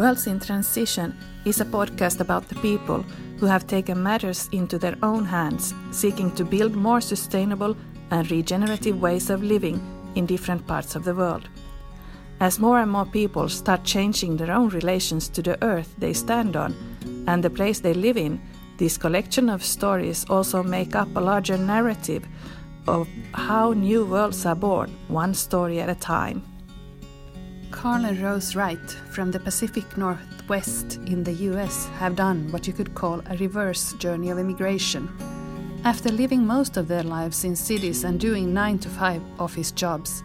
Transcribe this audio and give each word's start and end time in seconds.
Worlds 0.00 0.26
in 0.26 0.40
Transition 0.40 1.14
is 1.44 1.60
a 1.60 1.64
podcast 1.66 2.20
about 2.20 2.48
the 2.48 2.54
people 2.62 3.02
who 3.38 3.44
have 3.44 3.66
taken 3.66 4.02
matters 4.02 4.48
into 4.50 4.78
their 4.78 4.96
own 5.02 5.26
hands, 5.26 5.74
seeking 5.90 6.30
to 6.36 6.42
build 6.42 6.74
more 6.74 7.02
sustainable 7.02 7.76
and 8.10 8.30
regenerative 8.30 8.98
ways 8.98 9.28
of 9.28 9.42
living 9.42 9.78
in 10.14 10.24
different 10.24 10.66
parts 10.66 10.96
of 10.96 11.04
the 11.04 11.14
world. 11.14 11.50
As 12.40 12.58
more 12.58 12.80
and 12.80 12.90
more 12.90 13.04
people 13.04 13.50
start 13.50 13.84
changing 13.84 14.38
their 14.38 14.52
own 14.52 14.70
relations 14.70 15.28
to 15.28 15.42
the 15.42 15.62
earth 15.62 15.94
they 15.98 16.14
stand 16.14 16.56
on 16.56 16.74
and 17.26 17.44
the 17.44 17.50
place 17.50 17.80
they 17.80 17.92
live 17.92 18.16
in, 18.16 18.40
this 18.78 18.96
collection 18.96 19.50
of 19.50 19.62
stories 19.62 20.24
also 20.30 20.62
make 20.62 20.94
up 20.94 21.14
a 21.14 21.20
larger 21.20 21.58
narrative 21.58 22.26
of 22.88 23.06
how 23.34 23.74
new 23.74 24.06
worlds 24.06 24.46
are 24.46 24.56
born, 24.56 24.96
one 25.08 25.34
story 25.34 25.78
at 25.78 25.90
a 25.90 25.94
time. 25.94 26.49
Carl 27.70 28.04
and 28.04 28.20
Rose 28.20 28.56
Wright 28.56 28.90
from 29.10 29.30
the 29.30 29.38
Pacific 29.40 29.96
Northwest 29.96 30.96
in 31.06 31.22
the 31.22 31.32
US 31.50 31.86
have 31.98 32.16
done 32.16 32.50
what 32.50 32.66
you 32.66 32.72
could 32.72 32.94
call 32.94 33.22
a 33.26 33.36
reverse 33.36 33.92
journey 33.94 34.30
of 34.30 34.38
immigration. 34.38 35.08
After 35.84 36.10
living 36.10 36.46
most 36.46 36.76
of 36.76 36.88
their 36.88 37.02
lives 37.02 37.44
in 37.44 37.56
cities 37.56 38.04
and 38.04 38.20
doing 38.20 38.52
9 38.52 38.78
to 38.80 38.88
5 38.88 39.22
office 39.38 39.70
jobs, 39.70 40.22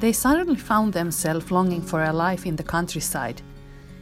they 0.00 0.12
suddenly 0.12 0.56
found 0.56 0.92
themselves 0.92 1.50
longing 1.50 1.82
for 1.82 2.04
a 2.04 2.12
life 2.12 2.46
in 2.46 2.56
the 2.56 2.62
countryside. 2.62 3.42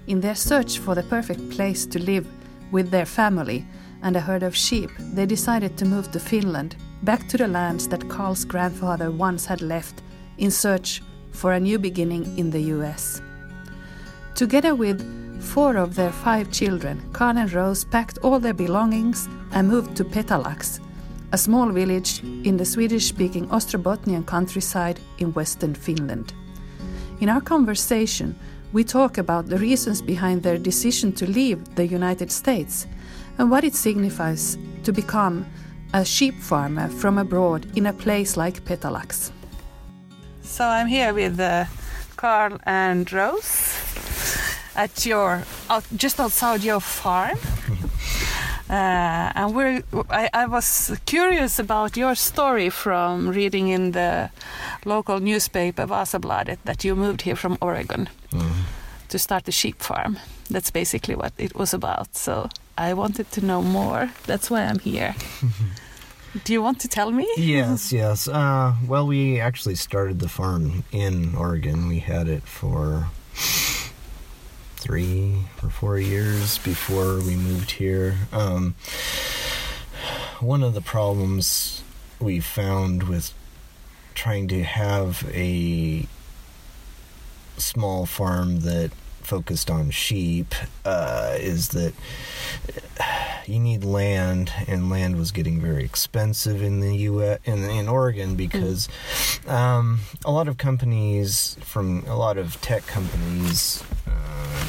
In 0.07 0.21
their 0.21 0.37
search 0.37 0.79
for 0.79 0.95
the 0.95 1.03
perfect 1.03 1.51
place 1.51 1.87
to 1.87 1.99
live 1.99 2.27
with 2.71 2.91
their 2.91 3.07
family 3.07 3.67
and 4.03 4.17
a 4.17 4.21
herd 4.21 4.43
of 4.43 4.57
sheep, 4.57 4.91
they 4.99 5.27
decided 5.27 5.77
to 5.79 5.85
move 5.85 6.11
to 6.13 6.21
Finland, 6.21 6.77
back 7.03 7.27
to 7.29 7.37
the 7.37 7.49
lands 7.49 7.89
that 7.89 8.09
Carl's 8.09 8.45
grandfather 8.45 9.11
once 9.11 9.47
had 9.47 9.63
left 9.63 10.03
in 10.39 10.51
search 10.51 11.03
for 11.33 11.53
a 11.53 11.61
new 11.61 11.79
beginning 11.79 12.39
in 12.39 12.51
the 12.51 12.61
US. 12.77 13.21
Together 14.35 14.75
with 14.75 15.01
four 15.43 15.77
of 15.77 15.95
their 15.95 16.13
five 16.13 16.51
children, 16.51 17.03
Carl 17.13 17.39
and 17.39 17.53
Rose 17.53 17.85
packed 17.85 18.19
all 18.19 18.39
their 18.39 18.55
belongings 18.55 19.29
and 19.53 19.69
moved 19.69 19.97
to 19.97 20.05
Petalax, 20.05 20.81
a 21.33 21.39
small 21.39 21.69
village 21.71 22.23
in 22.45 22.57
the 22.57 22.65
Swedish 22.65 23.07
speaking 23.07 23.47
Ostrobothnian 23.49 24.25
countryside 24.27 25.01
in 25.19 25.33
western 25.33 25.75
Finland. 25.75 26.33
In 27.21 27.29
our 27.29 27.41
conversation, 27.41 28.35
we 28.73 28.85
talk 28.85 29.19
about 29.19 29.49
the 29.49 29.59
reasons 29.59 30.01
behind 30.01 30.43
their 30.43 30.59
decision 30.59 31.13
to 31.13 31.27
leave 31.27 31.75
the 31.75 31.87
United 31.87 32.31
States 32.31 32.87
and 33.39 33.51
what 33.51 33.65
it 33.65 33.75
signifies 33.75 34.57
to 34.85 34.93
become 34.93 35.47
a 35.95 36.05
sheep 36.05 36.35
farmer 36.41 36.89
from 36.89 37.19
abroad 37.19 37.67
in 37.77 37.87
a 37.87 37.93
place 37.93 38.37
like 38.37 38.65
Petalax. 38.65 39.31
So 40.53 40.67
I'm 40.67 40.87
here 40.87 41.15
with 41.15 41.41
uh, 41.41 41.65
Carl 42.17 42.59
and 42.65 43.11
Rose 43.11 43.75
at 44.77 45.07
your 45.07 45.45
out, 45.71 45.85
just 45.97 46.21
outside 46.21 46.63
your 46.63 46.81
farm. 46.81 47.39
Uh, 48.71 49.31
and 49.35 49.55
we're, 49.55 49.83
I, 50.09 50.31
I, 50.33 50.47
was 50.47 50.99
curious 51.05 51.59
about 51.59 51.95
your 51.97 52.15
story 52.15 52.71
from 52.71 53.29
reading 53.29 53.69
in 53.69 53.93
the 53.93 54.31
local 54.87 55.21
newspaper 55.21 55.87
Vasabladet 55.87 56.57
that 56.65 56.83
you 56.83 56.97
moved 56.97 57.23
here 57.23 57.37
from 57.37 57.59
Oregon 57.61 58.09
mm. 58.31 58.53
to 59.09 59.19
start 59.19 59.49
a 59.49 59.53
sheep 59.53 59.83
farm. 59.83 60.19
That's 60.51 60.71
basically 60.71 61.15
what 61.15 61.33
it 61.37 61.55
was 61.55 61.75
about. 61.75 62.15
So 62.15 62.49
I 62.79 62.95
wanted 62.95 63.31
to 63.33 63.45
know 63.45 63.61
more. 63.61 64.11
That's 64.27 64.51
why 64.51 64.63
I'm 64.63 64.79
here. 64.79 65.15
Do 66.45 66.53
you 66.55 66.63
want 66.63 66.81
to 66.81 66.89
tell 66.89 67.11
me? 67.11 67.31
Yes, 67.37 67.93
yes. 67.93 68.27
Uh, 68.27 68.75
well, 68.87 69.07
we 69.07 69.39
actually 69.39 69.75
started 69.75 70.19
the 70.19 70.29
farm 70.29 70.85
in 70.91 71.35
Oregon. 71.35 71.89
We 71.89 71.99
had 71.99 72.27
it 72.27 72.45
for 72.45 73.09
three 74.77 75.45
or 75.63 75.69
four 75.69 75.99
years 75.99 76.57
before 76.59 77.19
we 77.19 77.37
moved 77.37 77.73
here. 77.73 78.17
Um, 78.33 78.75
one 80.41 80.63
of 80.63 80.73
the 80.73 80.81
problems 80.81 81.85
we 82.19 82.41
found 82.41 83.03
with 83.03 83.35
trying 84.15 84.49
to 84.49 84.65
have 84.65 85.31
a 85.35 86.07
small 87.59 88.07
farm 88.07 88.61
that 88.61 88.91
focused 89.25 89.71
on 89.71 89.91
sheep 89.91 90.55
uh, 90.85 91.37
is 91.39 91.69
that 91.69 91.95
you 93.47 93.59
need 93.59 93.85
land, 93.85 94.53
and 94.67 94.91
land 94.91 95.17
was 95.17 95.33
getting 95.33 95.61
very 95.61 95.85
expensive 95.85 96.63
in 96.63 96.81
the 96.81 96.97
U.S. 96.97 97.41
in 97.45 97.65
in 97.65 97.89
Oregon 97.89 98.35
because 98.35 98.89
mm. 99.45 99.51
um, 99.51 100.01
a 100.25 100.31
lot 100.31 100.49
of 100.49 100.59
companies 100.59 101.57
from 101.61 102.05
a 102.07 102.17
lot 102.17 102.39
of 102.39 102.61
tech 102.61 102.87
companies. 102.87 103.83
Uh, 104.07 104.63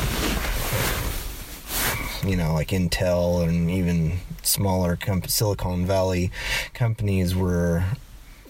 you 2.25 2.38
know, 2.38 2.53
like 2.53 2.69
Intel 2.69 3.47
and 3.47 3.69
even 3.69 4.19
smaller 4.44 4.96
comp- 4.96 5.30
Silicon 5.30 5.86
Valley 5.86 6.31
companies 6.74 7.36
were 7.36 7.84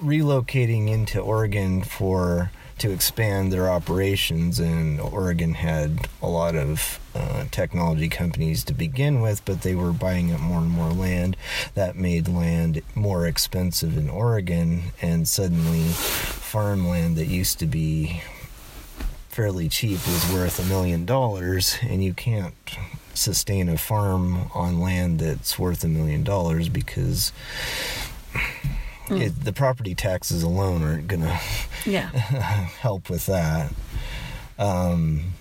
relocating 0.01 0.89
into 0.89 1.19
Oregon 1.19 1.81
for 1.81 2.51
to 2.79 2.91
expand 2.91 3.51
their 3.51 3.69
operations, 3.69 4.59
and 4.59 4.99
Oregon 4.99 5.53
had 5.53 6.07
a 6.21 6.27
lot 6.27 6.55
of 6.55 6.99
uh, 7.15 7.45
technology 7.51 8.09
companies 8.09 8.63
to 8.65 8.73
begin 8.73 9.21
with, 9.21 9.43
but 9.45 9.61
they 9.61 9.75
were 9.75 9.91
buying 9.91 10.33
up 10.33 10.39
more 10.39 10.59
and 10.59 10.69
more 10.69 10.91
land. 10.91 11.37
That 11.75 11.95
made 11.95 12.27
land 12.27 12.81
more 12.95 13.27
expensive 13.27 13.97
in 13.97 14.09
Oregon, 14.09 14.91
and 15.01 15.27
suddenly 15.27 15.83
farmland 15.89 17.15
that 17.17 17.27
used 17.27 17.59
to 17.59 17.65
be 17.65 18.21
fairly 19.29 19.67
cheap 19.67 20.05
was 20.05 20.31
worth 20.31 20.59
a 20.59 20.65
million 20.65 21.05
dollars, 21.05 21.77
and 21.81 22.03
you 22.03 22.13
can't 22.13 22.53
sustain 23.13 23.69
a 23.69 23.77
farm 23.77 24.49
on 24.53 24.79
land 24.79 25.19
that's 25.19 25.57
worth 25.57 25.83
a 25.83 25.87
million 25.87 26.23
dollars 26.23 26.69
because 26.69 27.31
Mm. 29.07 29.21
It, 29.21 29.43
the 29.43 29.53
property 29.53 29.95
taxes 29.95 30.43
alone 30.43 30.81
aren't 30.83 31.07
going 31.07 31.23
to 31.23 31.39
yeah. 31.85 32.07
help 32.79 33.09
with 33.09 33.25
that. 33.25 33.73
Um, 34.57 35.33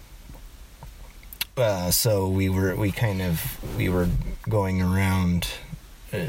uh, 1.56 1.90
so 1.90 2.28
we 2.28 2.48
were 2.48 2.74
we 2.74 2.90
kind 2.90 3.20
of 3.22 3.76
we 3.76 3.88
were 3.88 4.08
going 4.48 4.80
around 4.80 5.48
uh, 6.12 6.26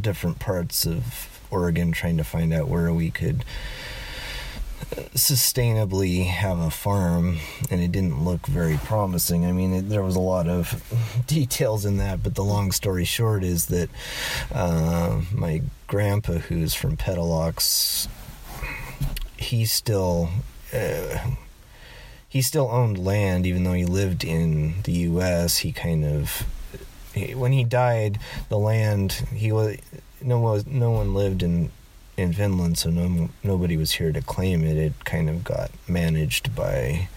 different 0.00 0.38
parts 0.38 0.86
of 0.86 1.40
Oregon 1.50 1.92
trying 1.92 2.16
to 2.16 2.24
find 2.24 2.52
out 2.52 2.68
where 2.68 2.92
we 2.92 3.10
could 3.10 3.44
sustainably 5.14 6.26
have 6.26 6.58
a 6.58 6.70
farm 6.70 7.38
and 7.70 7.80
it 7.80 7.92
didn't 7.92 8.24
look 8.24 8.46
very 8.46 8.76
promising. 8.76 9.46
I 9.46 9.52
mean, 9.52 9.72
it, 9.72 9.88
there 9.88 10.02
was 10.02 10.16
a 10.16 10.20
lot 10.20 10.48
of 10.48 10.82
details 11.26 11.84
in 11.84 11.98
that, 11.98 12.22
but 12.22 12.34
the 12.34 12.44
long 12.44 12.72
story 12.72 13.04
short 13.04 13.44
is 13.44 13.66
that 13.66 13.88
uh, 14.52 15.20
my 15.32 15.62
grandpa, 15.86 16.34
who's 16.34 16.74
from 16.74 16.96
Petalax, 16.96 18.08
he 19.36 19.64
still. 19.64 20.30
Uh, 20.72 21.18
he 22.28 22.40
still 22.40 22.68
owned 22.70 22.96
land 22.96 23.44
even 23.44 23.64
though 23.64 23.72
he 23.72 23.84
lived 23.84 24.22
in 24.22 24.80
the 24.84 24.92
US 24.92 25.58
he 25.58 25.72
kind 25.72 26.04
of 26.04 26.44
he, 27.12 27.34
when 27.34 27.50
he 27.50 27.64
died 27.64 28.20
the 28.48 28.56
land 28.56 29.10
he 29.34 29.50
was 29.50 29.78
no 30.22 30.38
was 30.38 30.64
no 30.64 30.92
one 30.92 31.12
lived 31.12 31.42
in 31.42 31.72
in 32.20 32.32
Finland, 32.32 32.78
so 32.78 32.90
no, 32.90 33.30
nobody 33.42 33.76
was 33.76 33.92
here 33.92 34.12
to 34.12 34.20
claim 34.20 34.64
it. 34.64 34.76
It 34.76 35.04
kind 35.04 35.28
of 35.28 35.42
got 35.42 35.70
managed 35.88 36.54
by 36.54 37.08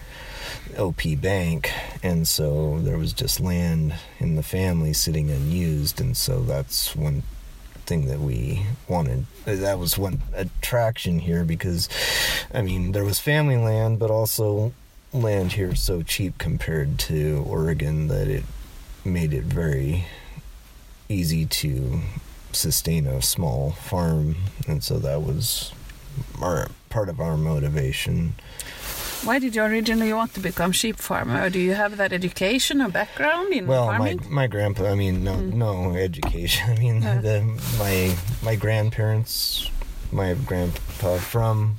OP 0.78 1.02
Bank, 1.20 1.70
and 2.02 2.26
so 2.26 2.78
there 2.80 2.98
was 2.98 3.12
just 3.12 3.40
land 3.40 3.94
in 4.18 4.36
the 4.36 4.42
family 4.42 4.92
sitting 4.92 5.30
unused, 5.30 6.00
and 6.00 6.16
so 6.16 6.42
that's 6.42 6.96
one 6.96 7.22
thing 7.86 8.06
that 8.06 8.20
we 8.20 8.66
wanted. 8.88 9.26
That 9.44 9.78
was 9.78 9.98
one 9.98 10.22
attraction 10.32 11.18
here 11.18 11.44
because, 11.44 11.88
I 12.52 12.62
mean, 12.62 12.92
there 12.92 13.04
was 13.04 13.20
family 13.20 13.58
land, 13.58 13.98
but 13.98 14.10
also 14.10 14.72
land 15.12 15.52
here 15.52 15.74
so 15.74 16.02
cheap 16.02 16.38
compared 16.38 16.98
to 16.98 17.44
Oregon 17.46 18.08
that 18.08 18.26
it 18.26 18.44
made 19.04 19.34
it 19.34 19.44
very 19.44 20.06
easy 21.08 21.44
to 21.44 22.00
sustain 22.54 23.06
a 23.06 23.22
small 23.22 23.72
farm, 23.72 24.36
and 24.66 24.82
so 24.82 24.98
that 24.98 25.22
was 25.22 25.72
our 26.40 26.68
part 26.90 27.08
of 27.08 27.20
our 27.20 27.36
motivation. 27.36 28.34
Why 29.24 29.38
did 29.38 29.56
you 29.56 29.62
originally 29.62 30.12
want 30.12 30.34
to 30.34 30.40
become 30.40 30.72
sheep 30.72 30.96
farmer? 30.96 31.48
Do 31.48 31.58
you 31.58 31.72
have 31.72 31.96
that 31.96 32.12
education 32.12 32.82
or 32.82 32.90
background 32.90 33.54
in 33.54 33.66
well, 33.66 33.86
farming? 33.86 34.18
Well, 34.18 34.28
my 34.28 34.42
my 34.42 34.46
grandpa. 34.46 34.90
I 34.90 34.94
mean, 34.94 35.24
no 35.24 35.36
mm. 35.36 35.52
no 35.54 35.94
education. 35.94 36.70
I 36.76 36.78
mean, 36.78 37.02
yeah. 37.02 37.20
the, 37.20 37.40
my 37.78 38.14
my 38.42 38.54
grandparents, 38.54 39.70
my 40.12 40.34
grandpa 40.34 41.16
from 41.18 41.76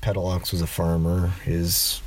Petalax 0.00 0.52
was 0.52 0.62
a 0.62 0.66
farmer. 0.68 1.28
His 1.44 2.00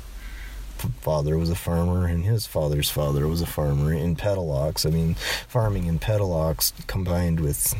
father 1.00 1.36
was 1.36 1.50
a 1.50 1.54
farmer 1.54 2.06
and 2.06 2.24
his 2.24 2.46
father's 2.46 2.88
father 2.88 3.28
was 3.28 3.42
a 3.42 3.46
farmer 3.46 3.92
in 3.92 4.16
Petalax. 4.16 4.86
I 4.86 4.90
mean, 4.90 5.14
farming 5.46 5.86
in 5.86 5.98
Petalax 5.98 6.72
combined 6.86 7.40
with 7.40 7.74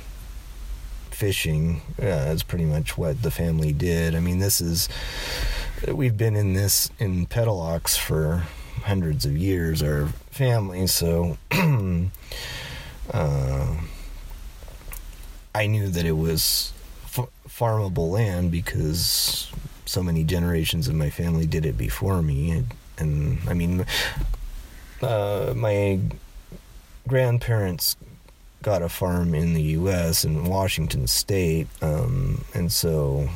fishing 1.20 1.82
uh, 2.02 2.32
is 2.32 2.43
pretty 2.43 2.64
much 2.64 2.96
what 2.96 3.20
the 3.20 3.31
family 3.31 3.75
did. 3.75 4.14
I 4.14 4.20
mean, 4.20 4.38
this 4.38 4.62
is 4.62 4.88
we've 5.87 6.17
been 6.17 6.34
in 6.34 6.55
this 6.55 6.90
in 6.99 7.26
Petalax 7.26 7.99
for 7.99 8.44
hundreds 8.84 9.26
of 9.26 9.37
years, 9.37 9.82
our 9.82 10.06
family. 10.31 10.87
So 10.87 11.37
uh, 13.12 13.76
I 15.55 15.67
knew 15.67 15.88
that 15.88 16.06
it 16.06 16.17
was 16.17 16.72
f- 17.05 17.28
farmable 17.46 18.11
land 18.11 18.50
because 18.50 19.52
so 19.84 20.02
many 20.02 20.25
generations 20.25 20.88
of 20.88 20.94
my 20.94 21.11
family 21.11 21.44
did 21.46 21.66
it 21.66 21.76
before 21.76 22.23
me. 22.23 22.50
And, 22.50 22.66
and 22.96 23.38
I 23.46 23.52
mean, 23.52 23.84
uh, 25.02 25.52
my 25.55 26.00
grandparents 27.06 27.96
got 28.62 28.83
a 28.83 28.89
farm 28.89 29.35
in 29.35 29.55
the 29.55 29.62
U.S. 29.62 30.25
in 30.25 30.45
Washington 30.45 31.07
State, 31.07 31.67
um, 31.81 32.45
and 32.55 32.71
so 32.71 33.29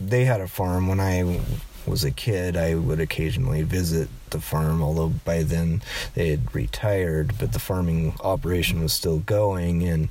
they 0.00 0.24
had 0.24 0.40
a 0.40 0.48
farm 0.48 0.88
when 0.88 1.00
I 1.00 1.40
was 1.86 2.04
a 2.04 2.10
kid. 2.10 2.56
I 2.56 2.74
would 2.74 3.00
occasionally 3.00 3.62
visit 3.62 4.08
the 4.30 4.40
farm, 4.40 4.82
although 4.82 5.08
by 5.08 5.42
then 5.42 5.82
they 6.14 6.30
had 6.30 6.54
retired, 6.54 7.38
but 7.38 7.52
the 7.52 7.58
farming 7.58 8.14
operation 8.20 8.82
was 8.82 8.92
still 8.92 9.20
going, 9.20 9.82
and 9.84 10.08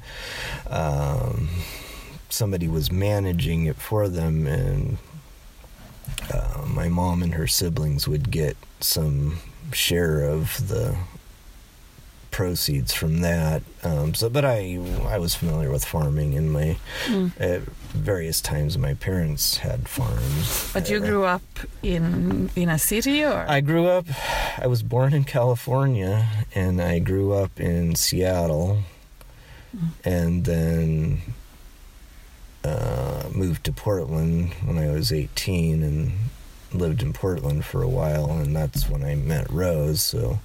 um, 0.67 1.49
somebody 2.29 2.67
was 2.67 2.91
managing 2.91 3.65
it 3.65 3.75
for 3.75 4.07
them, 4.07 4.47
and 4.47 4.97
uh, 6.33 6.65
my 6.67 6.87
mom 6.87 7.21
and 7.21 7.35
her 7.35 7.47
siblings 7.47 8.07
would 8.07 8.31
get 8.31 8.57
some 8.79 9.37
share 9.71 10.23
of 10.23 10.67
the 10.67 10.97
proceeds 12.33 12.93
from 12.93 13.21
that. 13.21 13.61
Um, 13.83 14.13
so, 14.15 14.27
but 14.27 14.43
I 14.43 14.79
I 15.07 15.17
was 15.19 15.35
familiar 15.35 15.69
with 15.71 15.85
farming 15.85 16.33
in 16.33 16.51
my 16.51 16.77
Mm. 17.05 17.31
at 17.39 17.61
various 17.93 18.41
times. 18.41 18.77
My 18.77 18.95
parents 18.95 19.57
had 19.57 19.87
farms. 19.87 20.71
But 20.73 20.89
you 20.89 20.99
grew 20.99 21.23
up 21.25 21.43
in 21.83 22.49
in 22.55 22.69
a 22.69 22.79
city, 22.79 23.23
or 23.23 23.45
I 23.47 23.61
grew 23.61 23.85
up. 23.87 24.05
I 24.57 24.67
was 24.67 24.81
born 24.83 25.13
in 25.13 25.23
California, 25.23 26.27
and 26.55 26.81
I 26.81 26.99
grew 26.99 27.33
up 27.33 27.59
in 27.59 27.95
Seattle, 27.95 28.79
and 30.03 30.43
then 30.45 31.21
uh, 32.63 33.29
moved 33.33 33.63
to 33.65 33.71
Portland 33.71 34.53
when 34.65 34.77
I 34.77 34.87
was 34.91 35.11
18, 35.11 35.83
and 35.83 36.11
lived 36.73 37.01
in 37.01 37.13
Portland 37.13 37.65
for 37.65 37.81
a 37.83 37.87
while, 37.89 38.29
and 38.31 38.55
that's 38.55 38.89
when 38.89 39.03
I 39.03 39.15
met 39.15 39.49
Rose. 39.49 40.01
So, 40.01 40.39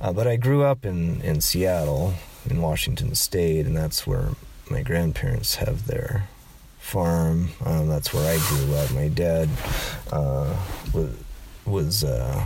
uh, 0.00 0.12
but 0.12 0.26
I 0.26 0.36
grew 0.36 0.62
up 0.64 0.84
in 0.84 1.20
in 1.22 1.40
Seattle, 1.40 2.14
in 2.48 2.60
Washington 2.60 3.14
State, 3.14 3.66
and 3.66 3.76
that's 3.76 4.06
where 4.06 4.30
my 4.70 4.82
grandparents 4.82 5.56
have 5.56 5.86
their 5.86 6.28
farm. 6.78 7.50
Um, 7.64 7.88
that's 7.88 8.12
where 8.12 8.26
I 8.32 8.38
grew 8.48 8.74
up. 8.74 8.90
My 8.92 9.08
dad 9.08 9.48
uh, 10.10 10.56
was 10.92 11.10
was 11.64 12.04
uh, 12.04 12.44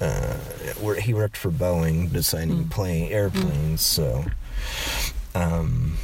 uh, 0.00 0.34
where 0.80 0.94
he 1.00 1.12
worked 1.12 1.36
for 1.36 1.50
Boeing 1.50 2.10
designing 2.12 2.64
Mm. 2.64 2.70
plane 2.70 3.12
airplanes. 3.12 3.80
So. 3.82 4.24
Um, 5.34 5.98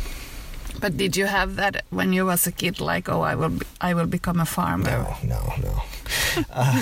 but 0.84 0.98
did 0.98 1.16
you 1.16 1.24
have 1.24 1.56
that 1.56 1.82
when 1.88 2.12
you 2.12 2.26
was 2.26 2.46
a 2.46 2.52
kid? 2.52 2.78
Like, 2.78 3.08
oh, 3.08 3.22
I 3.22 3.34
will 3.36 3.48
be, 3.48 3.64
I 3.80 3.94
will 3.94 4.04
become 4.04 4.38
a 4.38 4.44
farmer. 4.44 4.84
no, 4.84 5.16
no, 5.24 5.40
no. 5.62 5.82
Uh, 6.50 6.80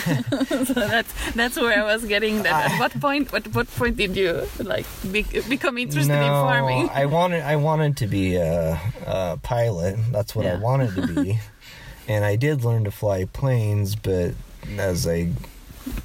so 0.64 0.75
that's 0.94 1.12
that's 1.32 1.56
where 1.56 1.78
I 1.78 1.84
was 1.84 2.04
getting 2.04 2.43
that. 2.43 2.72
At 2.72 2.81
what 2.81 3.00
point? 3.00 3.32
At 3.32 3.54
what 3.54 3.69
point 3.76 3.96
did 3.96 4.16
you 4.16 4.49
like 4.58 4.87
be, 5.12 5.22
become 5.49 5.78
interested 5.78 6.14
in 6.14 6.32
no, 6.32 6.43
farming? 6.49 6.88
I 6.88 7.06
wanted 7.06 7.43
I 7.43 7.56
wanted 7.56 7.96
to 7.99 8.08
be 8.08 8.34
a, 8.34 8.81
a 9.06 9.38
pilot. 9.40 9.94
That's 10.10 10.34
what 10.34 10.46
I 10.46 10.56
wanted 10.56 10.96
to 10.96 11.06
be, 11.06 11.38
and 12.08 12.25
I 12.25 12.34
did 12.34 12.64
learn 12.64 12.82
to 12.84 12.90
fly 12.90 13.26
planes. 13.26 13.94
But 13.94 14.34
as 14.78 15.06
I 15.06 15.31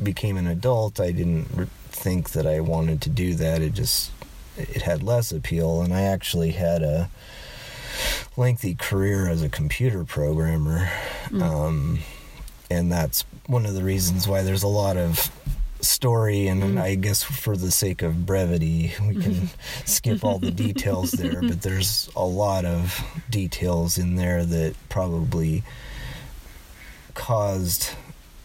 became 0.04 0.38
an 0.38 0.46
adult, 0.46 1.00
I 1.00 1.12
didn't 1.12 1.48
re- 1.56 1.68
think 1.90 2.32
that 2.32 2.46
I 2.46 2.60
wanted 2.60 3.02
to 3.02 3.10
do 3.10 3.34
that. 3.36 3.64
It 3.64 3.74
just 3.74 4.12
it 4.56 4.84
had 4.84 5.02
less 5.02 5.32
appeal, 5.32 5.82
and 5.82 5.92
I 5.92 6.04
actually 6.04 6.52
had 6.52 6.84
a 6.84 7.10
lengthy 8.38 8.76
career 8.76 9.28
as 9.28 9.42
a 9.44 9.50
computer 9.50 10.04
programmer, 10.06 10.90
Mm. 11.30 11.42
um, 11.42 12.00
and 12.70 12.90
that's 12.92 13.26
one 13.48 13.66
of 13.66 13.74
the 13.74 13.84
reasons 13.84 14.28
why 14.28 14.44
there's 14.44 14.64
a 14.64 14.68
lot 14.68 14.96
of 14.96 15.30
story 15.82 16.48
and 16.48 16.64
Mm. 16.64 16.82
I 16.82 16.96
guess 16.96 17.22
for 17.24 17.56
the 17.56 17.70
sake 17.72 18.02
of 18.02 18.26
brevity 18.26 18.94
we 19.08 19.16
can 19.22 19.50
skip 19.86 20.24
all 20.24 20.40
the 20.40 20.50
details 20.52 21.12
there 21.12 21.40
but 21.42 21.62
there's 21.62 22.10
a 22.16 22.26
lot 22.26 22.66
of 22.66 23.00
details 23.30 23.98
in 24.00 24.16
there 24.16 24.44
that 24.44 24.74
probably 24.90 25.64
caused 27.14 27.92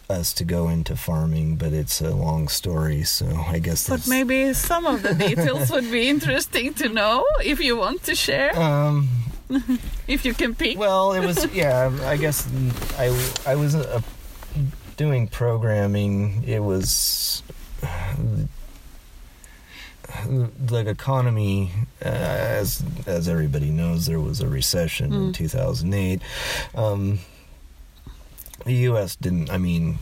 us 0.09 0.31
to 0.33 0.43
go 0.43 0.69
into 0.69 0.95
farming 0.95 1.55
but 1.55 1.73
it's 1.73 2.01
a 2.01 2.11
long 2.11 2.47
story 2.47 3.03
so 3.03 3.25
I 3.47 3.57
guess 3.59 3.87
that's... 3.87 4.03
But 4.05 4.09
maybe 4.09 4.53
some 4.53 4.85
of 4.85 5.01
the 5.01 5.13
details 5.15 5.71
would 5.71 5.89
be 5.91 6.07
interesting 6.09 6.73
to 6.75 6.89
know 6.89 7.25
if 7.43 7.59
you 7.59 7.75
want 7.77 8.03
to 8.03 8.15
share. 8.15 8.55
um 8.59 9.09
If 10.07 10.25
you 10.25 10.33
can 10.33 10.55
pick. 10.55 10.77
Well, 10.77 11.13
it 11.13 11.25
was 11.25 11.45
yeah. 11.53 11.89
I 12.03 12.17
guess 12.17 12.47
I 12.97 13.07
I 13.45 13.55
was 13.55 13.75
uh, 13.75 14.01
doing 14.97 15.27
programming. 15.27 16.43
It 16.45 16.59
was 16.61 17.41
the 20.27 20.85
economy, 20.87 21.71
uh, 22.03 22.07
as 22.09 22.83
as 23.07 23.27
everybody 23.27 23.69
knows, 23.71 24.05
there 24.05 24.19
was 24.19 24.41
a 24.41 24.47
recession 24.47 25.13
in 25.13 25.31
Mm. 25.31 25.35
2008. 25.35 26.21
Um, 26.75 27.19
the 28.65 28.73
U.S. 28.91 29.15
didn't. 29.15 29.49
I 29.49 29.57
mean, 29.57 29.99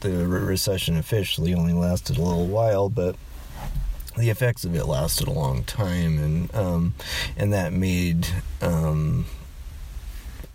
the 0.00 0.10
re- 0.26 0.40
recession 0.40 0.96
officially 0.96 1.54
only 1.54 1.72
lasted 1.72 2.18
a 2.18 2.22
little 2.22 2.46
while, 2.46 2.88
but 2.88 3.16
the 4.16 4.30
effects 4.30 4.64
of 4.64 4.74
it 4.74 4.84
lasted 4.86 5.26
a 5.28 5.32
long 5.32 5.64
time, 5.64 6.18
and 6.18 6.54
um, 6.54 6.94
and 7.36 7.52
that 7.52 7.72
made 7.72 8.26
um, 8.62 9.26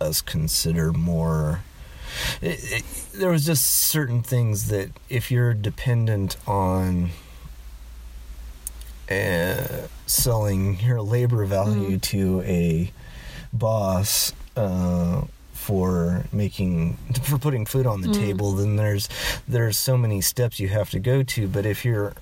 us 0.00 0.20
consider 0.22 0.92
more. 0.92 1.60
It, 2.42 2.58
it, 2.72 2.84
there 3.14 3.30
was 3.30 3.44
just 3.46 3.64
certain 3.66 4.22
things 4.22 4.68
that 4.68 4.90
if 5.08 5.30
you're 5.30 5.54
dependent 5.54 6.36
on 6.46 7.10
uh, 9.10 9.86
selling 10.06 10.80
your 10.80 11.02
labor 11.02 11.44
value 11.44 11.96
Mm. 11.98 12.02
to 12.02 12.40
a 12.42 12.92
boss 13.52 14.32
uh, 14.56 15.22
for 15.52 16.24
making 16.32 16.96
for 17.22 17.38
putting 17.38 17.66
food 17.66 17.86
on 17.86 18.00
the 18.00 18.08
Mm. 18.08 18.18
table, 18.18 18.52
then 18.52 18.76
there's 18.76 19.08
there's 19.46 19.76
so 19.78 19.96
many 19.96 20.20
steps 20.20 20.58
you 20.60 20.68
have 20.68 20.90
to 20.90 20.98
go 20.98 21.22
to. 21.22 21.46
But 21.48 21.66
if 21.66 21.84
you're 21.84 22.14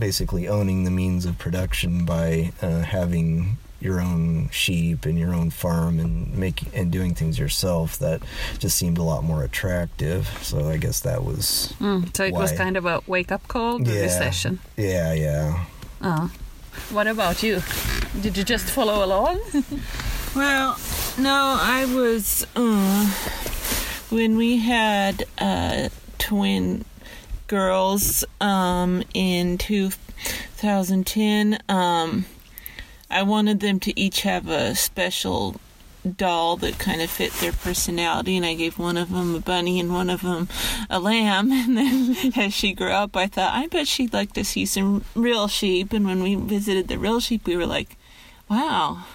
basically 0.00 0.48
owning 0.48 0.84
the 0.84 0.90
means 0.90 1.26
of 1.26 1.38
production 1.38 2.04
by 2.04 2.52
uh, 2.62 2.80
having 2.80 3.58
your 3.80 4.00
own 4.00 4.48
sheep 4.50 5.06
and 5.06 5.18
your 5.18 5.32
own 5.34 5.48
farm 5.50 5.98
and 6.00 6.36
making 6.36 6.68
and 6.74 6.90
doing 6.92 7.14
things 7.14 7.38
yourself 7.38 7.98
that 7.98 8.20
just 8.58 8.76
seemed 8.76 8.98
a 8.98 9.02
lot 9.02 9.24
more 9.24 9.42
attractive 9.42 10.26
so 10.42 10.68
i 10.68 10.76
guess 10.76 11.00
that 11.00 11.24
was 11.24 11.72
Mm, 11.80 12.14
so 12.14 12.24
it 12.24 12.34
was 12.34 12.52
kind 12.52 12.76
of 12.76 12.84
a 12.84 13.00
wake 13.06 13.32
up 13.32 13.46
call, 13.48 13.78
the 13.78 13.94
Yeah. 13.94 14.02
recession. 14.02 14.58
yeah 14.76 15.12
yeah 15.14 15.64
Uh, 16.02 16.28
what 16.90 17.06
about 17.06 17.42
you? 17.42 17.62
Did 18.22 18.36
you 18.38 18.44
just 18.44 18.66
follow 18.70 19.04
along? 19.04 19.40
Well, 20.36 20.78
no, 21.18 21.58
I 21.60 21.86
was 21.92 22.46
uh, 22.54 23.06
when 24.14 24.36
we 24.36 24.58
had 24.58 25.24
uh, 25.38 25.88
twin 26.18 26.84
girls 27.50 28.24
um, 28.40 29.02
in 29.12 29.58
2010. 29.58 31.58
Um, 31.68 32.24
I 33.10 33.24
wanted 33.24 33.58
them 33.58 33.80
to 33.80 33.98
each 33.98 34.22
have 34.22 34.48
a 34.48 34.76
special 34.76 35.56
doll 36.16 36.56
that 36.58 36.78
kind 36.78 37.02
of 37.02 37.10
fit 37.10 37.32
their 37.34 37.50
personality, 37.50 38.36
and 38.36 38.46
I 38.46 38.54
gave 38.54 38.78
one 38.78 38.96
of 38.96 39.10
them 39.10 39.34
a 39.34 39.40
bunny 39.40 39.80
and 39.80 39.92
one 39.92 40.10
of 40.10 40.22
them 40.22 40.48
a 40.88 41.00
lamb. 41.00 41.50
And 41.52 41.76
then 41.76 42.32
as 42.36 42.54
she 42.54 42.72
grew 42.72 42.92
up, 42.92 43.16
I 43.16 43.26
thought, 43.26 43.52
I 43.52 43.66
bet 43.66 43.88
she'd 43.88 44.12
like 44.12 44.32
to 44.34 44.44
see 44.44 44.64
some 44.64 45.04
real 45.16 45.48
sheep. 45.48 45.92
And 45.92 46.06
when 46.06 46.22
we 46.22 46.36
visited 46.36 46.86
the 46.86 47.00
real 47.00 47.18
sheep, 47.18 47.48
we 47.48 47.56
were 47.56 47.66
like, 47.66 47.96
wow. 48.48 49.06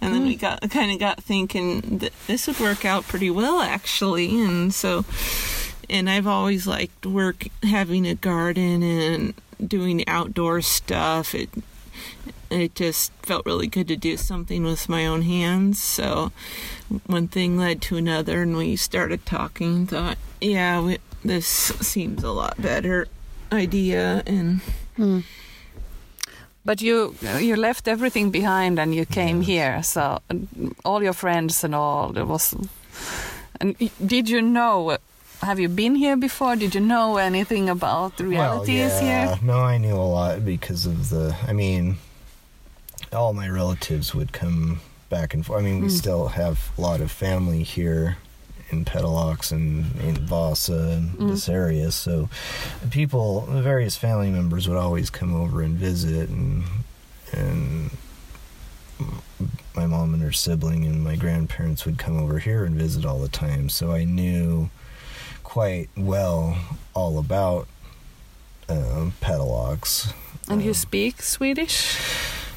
And 0.00 0.14
then 0.14 0.24
we 0.24 0.36
got 0.36 0.60
kind 0.70 0.92
of 0.92 1.00
got 1.00 1.20
thinking 1.22 1.98
that 1.98 2.12
this 2.28 2.46
would 2.46 2.60
work 2.60 2.84
out 2.84 3.08
pretty 3.08 3.30
well, 3.30 3.60
actually. 3.60 4.40
And 4.40 4.72
so, 4.72 5.04
and 5.92 6.08
I've 6.08 6.26
always 6.26 6.66
liked 6.66 7.04
work, 7.04 7.46
having 7.62 8.06
a 8.06 8.14
garden 8.14 8.82
and 8.82 9.34
doing 9.64 10.08
outdoor 10.08 10.62
stuff. 10.62 11.34
It 11.34 11.50
it 12.50 12.74
just 12.74 13.12
felt 13.22 13.46
really 13.46 13.66
good 13.66 13.88
to 13.88 13.96
do 13.96 14.16
something 14.16 14.64
with 14.64 14.88
my 14.88 15.06
own 15.06 15.22
hands. 15.22 15.78
So 15.82 16.32
one 17.06 17.28
thing 17.28 17.58
led 17.58 17.80
to 17.82 17.96
another, 17.96 18.42
and 18.42 18.56
we 18.56 18.74
started 18.76 19.24
talking. 19.26 19.86
Thought, 19.86 20.18
yeah, 20.40 20.80
we, 20.80 20.98
this 21.22 21.46
seems 21.46 22.24
a 22.24 22.32
lot 22.32 22.60
better 22.60 23.06
idea. 23.52 24.22
And 24.26 24.60
hmm. 24.96 25.20
But 26.64 26.80
you 26.80 27.14
you 27.38 27.56
left 27.56 27.86
everything 27.86 28.30
behind 28.30 28.78
and 28.78 28.94
you 28.94 29.04
came 29.04 29.42
here. 29.42 29.82
So 29.82 30.20
all 30.84 31.02
your 31.02 31.12
friends 31.12 31.64
and 31.64 31.74
all 31.74 32.16
it 32.16 32.26
was. 32.26 32.54
And 33.60 33.76
did 34.04 34.28
you 34.28 34.40
know 34.40 34.96
have 35.42 35.58
you 35.60 35.68
been 35.68 35.94
here 35.96 36.16
before? 36.16 36.56
Did 36.56 36.74
you 36.74 36.80
know 36.80 37.16
anything 37.16 37.68
about 37.68 38.16
the 38.16 38.24
realities 38.26 38.90
well, 38.92 39.04
yeah. 39.04 39.34
here? 39.36 39.38
No, 39.42 39.58
I 39.58 39.78
knew 39.78 39.94
a 39.94 40.08
lot 40.18 40.44
because 40.44 40.86
of 40.86 41.08
the. 41.10 41.36
I 41.46 41.52
mean, 41.52 41.96
all 43.12 43.32
my 43.32 43.48
relatives 43.48 44.14
would 44.14 44.32
come 44.32 44.80
back 45.10 45.34
and 45.34 45.44
forth. 45.44 45.60
I 45.60 45.64
mean, 45.64 45.80
we 45.82 45.88
Mm. 45.88 45.98
still 45.98 46.28
have 46.28 46.70
a 46.78 46.80
lot 46.80 47.00
of 47.00 47.10
family 47.10 47.62
here 47.62 48.16
in 48.70 48.84
Petalax 48.86 49.52
and 49.52 49.94
in 50.00 50.26
Vasa 50.26 50.72
and 50.96 51.10
Mm. 51.18 51.28
this 51.28 51.48
area. 51.48 51.90
So 51.92 52.30
people, 52.90 53.42
the 53.42 53.60
various 53.60 53.96
family 53.96 54.30
members 54.30 54.66
would 54.68 54.78
always 54.78 55.10
come 55.10 55.34
over 55.34 55.60
and 55.62 55.76
visit 55.76 56.30
and 56.30 56.64
and 57.32 57.90
my 59.74 59.86
mom 59.86 60.12
and 60.14 60.22
her 60.22 60.32
sibling 60.32 60.84
and 60.84 61.02
my 61.02 61.16
grandparents 61.16 61.84
would 61.86 61.98
come 61.98 62.18
over 62.18 62.38
here 62.38 62.64
and 62.64 62.76
visit 62.76 63.04
all 63.04 63.18
the 63.18 63.28
time. 63.28 63.68
So 63.68 63.90
I 63.92 64.04
knew 64.04 64.70
quite 65.52 65.90
well 65.98 66.56
all 66.94 67.18
about 67.18 67.68
um, 68.70 69.12
Petalax. 69.20 70.10
And 70.48 70.62
you 70.62 70.70
Um, 70.70 70.74
speak 70.74 71.20
Swedish? 71.20 71.98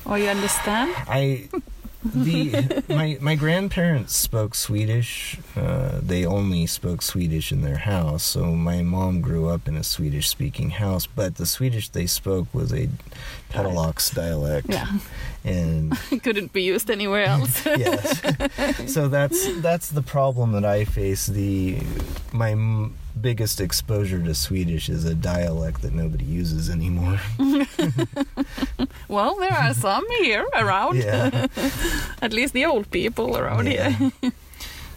Or 0.05 0.17
you 0.17 0.29
understand? 0.29 0.95
I 1.05 1.49
the 2.13 2.83
my 2.89 3.17
my 3.21 3.35
grandparents 3.35 4.15
spoke 4.15 4.55
Swedish. 4.55 5.37
Uh, 5.55 5.99
they 6.01 6.25
only 6.25 6.67
spoke 6.67 7.01
Swedish 7.01 7.51
in 7.51 7.61
their 7.61 7.77
house. 7.77 8.23
So 8.23 8.45
my 8.53 8.81
mom 8.81 9.21
grew 9.21 9.47
up 9.47 9.67
in 9.67 9.75
a 9.75 9.83
Swedish 9.83 10.29
speaking 10.29 10.71
house, 10.71 11.07
but 11.07 11.35
the 11.35 11.45
Swedish 11.45 11.89
they 11.89 12.05
spoke 12.05 12.47
was 12.53 12.71
a 12.73 12.89
Petalax 13.51 14.13
dialect. 14.13 14.67
Yeah. 14.69 14.87
And 15.43 15.97
It 16.11 16.23
couldn't 16.23 16.53
be 16.53 16.63
used 16.63 16.89
anywhere 16.89 17.25
else. 17.25 17.65
yes. 17.65 18.21
so 18.91 19.07
that's 19.07 19.61
that's 19.61 19.89
the 19.89 20.01
problem 20.01 20.51
that 20.53 20.65
I 20.65 20.85
face. 20.85 21.25
The 21.25 21.79
my 22.31 22.55
biggest 23.21 23.61
exposure 23.61 24.21
to 24.21 24.35
Swedish 24.35 24.89
is 24.89 25.05
a 25.05 25.15
dialect 25.15 25.81
that 25.81 25.93
nobody 25.93 26.25
uses 26.25 26.69
anymore. 26.69 27.19
well, 29.07 29.35
there 29.35 29.53
are 29.53 29.73
some 29.73 30.05
here 30.19 30.45
around. 30.53 30.97
Yeah. 30.97 31.47
At 32.21 32.33
least 32.33 32.53
the 32.53 32.65
old 32.65 32.91
people 32.91 33.37
around 33.37 33.67
Yeah. 33.67 33.89
here. 33.89 34.11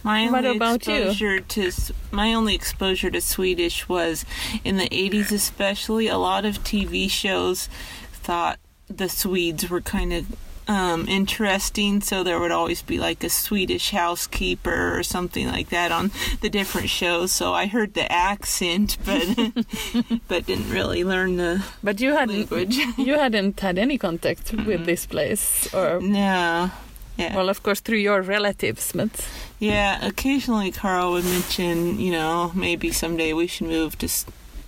My 0.04 0.30
What 0.30 0.44
only 0.44 0.56
about 0.56 0.86
you? 0.86 0.94
exposure 0.94 1.40
to 1.40 1.72
my 2.12 2.32
only 2.32 2.54
exposure 2.54 3.10
to 3.10 3.20
Swedish 3.20 3.88
was 3.88 4.24
in 4.64 4.76
the 4.76 4.88
80s 4.90 5.32
especially 5.32 6.06
a 6.06 6.16
lot 6.16 6.44
of 6.44 6.62
TV 6.62 7.10
shows 7.10 7.68
thought 8.12 8.58
the 8.86 9.08
Swedes 9.08 9.68
were 9.68 9.80
kind 9.80 10.12
of 10.12 10.26
um, 10.68 11.08
interesting. 11.08 12.00
So 12.02 12.22
there 12.22 12.38
would 12.38 12.50
always 12.52 12.82
be 12.82 12.98
like 12.98 13.24
a 13.24 13.30
Swedish 13.30 13.90
housekeeper 13.90 14.96
or 14.98 15.02
something 15.02 15.46
like 15.48 15.70
that 15.70 15.90
on 15.92 16.10
the 16.42 16.50
different 16.50 16.90
shows. 16.90 17.32
So 17.32 17.54
I 17.54 17.66
heard 17.66 17.94
the 17.94 18.10
accent 18.12 18.98
but 19.04 19.26
but 20.28 20.46
didn't 20.46 20.70
really 20.70 21.04
learn 21.04 21.36
the 21.36 21.64
But 21.82 22.00
you 22.00 22.12
hadn't 22.14 22.50
language. 22.50 22.76
you 22.98 23.14
hadn't 23.18 23.60
had 23.60 23.78
any 23.78 23.98
contact 23.98 24.52
with 24.52 24.84
this 24.86 25.06
place 25.06 25.72
or 25.74 26.00
no. 26.00 26.70
Yeah. 27.16 27.34
well 27.34 27.48
of 27.48 27.62
course 27.64 27.80
through 27.80 27.98
your 27.98 28.22
relatives, 28.22 28.92
but 28.92 29.10
Yeah, 29.58 30.06
occasionally 30.06 30.70
Carl 30.70 31.10
would 31.12 31.24
mention, 31.24 31.98
you 31.98 32.12
know, 32.12 32.52
maybe 32.54 32.92
someday 32.92 33.32
we 33.32 33.48
should 33.48 33.66
move 33.66 33.98
to 33.98 34.08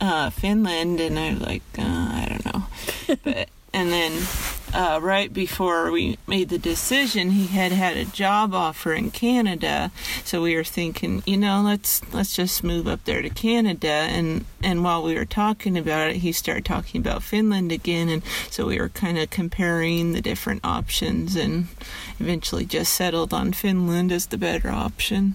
uh, 0.01 0.31
Finland, 0.31 0.99
and 1.01 1.17
I'm 1.17 1.39
like, 1.39 1.63
uh, 1.79 1.83
I 1.85 2.27
don't 2.29 2.45
know. 2.51 2.63
but 3.25 3.49
and 3.73 3.93
then 3.93 4.13
uh, 4.75 4.99
right 5.03 5.33
before 5.33 5.91
we 5.91 6.19
made 6.27 6.49
the 6.49 6.59
decision, 6.59 7.31
he 7.31 7.47
had 7.47 7.73
had 7.73 7.97
a 7.97 8.05
job 8.05 8.55
offer 8.55 8.93
in 8.93 9.11
Canada, 9.11 9.91
so 10.25 10.43
we 10.43 10.55
were 10.55 10.65
thinking, 10.65 11.23
you 11.27 11.37
know, 11.37 11.63
let's 11.63 12.01
let's 12.13 12.35
just 12.35 12.63
move 12.63 12.87
up 12.87 13.05
there 13.05 13.23
to 13.23 13.31
Canada. 13.31 13.89
And 13.89 14.45
and 14.63 14.85
while 14.85 15.03
we 15.03 15.15
were 15.15 15.25
talking 15.25 15.77
about 15.77 16.11
it, 16.11 16.17
he 16.17 16.33
started 16.33 16.65
talking 16.65 17.01
about 17.01 17.23
Finland 17.23 17.73
again, 17.73 18.09
and 18.09 18.23
so 18.51 18.67
we 18.67 18.79
were 18.79 18.89
kind 18.89 19.19
of 19.19 19.31
comparing 19.31 20.13
the 20.13 20.21
different 20.21 20.65
options, 20.65 21.37
and 21.37 21.69
eventually 22.19 22.65
just 22.65 22.95
settled 22.95 23.33
on 23.33 23.53
Finland 23.53 24.13
as 24.13 24.27
the 24.27 24.39
better 24.39 24.71
option. 24.71 25.35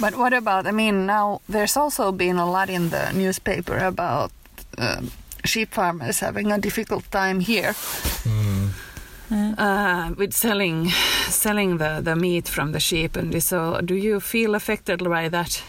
But 0.00 0.16
what 0.16 0.32
about? 0.32 0.66
I 0.66 0.72
mean, 0.72 1.06
now 1.06 1.40
there's 1.48 1.76
also 1.76 2.12
been 2.12 2.36
a 2.36 2.50
lot 2.50 2.70
in 2.70 2.90
the 2.90 3.12
newspaper 3.12 3.78
about 3.78 4.32
um 4.78 5.10
sheep 5.46 5.72
farmers 5.72 6.20
having 6.20 6.52
a 6.52 6.58
difficult 6.58 7.10
time 7.10 7.40
here 7.40 7.74
uh, 9.30 10.12
with 10.16 10.32
selling 10.32 10.88
selling 11.28 11.78
the, 11.78 12.00
the 12.00 12.16
meat 12.16 12.48
from 12.48 12.72
the 12.72 12.80
sheep. 12.80 13.16
And 13.16 13.42
so, 13.42 13.80
do 13.80 13.94
you 13.94 14.20
feel 14.20 14.54
affected 14.54 15.02
by 15.04 15.28
that? 15.28 15.62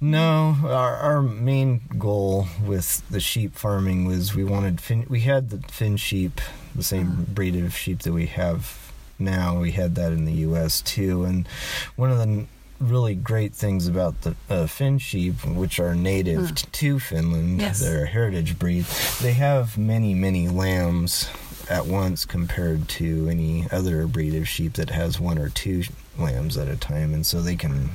No, 0.00 0.56
our, 0.64 0.96
our 0.96 1.22
main 1.22 1.82
goal 1.98 2.46
with 2.64 3.02
the 3.10 3.20
sheep 3.20 3.54
farming 3.54 4.06
was 4.06 4.34
we 4.34 4.44
wanted 4.44 4.80
fin, 4.80 5.06
we 5.08 5.20
had 5.20 5.50
the 5.50 5.58
Finn 5.68 5.96
sheep, 5.96 6.40
the 6.74 6.82
same 6.82 7.26
breed 7.32 7.56
of 7.56 7.76
sheep 7.76 8.00
that 8.00 8.12
we 8.12 8.26
have 8.26 8.92
now. 9.18 9.60
We 9.60 9.72
had 9.72 9.94
that 9.94 10.12
in 10.12 10.24
the 10.24 10.32
U.S. 10.48 10.80
too, 10.82 11.24
and 11.24 11.48
one 11.96 12.10
of 12.10 12.18
the 12.18 12.24
n- 12.24 12.48
really 12.80 13.14
great 13.14 13.54
things 13.54 13.86
about 13.86 14.20
the 14.22 14.34
uh, 14.50 14.66
Finn 14.66 14.98
sheep, 14.98 15.44
which 15.44 15.78
are 15.80 15.94
native 15.94 16.54
t- 16.54 16.66
to 16.72 16.98
Finland, 16.98 17.60
Yes. 17.60 17.80
they're 17.80 18.04
a 18.04 18.08
heritage 18.08 18.58
breed. 18.58 18.84
They 19.22 19.32
have 19.32 19.78
many, 19.78 20.14
many 20.14 20.48
lambs 20.48 21.28
at 21.70 21.86
once 21.86 22.24
compared 22.26 22.88
to 22.88 23.28
any 23.30 23.66
other 23.70 24.06
breed 24.06 24.34
of 24.34 24.46
sheep 24.48 24.74
that 24.74 24.90
has 24.90 25.18
one 25.18 25.38
or 25.38 25.48
two 25.48 25.82
lambs 26.18 26.56
at 26.58 26.68
a 26.68 26.76
time, 26.76 27.14
and 27.14 27.24
so 27.24 27.40
they 27.40 27.56
can 27.56 27.90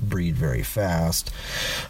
breed 0.00 0.34
very 0.36 0.62
fast. 0.62 1.30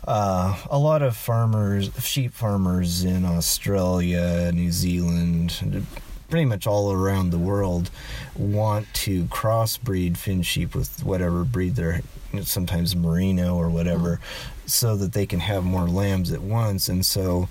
Uh, 0.07 0.57
a 0.71 0.79
lot 0.79 1.03
of 1.03 1.17
farmers, 1.17 1.91
sheep 2.05 2.33
farmers 2.33 3.05
in 3.05 3.25
Australia, 3.25 4.51
New 4.53 4.73
Zealand, 4.73 5.87
pretty 6.35 6.47
much 6.47 6.67
all 6.67 6.91
around 6.91 7.31
the 7.31 7.39
world, 7.39 7.93
want 8.35 8.93
to 8.93 9.23
crossbreed 9.27 10.17
Finn 10.17 10.43
sheep 10.43 10.75
with 10.75 11.05
whatever 11.05 11.45
breed 11.45 11.77
they're 11.77 12.03
sometimes 12.43 12.97
merino 12.97 13.55
or 13.55 13.69
whatever, 13.69 14.19
so 14.67 14.97
that 14.97 15.13
they 15.13 15.27
can 15.27 15.39
have 15.39 15.63
more 15.63 15.87
lambs 15.87 16.33
at 16.33 16.41
once. 16.41 16.89
And 16.89 17.07
so, 17.07 17.49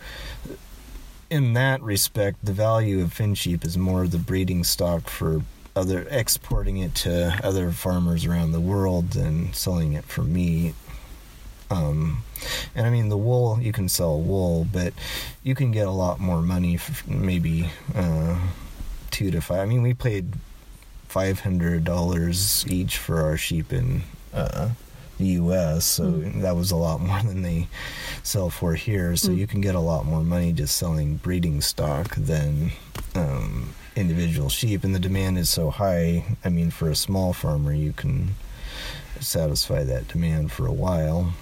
in 1.30 1.54
that 1.54 1.82
respect, 1.82 2.44
the 2.44 2.52
value 2.52 3.02
of 3.02 3.14
Finn 3.14 3.36
sheep 3.36 3.64
is 3.64 3.78
more 3.78 4.04
of 4.04 4.12
the 4.12 4.18
breeding 4.18 4.66
stock 4.66 5.08
for 5.08 5.44
other 5.78 6.06
exporting 6.10 6.76
it 6.80 6.94
to 6.94 7.40
other 7.42 7.72
farmers 7.72 8.26
around 8.26 8.52
the 8.52 8.60
world 8.60 9.12
than 9.12 9.54
selling 9.54 9.94
it 9.94 10.04
for 10.04 10.24
meat. 10.24 10.76
Um, 11.70 12.26
and 12.76 12.86
I 12.86 12.90
mean, 12.90 13.08
the 13.08 13.18
wool 13.18 13.60
you 13.62 13.72
can 13.72 13.88
sell 13.88 14.20
wool, 14.20 14.68
but 14.70 14.94
you 15.42 15.56
can 15.56 15.72
get 15.72 15.88
a 15.88 15.92
lot 15.92 16.20
more 16.20 16.42
money, 16.42 16.76
for 16.76 17.10
maybe 17.10 17.70
uh, 17.96 18.38
two 19.14 19.32
to 19.32 19.40
five. 19.40 19.60
I 19.60 19.66
mean, 19.66 19.82
we 19.82 19.94
paid 19.94 20.34
five 21.08 21.42
hundred 21.42 21.86
dollars 21.86 22.66
each 22.68 22.98
for 22.98 23.22
our 23.22 23.38
sheep 23.38 23.72
in 23.72 24.02
uh, 24.34 24.72
the 25.18 25.26
U.S., 25.26 25.86
so 25.86 26.10
that 26.12 26.56
was 26.56 26.72
a 26.72 26.76
lot 26.76 27.00
more 27.00 27.22
than 27.22 27.44
they 27.44 27.68
sell 28.24 28.50
for 28.50 28.74
here. 28.74 29.16
So 29.16 29.32
you 29.32 29.48
can 29.48 29.62
get 29.62 29.76
a 29.76 29.80
lot 29.80 30.06
more 30.06 30.24
money 30.24 30.52
just 30.52 30.76
selling 30.76 31.16
breeding 31.18 31.62
stock 31.62 32.16
than 32.16 32.72
um, 33.16 33.74
individual 33.96 34.50
sheep, 34.50 34.84
and 34.84 34.94
the 34.94 35.00
demand 35.00 35.38
is 35.38 35.50
so 35.50 35.70
high. 35.70 36.26
I 36.44 36.50
mean, 36.50 36.72
for 36.72 36.90
a 36.90 36.96
small 36.96 37.32
farmer, 37.32 37.74
you 37.74 37.94
can 37.94 38.36
satisfy 39.20 39.84
that 39.84 40.08
demand 40.08 40.52
for 40.52 40.66
a 40.66 40.74
while. 40.74 41.34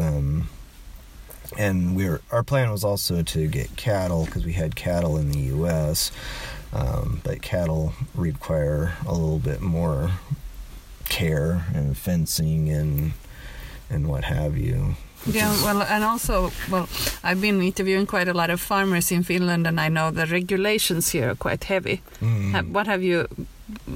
Um, 0.00 0.48
and 1.56 1.96
we 1.96 2.08
were, 2.08 2.20
our 2.30 2.42
plan 2.42 2.70
was 2.70 2.84
also 2.84 3.22
to 3.22 3.46
get 3.46 3.76
cattle 3.76 4.26
because 4.26 4.44
we 4.44 4.52
had 4.52 4.76
cattle 4.76 5.16
in 5.16 5.30
the 5.30 5.38
U.S., 5.38 6.12
um, 6.72 7.20
but 7.24 7.42
cattle 7.42 7.92
require 8.14 8.94
a 9.06 9.12
little 9.12 9.38
bit 9.38 9.60
more 9.60 10.12
care 11.08 11.64
and 11.74 11.96
fencing 11.96 12.68
and 12.68 13.12
and 13.90 14.06
what 14.06 14.24
have 14.24 14.56
you. 14.56 14.96
Yeah, 15.26 15.50
well, 15.64 15.82
and 15.82 16.04
also, 16.04 16.52
well, 16.70 16.88
I've 17.24 17.40
been 17.40 17.60
interviewing 17.60 18.06
quite 18.06 18.28
a 18.28 18.34
lot 18.34 18.50
of 18.50 18.60
farmers 18.60 19.10
in 19.10 19.24
Finland, 19.24 19.66
and 19.66 19.80
I 19.80 19.88
know 19.88 20.10
the 20.10 20.26
regulations 20.26 21.10
here 21.10 21.30
are 21.30 21.34
quite 21.34 21.64
heavy. 21.64 22.02
Mm. 22.20 22.70
What 22.70 22.86
have 22.86 23.02
you, 23.02 23.26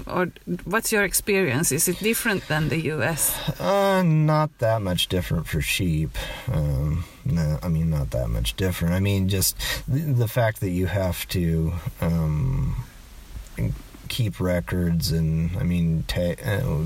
or 0.07 0.33
what's 0.65 0.93
your 0.93 1.03
experience? 1.05 1.73
Is 1.73 1.89
it 1.89 1.99
different 1.99 2.49
than 2.49 2.69
the 2.69 2.79
U.S.? 2.95 3.61
Uh, 3.61 4.03
not 4.03 4.57
that 4.59 4.83
much 4.83 5.09
different 5.09 5.47
for 5.47 5.61
sheep. 5.61 6.11
Um, 6.53 7.05
no, 7.25 7.59
I 7.63 7.69
mean 7.69 7.91
not 7.91 8.11
that 8.11 8.29
much 8.29 8.55
different. 8.57 8.95
I 8.95 9.01
mean 9.01 9.29
just 9.29 9.57
the, 9.89 10.01
the 10.01 10.29
fact 10.29 10.61
that 10.61 10.71
you 10.71 10.87
have 10.87 11.27
to 11.29 11.73
um, 12.01 12.85
keep 14.09 14.41
records 14.41 15.13
and 15.13 15.57
I 15.57 15.63
mean 15.63 16.05
ta- 16.07 16.41
uh, 16.45 16.85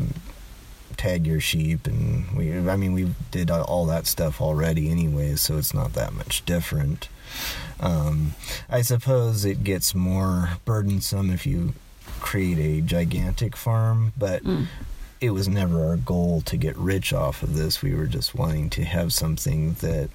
tag 0.96 1.26
your 1.26 1.40
sheep 1.40 1.86
and 1.86 2.30
we. 2.36 2.56
I 2.56 2.76
mean 2.76 2.92
we 2.92 3.12
did 3.30 3.50
all 3.50 3.86
that 3.86 4.06
stuff 4.06 4.40
already 4.40 4.90
anyway, 4.90 5.34
so 5.36 5.58
it's 5.58 5.74
not 5.74 5.94
that 5.94 6.12
much 6.12 6.44
different. 6.44 7.08
Um, 7.80 8.34
I 8.70 8.82
suppose 8.82 9.44
it 9.44 9.64
gets 9.64 9.94
more 9.94 10.50
burdensome 10.64 11.30
if 11.30 11.46
you 11.46 11.74
create 12.20 12.58
a 12.58 12.80
gigantic 12.80 13.56
farm, 13.56 14.12
but 14.16 14.42
Mm. 14.44 14.66
it 15.20 15.30
was 15.30 15.48
never 15.48 15.86
our 15.88 15.96
goal 15.96 16.40
to 16.42 16.56
get 16.56 16.76
rich 16.76 17.12
off 17.12 17.42
of 17.42 17.54
this. 17.54 17.82
We 17.82 17.94
were 17.94 18.06
just 18.06 18.34
wanting 18.34 18.70
to 18.70 18.84
have 18.84 19.12
something 19.12 19.74
that 19.74 20.10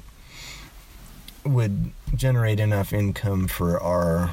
would 1.43 1.91
generate 2.15 2.60
enough 2.60 2.93
income 2.93 3.48
for 3.48 3.81
our 3.81 4.31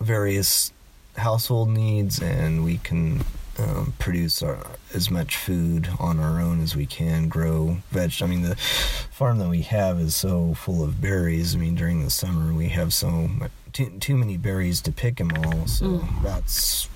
various 0.00 0.72
household 1.16 1.68
needs, 1.70 2.20
and 2.20 2.64
we 2.64 2.78
can 2.78 3.24
um, 3.58 3.92
produce 3.98 4.42
our, 4.42 4.58
as 4.94 5.10
much 5.10 5.36
food 5.36 5.88
on 5.98 6.18
our 6.18 6.40
own 6.40 6.62
as 6.62 6.74
we 6.74 6.86
can, 6.86 7.28
grow 7.28 7.78
veg. 7.90 8.14
I 8.22 8.26
mean, 8.26 8.42
the 8.42 8.56
farm 8.56 9.38
that 9.38 9.48
we 9.48 9.62
have 9.62 10.00
is 10.00 10.14
so 10.14 10.54
full 10.54 10.82
of 10.82 11.00
berries. 11.02 11.54
I 11.54 11.58
mean, 11.58 11.74
during 11.74 12.02
the 12.02 12.10
summer 12.10 12.52
we 12.54 12.68
have 12.68 12.92
so 12.94 13.10
much, 13.10 13.50
too, 13.72 13.90
too 14.00 14.16
many 14.16 14.36
berries 14.36 14.80
to 14.82 14.92
pick 14.92 15.16
them 15.16 15.30
all. 15.44 15.66
So 15.66 15.86
Mm. 15.86 16.22
that's 16.22 16.88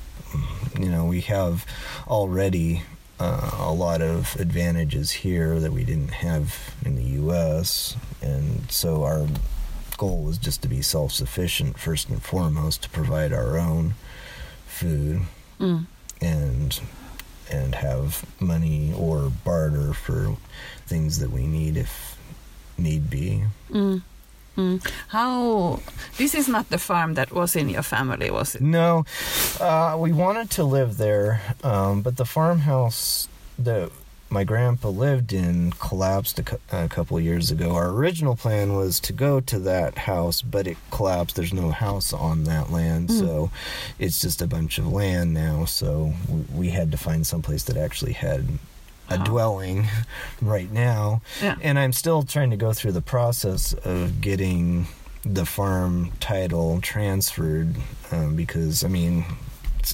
you 0.78 0.88
know 0.90 1.04
we 1.06 1.20
have 1.22 1.64
already 2.08 2.82
uh, 3.18 3.50
a 3.60 3.72
lot 3.72 4.02
of 4.02 4.36
advantages 4.38 5.10
here 5.10 5.58
that 5.60 5.72
we 5.72 5.84
didn't 5.84 6.10
have 6.12 6.74
in 6.84 6.96
the 6.96 7.04
U.S. 7.22 7.96
and 8.20 8.70
so 8.70 9.04
our 9.04 9.26
goal 9.96 10.22
was 10.24 10.36
just 10.36 10.60
to 10.62 10.68
be 10.68 10.82
self-sufficient 10.82 11.78
first 11.78 12.10
and 12.10 12.22
foremost 12.22 12.82
to 12.82 12.90
provide 12.90 13.32
our 13.32 13.56
own 13.58 13.94
food 14.66 15.22
Mm. 15.58 15.86
and 16.20 16.80
and 17.50 17.74
have 17.76 18.26
money 18.40 18.92
or 18.94 19.30
barter 19.44 19.94
for 19.94 20.36
things 20.86 21.20
that 21.20 21.30
we 21.30 21.46
need 21.46 21.76
if 21.78 22.18
need 22.76 23.08
be. 23.08 23.44
Mm. 23.70 24.02
Mm. 24.56 24.80
How? 25.08 25.80
This 26.16 26.34
is 26.34 26.48
not 26.48 26.70
the 26.70 26.78
farm 26.78 27.14
that 27.14 27.30
was 27.32 27.54
in 27.56 27.68
your 27.68 27.82
family, 27.82 28.30
was 28.30 28.54
it? 28.54 28.62
No, 28.62 29.04
uh, 29.60 29.96
we 29.98 30.12
wanted 30.12 30.50
to 30.52 30.64
live 30.64 30.96
there, 30.96 31.40
um, 31.62 32.02
but 32.02 32.16
the 32.16 32.24
farmhouse 32.24 33.28
that 33.58 33.90
my 34.28 34.42
grandpa 34.44 34.88
lived 34.88 35.32
in 35.32 35.70
collapsed 35.78 36.38
a, 36.40 36.42
cou- 36.42 36.58
a 36.72 36.88
couple 36.88 37.20
years 37.20 37.50
ago. 37.52 37.74
Our 37.76 37.90
original 37.90 38.34
plan 38.34 38.74
was 38.74 38.98
to 39.00 39.12
go 39.12 39.38
to 39.40 39.58
that 39.60 39.98
house, 39.98 40.42
but 40.42 40.66
it 40.66 40.76
collapsed. 40.90 41.36
There's 41.36 41.52
no 41.52 41.70
house 41.70 42.12
on 42.12 42.44
that 42.44 42.72
land, 42.72 43.08
Mm. 43.10 43.18
so 43.20 43.50
it's 43.98 44.20
just 44.20 44.42
a 44.42 44.46
bunch 44.46 44.78
of 44.78 44.86
land 44.92 45.32
now. 45.32 45.64
So 45.66 46.12
we, 46.28 46.40
we 46.54 46.68
had 46.70 46.90
to 46.92 46.96
find 46.98 47.24
someplace 47.26 47.62
that 47.64 47.76
actually 47.76 48.14
had 48.14 48.58
a 49.08 49.18
dwelling 49.18 49.86
right 50.42 50.70
now. 50.70 51.22
Yeah. 51.42 51.56
And 51.62 51.78
I'm 51.78 51.92
still 51.92 52.22
trying 52.22 52.50
to 52.50 52.56
go 52.56 52.72
through 52.72 52.92
the 52.92 53.02
process 53.02 53.72
of 53.72 54.20
getting 54.20 54.86
the 55.24 55.44
farm 55.46 56.12
title 56.20 56.80
transferred 56.80 57.74
um, 58.12 58.36
because, 58.36 58.84
I 58.84 58.88
mean, 58.88 59.24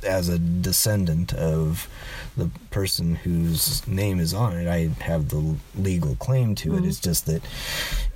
as 0.05 0.29
a 0.29 0.39
descendant 0.39 1.33
of 1.35 1.89
the 2.37 2.51
person 2.71 3.15
whose 3.15 3.87
name 3.87 4.19
is 4.19 4.33
on 4.33 4.57
it, 4.57 4.67
I 4.67 4.89
have 5.03 5.29
the 5.29 5.57
legal 5.75 6.17
claim 6.17 6.55
to 6.57 6.77
it. 6.77 6.83
Mhm. 6.83 6.89
It's 6.89 6.99
just 7.01 7.27
that 7.27 7.43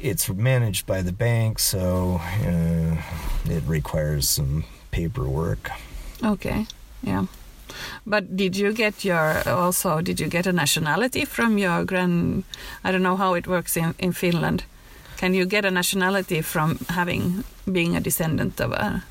it's 0.00 0.28
managed 0.30 0.86
by 0.86 1.02
the 1.02 1.12
bank, 1.12 1.58
so 1.58 2.20
uh, 2.22 2.96
it 3.50 3.62
requires 3.66 4.26
some 4.28 4.64
paperwork. 4.90 5.70
Okay. 6.24 6.66
Yeah. 7.02 7.26
But 8.06 8.36
did 8.36 8.56
you 8.56 8.72
get 8.72 9.04
your 9.04 9.42
also? 9.48 10.00
Did 10.00 10.20
you 10.20 10.28
get 10.28 10.46
a 10.46 10.52
nationality 10.52 11.24
from 11.26 11.58
your 11.58 11.84
grand? 11.84 12.44
I 12.84 12.92
don't 12.92 13.02
know 13.02 13.16
how 13.16 13.34
it 13.36 13.46
works 13.46 13.76
in 13.76 13.94
in 13.98 14.12
Finland. 14.12 14.64
Can 15.20 15.34
you 15.34 15.46
get 15.46 15.64
a 15.64 15.70
nationality 15.70 16.42
from 16.42 16.78
having 16.88 17.44
being 17.72 17.96
a 17.96 18.00
descendant 18.00 18.60
of 18.60 18.72
a? 18.72 19.02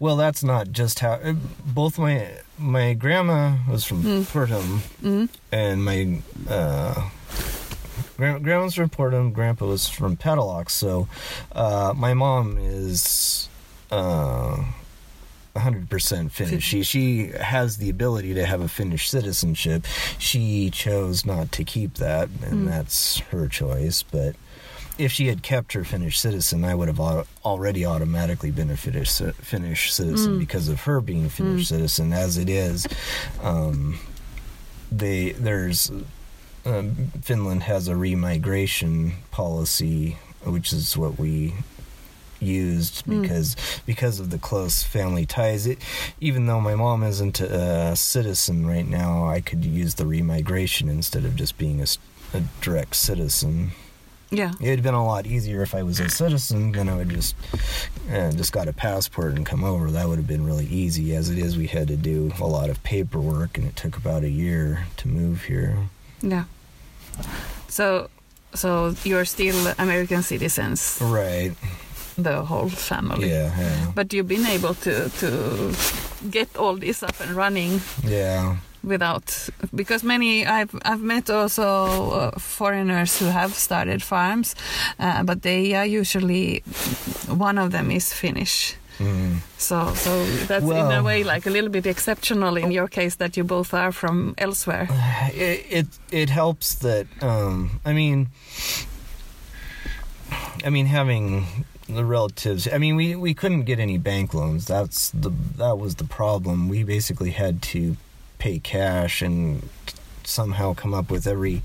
Well, 0.00 0.16
that's 0.16 0.42
not 0.42 0.66
just 0.72 0.98
how. 1.00 1.12
uh, 1.24 1.34
Both 1.74 1.98
my 1.98 2.26
my 2.58 2.94
grandma 2.94 3.52
was 3.70 3.84
from 3.84 4.02
Mm. 4.02 4.24
Pörtom, 4.32 4.80
Mm? 5.02 5.28
and 5.52 5.84
my 5.84 6.22
uh, 6.50 6.94
gra- 8.16 8.40
grandma's 8.40 8.74
from 8.74 8.88
Pörtom. 8.90 9.32
Grandpa 9.32 9.66
was 9.66 9.88
from 9.88 10.16
Petalock. 10.16 10.70
So, 10.70 11.06
uh, 11.52 11.92
my 11.96 12.14
mom 12.14 12.58
is 12.58 13.48
uh, 13.90 14.56
hundred 15.56 15.88
percent 15.88 16.32
Finnish. 16.32 16.64
She 16.64 16.82
she 16.82 17.26
has 17.40 17.76
the 17.76 17.88
ability 17.90 18.34
to 18.34 18.44
have 18.46 18.60
a 18.60 18.68
Finnish 18.68 19.08
citizenship. 19.08 19.84
She 20.18 20.70
chose 20.70 21.24
not 21.24 21.52
to 21.52 21.64
keep 21.64 21.94
that, 21.94 22.28
and 22.42 22.66
Mm. 22.66 22.70
that's 22.70 23.18
her 23.30 23.46
choice. 23.48 24.02
But 24.02 24.34
if 24.98 25.10
she 25.12 25.26
had 25.28 25.42
kept 25.42 25.72
her 25.72 25.84
Finnish 25.84 26.18
citizen, 26.20 26.64
I 26.64 26.74
would 26.74 26.88
have 26.88 27.00
al- 27.00 27.26
already 27.44 27.84
automatically 27.84 28.50
been 28.50 28.70
a 28.70 28.76
Finnish 28.76 29.10
Finnish 29.40 29.92
citizen 29.92 30.36
Mm. 30.36 30.38
because 30.40 30.68
of 30.68 30.80
her 30.82 31.00
being 31.00 31.26
a 31.26 31.30
Finnish 31.30 31.62
Mm. 31.64 31.68
citizen. 31.68 32.12
As 32.12 32.36
it 32.36 32.48
is, 32.48 32.86
um, 33.42 33.98
they 34.90 35.32
there's 35.32 35.90
um, 36.66 37.12
Finland 37.22 37.62
has 37.64 37.88
a 37.88 37.92
remigration 37.92 39.12
policy, 39.30 40.16
which 40.44 40.72
is 40.72 40.96
what 40.96 41.18
we 41.18 41.54
used 42.40 43.04
Mm. 43.06 43.22
because 43.22 43.56
because 43.86 44.20
of 44.20 44.30
the 44.30 44.38
close 44.38 44.82
family 44.82 45.26
ties. 45.26 45.66
It 45.66 45.78
even 46.20 46.46
though 46.46 46.60
my 46.60 46.74
mom 46.74 47.02
isn't 47.02 47.40
a 47.40 47.94
citizen 47.96 48.66
right 48.66 48.86
now, 48.88 49.26
I 49.28 49.40
could 49.40 49.64
use 49.64 49.94
the 49.94 50.04
remigration 50.04 50.88
instead 50.88 51.24
of 51.24 51.36
just 51.36 51.56
being 51.58 51.80
a 51.82 51.86
direct 52.60 52.96
citizen. 52.96 53.72
Yeah. 54.30 54.52
It'd 54.60 54.82
been 54.82 54.94
a 54.94 55.06
lot 55.06 55.26
easier 55.26 55.62
if 55.62 55.74
I 55.76 55.84
was 55.84 56.00
a 56.00 56.08
citizen. 56.08 56.72
Then 56.72 56.88
I 56.88 56.96
would 56.96 57.10
just 57.10 57.36
uh, 58.12 58.32
just 58.32 58.52
got 58.52 58.66
a 58.66 58.72
passport 58.72 59.34
and 59.36 59.46
come 59.46 59.62
over. 59.62 59.90
That 59.92 60.08
would 60.08 60.18
have 60.18 60.26
been 60.26 60.44
really 60.44 60.66
easy. 60.66 61.14
As 61.14 61.30
it 61.30 61.38
is, 61.38 61.56
we 61.56 61.68
had 61.68 61.86
to 61.88 61.96
do 61.96 62.32
a 62.40 62.46
lot 62.46 62.68
of 62.70 62.82
paperwork, 62.82 63.56
and 63.58 63.66
it 63.68 63.76
took 63.76 63.96
about 63.96 64.24
a 64.24 64.28
year 64.30 64.86
to 64.96 65.06
move 65.08 65.44
here. 65.44 65.76
Yeah. 66.20 66.44
So, 67.68 68.08
so 68.54 68.94
you're 69.04 69.24
still 69.24 69.72
American 69.78 70.22
citizens, 70.22 70.98
Right? 71.00 71.52
The 72.16 72.42
whole 72.44 72.68
family. 72.68 73.28
Yeah. 73.30 73.50
Yeah. 73.58 73.92
But 73.94 74.12
you've 74.12 74.28
been 74.28 74.46
able 74.46 74.74
to 74.74 75.08
to 75.20 75.28
get 76.30 76.56
all 76.56 76.76
this 76.80 77.02
up 77.02 77.20
and 77.20 77.36
running 77.36 77.80
Yeah. 78.08 78.56
without 78.82 79.48
because 79.74 80.06
many 80.06 80.44
I've 80.46 80.74
I've 80.84 81.02
met 81.02 81.30
also 81.30 82.10
uh, 82.10 82.30
foreigners 82.38 83.18
who 83.20 83.26
have 83.30 83.52
started 83.54 84.02
farms, 84.02 84.54
uh, 85.00 85.22
but 85.24 85.42
they 85.42 85.74
are 85.74 85.86
usually 86.00 86.62
one 87.38 87.58
of 87.58 87.70
them 87.70 87.90
is 87.90 88.12
Finnish. 88.12 88.76
Mm. 89.00 89.38
So 89.58 89.92
so 89.94 90.24
that's 90.46 90.64
in 90.64 90.92
a 90.92 91.02
way 91.02 91.24
like 91.24 91.46
a 91.46 91.50
little 91.50 91.70
bit 91.70 91.86
exceptional 91.86 92.56
in 92.56 92.70
your 92.70 92.88
case 92.88 93.16
that 93.16 93.36
you 93.36 93.44
both 93.44 93.74
are 93.74 93.92
from 93.92 94.34
elsewhere. 94.38 94.86
it 95.34 95.66
it 95.70 95.86
it 96.12 96.30
helps 96.30 96.74
that 96.76 97.06
um 97.22 97.80
I 97.84 97.92
mean 97.92 98.28
I 100.64 100.70
mean 100.70 100.86
having 100.86 101.46
the 101.88 102.04
relatives. 102.04 102.68
I 102.72 102.78
mean 102.78 102.96
we 102.96 103.14
we 103.14 103.34
couldn't 103.34 103.64
get 103.64 103.78
any 103.78 103.98
bank 103.98 104.34
loans. 104.34 104.66
That's 104.66 105.10
the 105.10 105.30
that 105.56 105.78
was 105.78 105.96
the 105.96 106.04
problem. 106.04 106.68
We 106.68 106.82
basically 106.82 107.30
had 107.30 107.62
to 107.74 107.96
pay 108.38 108.58
cash 108.58 109.22
and 109.22 109.68
somehow 110.24 110.74
come 110.74 110.94
up 110.94 111.10
with 111.10 111.26
every 111.26 111.62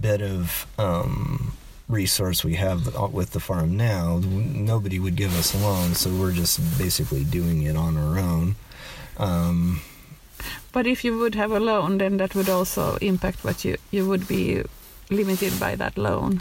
bit 0.00 0.20
of 0.20 0.66
um 0.78 1.52
resource 1.88 2.44
we 2.44 2.54
have 2.54 2.94
with 3.12 3.30
the 3.30 3.40
farm 3.40 3.76
now. 3.76 4.20
Nobody 4.22 4.98
would 4.98 5.16
give 5.16 5.36
us 5.38 5.54
a 5.54 5.58
loan 5.58 5.94
so 5.94 6.10
we're 6.10 6.32
just 6.32 6.78
basically 6.78 7.24
doing 7.24 7.62
it 7.62 7.76
on 7.76 7.96
our 7.96 8.18
own. 8.18 8.56
Um 9.18 9.80
But 10.72 10.86
if 10.86 11.04
you 11.04 11.18
would 11.18 11.34
have 11.34 11.52
a 11.52 11.60
loan, 11.60 11.98
then 11.98 12.16
that 12.18 12.34
would 12.34 12.48
also 12.48 12.96
impact 13.00 13.44
what 13.44 13.64
you 13.64 13.76
you 13.90 14.08
would 14.08 14.26
be 14.26 14.64
limited 15.10 15.58
by 15.58 15.76
that 15.76 15.98
loan, 15.98 16.40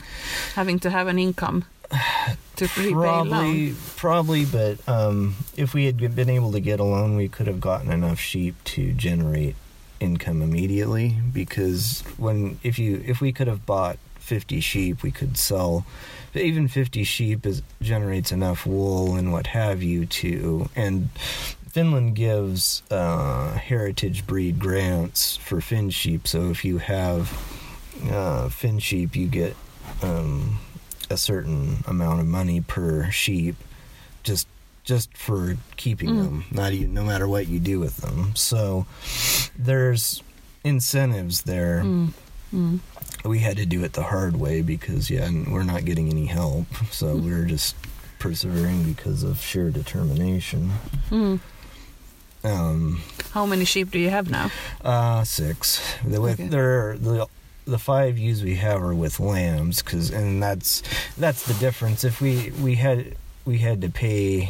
having 0.55 0.79
to 0.79 0.89
have 0.89 1.07
an 1.07 1.17
income 1.17 1.65
to. 1.89 2.67
Probably, 2.91 3.73
probably, 3.95 4.45
but 4.45 4.87
um, 4.87 5.35
if 5.55 5.73
we 5.73 5.85
had 5.85 5.97
been 6.15 6.29
able 6.29 6.51
to 6.51 6.59
get 6.59 6.79
a 6.79 6.83
loan, 6.83 7.15
we 7.15 7.27
could 7.27 7.47
have 7.47 7.61
gotten 7.61 7.91
enough 7.91 8.19
sheep 8.19 8.55
to 8.65 8.91
generate 8.93 9.55
income 9.99 10.41
immediately. 10.41 11.15
Because 11.33 12.03
when 12.17 12.59
if 12.63 12.77
you 12.79 13.03
if 13.05 13.21
we 13.21 13.31
could 13.31 13.47
have 13.47 13.65
bought 13.65 13.97
fifty 14.15 14.59
sheep, 14.59 15.03
we 15.03 15.11
could 15.11 15.37
sell. 15.37 15.85
Even 16.33 16.67
fifty 16.67 17.03
sheep 17.03 17.45
is 17.45 17.61
generates 17.81 18.31
enough 18.31 18.65
wool 18.65 19.15
and 19.15 19.31
what 19.31 19.47
have 19.47 19.81
you 19.81 20.05
to 20.05 20.69
and. 20.75 21.09
Finland 21.69 22.15
gives 22.15 22.81
uh, 22.89 23.53
heritage 23.53 24.25
breed 24.25 24.57
grants 24.57 25.37
for 25.37 25.61
Finn 25.61 25.91
sheep, 25.91 26.27
so 26.27 26.49
if 26.49 26.65
you 26.65 26.79
have 26.79 27.31
uh, 28.09 28.49
Finn 28.49 28.79
sheep, 28.79 29.15
you 29.15 29.27
get 29.27 29.55
um, 30.01 30.57
a 31.09 31.17
certain 31.17 31.83
amount 31.87 32.19
of 32.19 32.25
money 32.27 32.61
per 32.61 33.09
sheep, 33.11 33.55
just 34.23 34.47
just 34.83 35.15
for 35.15 35.55
keeping 35.77 36.09
Mm. 36.09 36.23
them. 36.23 36.45
Not 36.51 36.71
even, 36.73 36.93
no 36.95 37.03
matter 37.03 37.27
what 37.27 37.47
you 37.47 37.59
do 37.59 37.79
with 37.79 37.97
them. 37.97 38.31
So 38.35 38.85
there's 39.57 40.23
incentives 40.63 41.43
there. 41.43 41.81
Mm. 41.83 42.13
Mm. 42.53 42.79
We 43.23 43.39
had 43.39 43.57
to 43.57 43.65
do 43.67 43.83
it 43.83 43.93
the 43.93 44.03
hard 44.03 44.37
way 44.37 44.61
because 44.63 45.09
yeah, 45.11 45.29
we're 45.47 45.63
not 45.63 45.85
getting 45.85 46.09
any 46.09 46.25
help. 46.25 46.65
So 46.91 47.15
we're 47.15 47.45
just 47.45 47.75
persevering 48.17 48.83
because 48.93 49.21
of 49.21 49.39
sheer 49.39 49.69
determination. 49.69 50.71
Mm. 51.11 51.39
Um, 52.43 53.01
How 53.31 53.45
many 53.45 53.65
sheep 53.65 53.91
do 53.91 53.99
you 53.99 54.09
have 54.09 54.29
now? 54.31 54.49
Uh, 54.81 55.23
six. 55.23 55.81
The, 56.05 56.19
with, 56.21 56.39
Okay. 56.39 56.47
they're, 56.47 56.97
the 56.97 57.27
the 57.69 57.79
five 57.79 58.17
ewes 58.17 58.43
we 58.43 58.55
have 58.55 58.81
are 58.81 58.93
with 58.93 59.19
lambs, 59.19 59.81
cause 59.81 60.09
and 60.09 60.41
that's 60.41 60.83
that's 61.17 61.45
the 61.45 61.53
difference. 61.55 62.03
If 62.03 62.21
we 62.21 62.51
we 62.61 62.75
had 62.75 63.15
we 63.45 63.59
had 63.59 63.81
to 63.81 63.89
pay, 63.89 64.49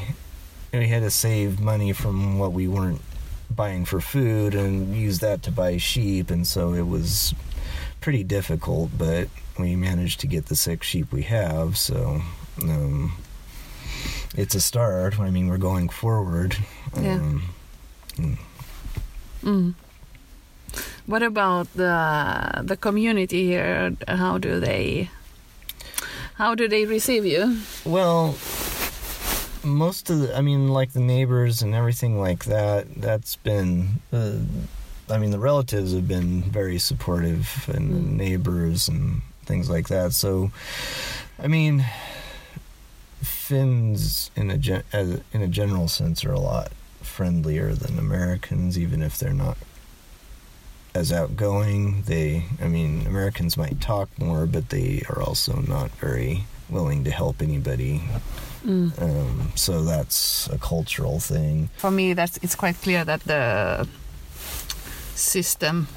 we 0.74 0.88
had 0.88 1.04
to 1.04 1.12
save 1.12 1.60
money 1.60 1.94
from 1.94 2.40
what 2.40 2.54
we 2.54 2.68
weren't 2.68 3.02
buying 3.50 3.86
for 3.86 4.00
food 4.02 4.56
and 4.56 4.96
use 4.96 5.20
that 5.20 5.44
to 5.44 5.52
buy 5.52 5.78
sheep, 5.78 6.30
and 6.32 6.46
so 6.46 6.74
it 6.74 6.88
was 6.88 7.34
pretty 8.02 8.24
difficult. 8.24 8.92
But 8.98 9.30
we 9.58 9.76
managed 9.76 10.20
to 10.22 10.28
get 10.28 10.48
the 10.48 10.56
six 10.56 10.88
sheep 10.88 11.12
we 11.12 11.24
have, 11.24 11.78
so. 11.78 12.22
Um, 12.62 13.14
it's 14.36 14.54
a 14.54 14.62
start. 14.62 15.20
I 15.20 15.32
mean, 15.32 15.48
we're 15.48 15.58
going 15.58 15.90
forward. 15.90 16.58
Yeah. 16.96 17.16
Um, 17.16 17.44
Mm. 19.44 19.74
What 21.10 21.24
about 21.24 21.66
the 21.74 22.62
the 22.62 22.78
community 22.78 23.42
here? 23.48 23.96
How 24.08 24.38
do 24.38 24.60
they 24.60 25.10
how 26.36 26.54
do 26.54 26.68
they 26.68 26.86
receive 26.86 27.26
you? 27.26 27.58
Well, 27.84 28.36
most 29.64 30.10
of 30.12 30.20
the, 30.22 30.38
I 30.38 30.42
mean, 30.42 30.70
like 30.70 30.94
the 30.94 31.00
neighbors 31.02 31.64
and 31.64 31.74
everything 31.74 32.20
like 32.22 32.46
that, 32.46 32.86
that's 32.96 33.36
been, 33.38 34.00
uh, 34.14 34.38
I 35.10 35.18
mean, 35.18 35.32
the 35.32 35.40
relatives 35.40 35.94
have 35.94 36.08
been 36.08 36.44
very 36.44 36.78
supportive 36.80 37.68
and 37.74 37.92
the 37.92 38.00
Mm. 38.00 38.18
neighbors 38.18 38.88
and 38.88 39.22
things 39.46 39.68
like 39.70 39.88
that. 39.90 40.14
So, 40.14 40.52
I 41.42 41.48
mean, 41.48 41.86
Finns 43.22 44.30
in 44.36 44.50
a, 44.52 44.58
gen- 44.58 44.84
as, 44.94 45.20
in 45.34 45.42
a 45.42 45.48
general 45.48 45.88
sense 45.88 46.24
are 46.24 46.32
a 46.32 46.40
lot 46.40 46.72
friendlier 47.02 47.74
than 47.74 47.98
Americans, 48.00 48.78
even 48.78 49.02
if 49.02 49.18
they're 49.18 49.34
not 49.34 49.58
as 50.96 51.12
outgoing. 51.12 52.04
They, 52.04 52.46
I 52.62 52.68
mean, 52.68 53.06
Americans 53.08 53.58
might 53.58 53.82
talk 53.82 54.10
more, 54.18 54.46
but 54.46 54.70
they 54.70 55.04
are 55.10 55.22
also 55.22 55.62
not 55.68 55.92
very 55.92 56.44
willing 56.70 57.04
to 57.04 57.12
help 57.12 57.42
anybody. 57.42 58.02
Mm. 58.66 59.02
Um, 59.02 59.52
so 59.56 59.84
that's 59.84 60.48
a 60.48 60.58
cultural 60.58 61.20
thing. 61.20 61.70
For 61.78 61.92
me, 61.92 62.14
that's 62.14 62.38
it's 62.38 62.56
quite 62.56 62.76
clear 62.82 63.06
that 63.06 63.22
the 63.22 63.88
system, 65.16 65.88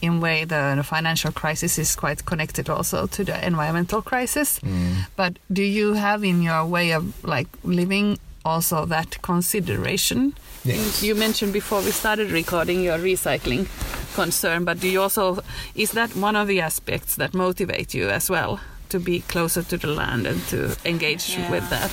in 0.00 0.20
way, 0.20 0.44
the, 0.44 0.74
the 0.76 0.82
financial 0.82 1.32
crisis 1.32 1.78
is 1.78 1.96
quite 1.96 2.24
connected 2.24 2.68
also 2.68 3.06
to 3.06 3.24
the 3.24 3.46
environmental 3.46 4.02
crisis. 4.02 4.60
Mm. 4.60 5.06
But 5.16 5.38
do 5.52 5.62
you 5.62 5.94
have 5.94 6.24
in 6.24 6.42
your 6.42 6.66
way 6.66 6.92
of 6.92 7.24
like 7.24 7.48
living 7.64 8.18
also 8.44 8.84
that 8.86 9.22
consideration? 9.22 10.34
Yes. 10.64 11.02
You 11.02 11.14
mentioned 11.14 11.52
before 11.52 11.80
we 11.80 11.90
started 11.90 12.30
recording 12.30 12.82
your 12.82 12.98
recycling 12.98 13.66
concern, 14.14 14.64
but 14.64 14.80
do 14.80 14.88
you 14.88 15.00
also 15.02 15.38
is 15.74 15.92
that 15.92 16.14
one 16.16 16.36
of 16.36 16.48
the 16.48 16.60
aspects 16.60 17.16
that 17.16 17.34
motivate 17.34 17.94
you 17.94 18.08
as 18.10 18.28
well 18.30 18.60
to 18.88 18.98
be 19.00 19.20
closer 19.20 19.62
to 19.62 19.76
the 19.78 19.86
land 19.88 20.26
and 20.26 20.40
to 20.48 20.76
engage 20.84 21.30
Yeah. 21.30 21.50
with 21.50 21.68
that 21.70 21.90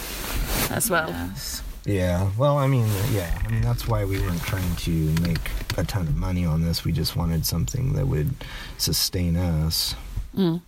as 0.71 0.89
well? 0.89 1.09
Yes. 1.09 1.61
Yeah. 1.85 2.29
Well, 2.37 2.57
I 2.57 2.67
mean, 2.67 2.87
yeah. 3.11 3.31
I 3.45 3.47
mean, 3.51 3.61
that's 3.61 3.87
why 3.87 4.05
we 4.05 4.19
weren't 4.19 4.41
trying 4.43 4.75
to 4.75 4.91
make 5.21 5.49
a 5.77 5.83
ton 5.83 6.07
of 6.07 6.15
money 6.15 6.45
on 6.45 6.61
this. 6.61 6.83
We 6.83 6.91
just 6.91 7.15
wanted 7.15 7.45
something 7.45 7.93
that 7.93 8.07
would 8.07 8.31
sustain 8.77 9.35
us. 9.37 9.95
Mm. 10.37 10.61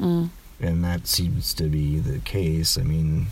Mm. 0.00 0.30
and 0.60 0.84
that 0.84 1.06
seems 1.06 1.52
to 1.54 1.64
be 1.64 1.98
the 1.98 2.18
case. 2.20 2.78
I 2.78 2.82
mean, 2.82 3.26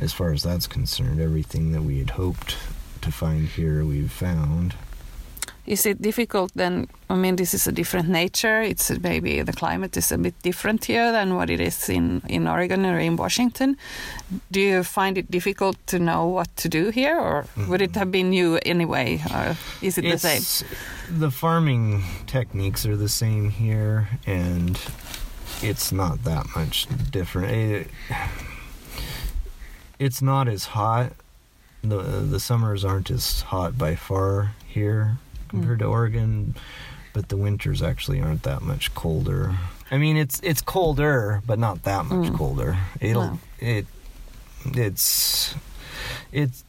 as 0.00 0.12
far 0.12 0.32
as 0.32 0.42
that's 0.42 0.66
concerned, 0.66 1.20
everything 1.20 1.72
that 1.72 1.82
we 1.82 1.98
had 1.98 2.10
hoped 2.10 2.56
to 3.02 3.10
find 3.12 3.46
here, 3.48 3.84
we've 3.84 4.10
found. 4.12 4.74
Is 5.68 5.84
it 5.84 6.00
difficult 6.00 6.50
then? 6.54 6.88
I 7.10 7.14
mean, 7.14 7.36
this 7.36 7.52
is 7.52 7.66
a 7.66 7.72
different 7.72 8.08
nature. 8.08 8.62
It's 8.62 8.90
maybe 9.02 9.42
the 9.42 9.52
climate 9.52 9.98
is 9.98 10.10
a 10.10 10.16
bit 10.16 10.34
different 10.42 10.86
here 10.86 11.12
than 11.12 11.34
what 11.34 11.50
it 11.50 11.60
is 11.60 11.90
in, 11.90 12.22
in 12.26 12.48
Oregon 12.48 12.86
or 12.86 12.98
in 12.98 13.16
Washington. 13.16 13.76
Do 14.50 14.60
you 14.60 14.82
find 14.82 15.18
it 15.18 15.30
difficult 15.30 15.76
to 15.88 15.98
know 15.98 16.26
what 16.26 16.56
to 16.56 16.70
do 16.70 16.88
here, 16.88 17.20
or 17.20 17.42
mm-hmm. 17.42 17.68
would 17.68 17.82
it 17.82 17.94
have 17.96 18.10
been 18.10 18.30
new 18.30 18.58
anyway? 18.64 19.20
Or 19.30 19.58
is 19.82 19.98
it 19.98 20.02
the 20.02 20.16
same? 20.16 20.42
The 21.10 21.30
farming 21.30 22.02
techniques 22.26 22.86
are 22.86 22.96
the 22.96 23.10
same 23.10 23.50
here, 23.50 24.08
and 24.26 24.80
it's 25.60 25.92
not 25.92 26.24
that 26.24 26.46
much 26.56 26.86
different. 27.10 27.52
It, 27.52 27.88
it's 29.98 30.22
not 30.22 30.48
as 30.48 30.64
hot. 30.64 31.12
the 31.82 31.98
The 31.98 32.40
summers 32.40 32.86
aren't 32.86 33.10
as 33.10 33.42
hot 33.42 33.76
by 33.76 33.96
far 33.96 34.52
here 34.66 35.18
compared 35.48 35.78
to 35.80 35.86
Oregon, 35.86 36.54
but 37.12 37.28
the 37.28 37.36
winters 37.36 37.82
actually 37.82 38.20
aren't 38.20 38.42
that 38.44 38.62
much 38.62 38.94
colder. 38.94 39.56
I 39.90 39.98
mean, 39.98 40.16
it's 40.16 40.40
it's 40.42 40.60
colder, 40.60 41.42
but 41.46 41.58
not 41.58 41.82
that 41.84 42.06
much 42.06 42.30
Mm. 42.32 42.36
colder. 42.36 42.76
It'll 43.00 43.22
Wow. 43.22 43.38
it 43.58 43.86
it's 44.74 45.54
it's 46.32 46.64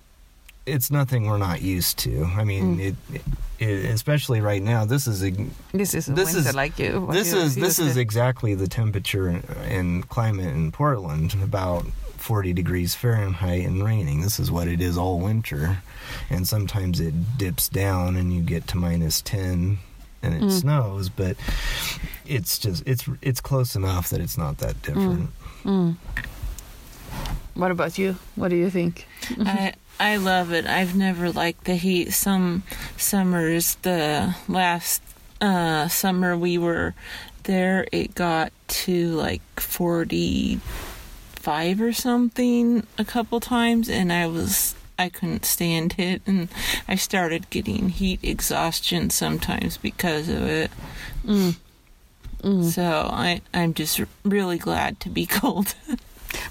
it's 0.65 0.91
nothing 0.91 1.25
we're 1.25 1.37
not 1.39 1.61
used 1.61 1.97
to. 1.99 2.25
I 2.37 2.43
mean, 2.43 2.77
Mm. 2.77 2.79
it, 2.79 3.21
it 3.59 3.85
especially 3.85 4.39
right 4.39 4.61
now. 4.61 4.85
This 4.85 5.07
is 5.07 5.23
a, 5.23 5.31
This 5.73 5.93
is 5.95 6.07
a 6.07 6.13
This 6.13 6.33
winter 6.33 6.49
is- 6.49 6.55
like 6.55 6.77
you. 6.79 7.07
this 7.11 7.33
is 7.33 7.55
this 7.55 7.79
is 7.79 7.95
to. 7.95 7.99
exactly 7.99 8.53
the 8.55 8.67
temperature 8.67 9.27
and, 9.27 10.07
climate 10.09 10.53
in 10.53 10.71
Portland. 10.71 11.35
About 11.43 11.85
forty 12.17 12.53
degrees 12.53 12.93
Fahrenheit 12.95 13.65
and 13.65 13.83
raining. 13.83 14.21
This 14.21 14.39
is 14.39 14.51
what 14.51 14.67
it 14.67 14.79
is 14.79 14.97
all 14.97 15.19
winter, 15.19 15.81
and 16.29 16.47
sometimes 16.47 16.99
it 16.99 17.37
dips 17.37 17.69
down 17.69 18.15
and 18.15 18.33
you 18.33 18.41
get 18.41 18.67
to 18.67 18.77
minus 18.77 19.21
ten 19.21 19.79
and 20.21 20.33
it 20.33 20.41
Mm. 20.41 20.51
snows. 20.51 21.09
But 21.09 21.37
it's 22.25 22.57
just 22.59 22.83
it's 22.87 23.05
it's 23.21 23.41
close 23.41 23.75
enough 23.75 24.09
that 24.09 24.21
it's 24.21 24.37
not 24.37 24.57
that 24.59 24.81
different. 24.81 25.29
Mm. 25.63 25.95
What 27.55 27.71
about 27.71 27.97
you? 27.97 28.15
What 28.35 28.49
do 28.49 28.55
you 28.55 28.69
think? 28.69 29.05
I 29.39 29.73
I 29.99 30.15
love 30.17 30.53
it. 30.53 30.65
I've 30.65 30.95
never 30.95 31.31
liked 31.31 31.65
the 31.65 31.75
heat. 31.75 32.11
Some 32.13 32.63
summers, 32.97 33.75
the 33.81 34.35
last 34.47 35.01
uh, 35.41 35.87
summer 35.89 36.37
we 36.37 36.57
were 36.57 36.93
there, 37.43 37.85
it 37.91 38.15
got 38.15 38.51
to 38.85 39.07
like 39.15 39.41
forty 39.59 40.59
five 41.35 41.81
or 41.81 41.91
something 41.93 42.85
a 42.97 43.03
couple 43.05 43.39
times, 43.39 43.89
and 43.89 44.11
I 44.13 44.27
was 44.27 44.75
I 44.99 45.07
couldn't 45.09 45.45
stand 45.45 45.95
it, 45.97 46.21
and 46.27 46.49
I 46.87 46.95
started 46.95 47.49
getting 47.49 47.89
heat 47.89 48.19
exhaustion 48.21 49.09
sometimes 49.09 49.77
because 49.77 50.27
of 50.27 50.43
it. 50.43 50.71
Mm. 51.25 51.55
Mm. 52.43 52.63
So 52.65 53.09
I 53.11 53.41
I'm 53.53 53.73
just 53.73 54.01
really 54.23 54.57
glad 54.57 54.99
to 55.01 55.09
be 55.09 55.25
cold. 55.39 55.73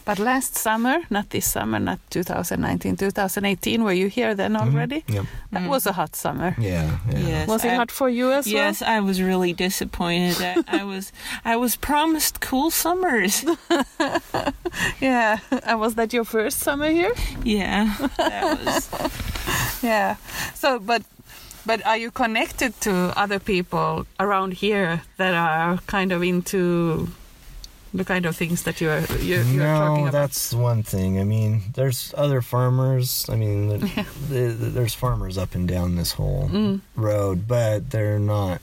But 0.09 0.19
last 0.19 0.55
summer, 0.57 0.97
not 1.11 1.29
this 1.31 1.45
summer, 1.53 1.79
not 1.79 1.99
2019, 2.11 2.97
2018, 2.97 3.85
were 3.85 3.93
you 3.93 4.09
here 4.09 4.35
then 4.35 4.57
already? 4.57 5.03
Mhm. 5.03 5.15
Yep. 5.15 5.25
That 5.53 5.63
Mm. 5.63 5.69
was 5.69 5.87
a 5.87 5.93
hot 5.93 6.17
summer. 6.17 6.55
Yeah. 6.59 6.97
yeah. 7.13 7.19
Yes, 7.29 7.49
Was 7.49 7.63
it 7.65 7.73
I- 7.73 7.77
hot 7.77 7.91
for 7.91 8.09
you 8.09 8.33
as 8.33 8.47
well? 8.47 8.55
Yes, 8.55 8.81
I 8.81 9.01
was 9.01 9.21
really 9.21 9.53
disappointed. 9.53 10.41
I, 10.41 10.81
I 10.81 10.85
was 10.85 11.13
I 11.45 11.57
was 11.57 11.77
promised 11.77 12.41
cool 12.41 12.71
summers. 12.71 13.45
Yeah. 15.01 15.39
And 15.65 15.81
was 15.81 15.95
that 15.95 16.13
your 16.13 16.25
first 16.25 16.59
summer 16.61 16.89
here? 16.91 17.13
Yeah, 17.45 17.95
that 18.17 18.65
was. 18.65 18.89
Yeah. 19.83 20.17
So, 20.55 20.79
but 20.79 21.03
but 21.67 21.85
are 21.87 21.99
you 21.99 22.11
connected 22.11 22.73
to 22.81 23.13
other 23.17 23.39
people 23.39 24.07
around 24.19 24.55
here 24.55 25.03
that 25.19 25.35
are 25.35 25.79
kind 25.87 26.13
of 26.13 26.23
into 26.23 27.09
the 27.95 28.05
kind 28.05 28.27
of 28.27 28.37
things 28.37 28.63
that 28.65 28.81
you're 28.81 29.01
you're, 29.21 29.43
you're 29.43 29.65
talking 29.65 30.05
no, 30.05 30.09
about? 30.09 30.13
that's 30.13 30.53
one 30.53 30.83
thing. 30.83 31.19
I 31.19 31.25
mean, 31.25 31.63
there's 31.75 32.13
other 32.17 32.43
farmers. 32.43 33.27
I 33.29 33.37
mean, 33.37 33.69
the, 33.69 33.79
the, 34.29 34.47
there's 34.53 34.95
farmers 34.95 35.39
up 35.39 35.55
and 35.55 35.67
down 35.67 35.97
this 35.97 36.13
whole 36.13 36.49
Mm. 36.53 36.81
road, 36.97 37.47
but 37.49 37.91
they're 37.91 38.19
not. 38.19 38.61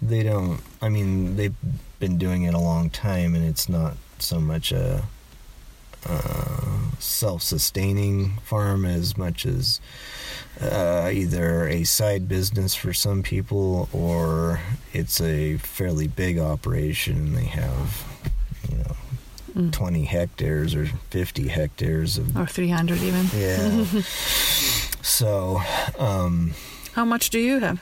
They 0.00 0.22
don't. 0.22 0.60
I 0.80 0.88
mean, 0.88 1.36
they've 1.36 1.54
been 1.98 2.18
doing 2.18 2.44
it 2.44 2.54
a 2.54 2.58
long 2.58 2.90
time, 2.90 3.34
and 3.34 3.44
it's 3.44 3.68
not 3.68 3.96
so 4.18 4.40
much 4.40 4.72
a 4.72 5.04
uh, 6.06 6.78
self-sustaining 6.98 8.38
farm 8.44 8.84
as 8.84 9.16
much 9.18 9.44
as 9.44 9.80
uh, 10.60 11.10
either 11.12 11.68
a 11.68 11.84
side 11.84 12.28
business 12.28 12.74
for 12.74 12.92
some 12.92 13.22
people 13.22 13.88
or 13.92 14.60
it's 14.92 15.20
a 15.20 15.56
fairly 15.58 16.08
big 16.08 16.38
operation 16.38 17.16
and 17.16 17.36
they 17.36 17.44
have 17.44 18.04
you 18.70 18.78
know 18.78 18.96
Mm. 19.56 19.72
20 19.72 20.04
hectares 20.04 20.74
or 20.74 20.86
50 21.10 21.48
hectares 21.48 22.18
of 22.18 22.36
Or 22.36 22.46
300 22.46 22.98
even. 23.02 23.26
yeah 23.34 23.84
so 25.02 25.60
um 25.98 26.52
How 26.92 27.04
much 27.04 27.30
do 27.30 27.38
you 27.38 27.58
have? 27.60 27.80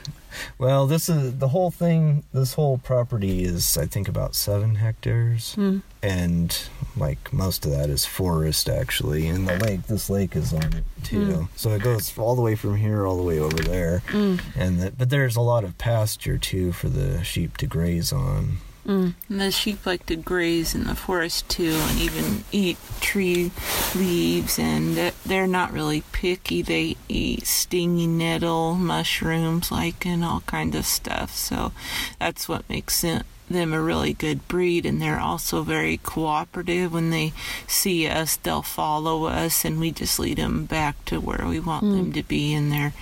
well 0.57 0.87
this 0.87 1.09
is 1.09 1.37
the 1.39 1.49
whole 1.49 1.69
thing 1.69 2.23
this 2.33 2.53
whole 2.53 2.77
property 2.77 3.43
is 3.43 3.77
i 3.77 3.85
think 3.85 4.07
about 4.07 4.33
seven 4.33 4.75
hectares 4.75 5.55
Mm. 5.57 5.81
and 6.01 6.69
like 6.97 7.31
most 7.31 7.65
of 7.65 7.71
that 7.71 7.89
is 7.89 8.05
forest 8.05 8.69
actually, 8.69 9.27
and 9.27 9.47
the 9.47 9.57
lake. 9.57 9.83
This 9.83 10.09
lake 10.09 10.35
is 10.35 10.53
on 10.53 10.73
it 10.73 10.83
too, 11.03 11.25
hmm. 11.25 11.43
so 11.55 11.71
it 11.71 11.83
goes 11.83 12.17
all 12.17 12.35
the 12.35 12.41
way 12.41 12.55
from 12.55 12.75
here 12.75 13.05
all 13.05 13.17
the 13.17 13.23
way 13.23 13.39
over 13.39 13.57
there, 13.57 14.03
hmm. 14.07 14.37
and 14.55 14.79
the, 14.79 14.91
but 14.91 15.09
there's 15.09 15.35
a 15.35 15.41
lot 15.41 15.63
of 15.63 15.77
pasture 15.77 16.37
too 16.37 16.71
for 16.71 16.89
the 16.89 17.23
sheep 17.23 17.57
to 17.57 17.67
graze 17.67 18.11
on. 18.11 18.57
Hmm. 18.85 19.09
And 19.27 19.41
the 19.41 19.51
sheep 19.51 19.85
like 19.85 20.05
to 20.05 20.15
graze 20.15 20.73
in 20.73 20.85
the 20.85 20.95
forest 20.95 21.49
too, 21.49 21.73
and 21.73 21.99
even 21.99 22.45
eat 22.53 22.77
tree 23.01 23.51
leaves. 23.93 24.57
And 24.57 24.95
they're- 24.95 25.11
they're 25.25 25.45
not 25.45 25.73
really 25.73 26.03
picky. 26.13 26.61
They 26.61 26.95
eat 27.09 27.45
stingy 27.45 28.07
nettle, 28.07 28.75
mushrooms, 28.75 29.73
like 29.73 30.05
and 30.05 30.23
all 30.23 30.39
kinds 30.47 30.73
of 30.77 30.85
stuff. 30.85 31.35
So 31.35 31.73
that's 32.17 32.47
what 32.47 32.69
makes 32.69 33.01
them 33.01 33.23
them 33.49 33.73
a 33.73 33.81
really 33.81 34.13
good 34.13 34.47
breed. 34.47 34.85
And 34.85 35.01
they're 35.01 35.19
also 35.19 35.63
very 35.63 35.97
cooperative. 35.97 36.93
When 36.93 37.09
they 37.09 37.33
see 37.67 38.07
us, 38.07 38.35
they'll 38.37 38.61
follow 38.61 39.25
us, 39.25 39.65
and 39.65 39.79
we 39.79 39.91
just 39.91 40.19
lead 40.19 40.37
them 40.37 40.65
back 40.65 41.03
to 41.05 41.19
where 41.19 41.45
we 41.47 41.59
want 41.59 41.83
hmm. 41.83 41.91
them 41.91 42.13
to 42.13 42.23
be. 42.23 42.53
And 42.53 42.71
they're 42.71 42.93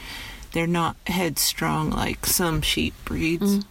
they're 0.51 0.67
not 0.67 0.95
headstrong 1.07 1.89
like 1.89 2.25
some 2.25 2.61
sheep 2.61 2.93
breeds. 3.03 3.55
Hmm. 3.55 3.61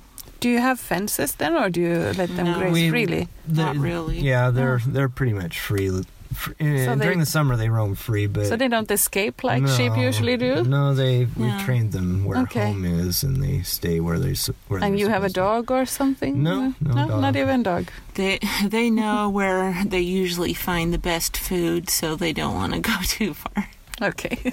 Do 0.40 0.50
you 0.50 0.58
have 0.58 0.78
fences 0.78 1.36
then, 1.36 1.54
or 1.54 1.70
do 1.70 1.80
you 1.80 2.12
let 2.18 2.36
them 2.36 2.44
No. 2.44 2.58
graze 2.58 2.72
We- 2.72 2.90
freely? 2.90 3.28
Not 3.48 3.76
really. 3.76 4.20
Yeah, 4.20 4.48
oh. 4.48 4.50
they're 4.50 4.80
they're 4.86 5.08
pretty 5.08 5.32
much 5.32 5.58
free. 5.58 5.90
Fr- 6.34 6.52
eh, 6.60 6.64
and 6.66 6.84
So 6.84 6.94
they- 6.96 7.04
during 7.04 7.18
the 7.20 7.26
summer 7.26 7.56
they 7.56 7.68
roam 7.68 7.94
free, 7.94 8.26
but 8.26 8.46
So 8.46 8.56
they 8.56 8.68
don't 8.68 8.90
escape 8.90 9.42
like 9.44 9.66
sheep 9.68 9.96
usually 9.96 10.36
do? 10.36 10.62
No, 10.64 10.94
they 10.94 11.26
we 11.36 11.46
Yeah. 11.46 11.64
trained 11.64 11.92
them 11.92 12.24
where 12.24 12.38
Okay. 12.42 12.66
home 12.72 12.84
is, 12.84 13.22
and 13.24 13.42
they 13.42 13.62
stay 13.62 14.00
where 14.00 14.18
they 14.18 14.32
s- 14.32 14.50
where. 14.68 14.82
And 14.84 14.98
you 14.98 15.08
have 15.08 15.24
a 15.24 15.28
dog 15.30 15.70
or 15.70 15.86
something? 15.86 16.42
No, 16.42 16.74
no 16.80 17.06
dog. 17.08 17.20
not 17.20 17.36
even 17.36 17.62
dog. 17.62 17.84
They 18.14 18.38
they 18.64 18.90
know 18.90 19.28
where 19.28 19.82
they 19.84 20.00
usually 20.00 20.54
find 20.54 20.92
the 20.92 20.98
best 20.98 21.36
food, 21.36 21.88
so 21.90 22.16
they 22.16 22.32
don't 22.32 22.54
want 22.54 22.72
to 22.74 22.80
go 22.80 22.96
too 23.16 23.34
far. 23.34 23.68
Okay, 24.02 24.52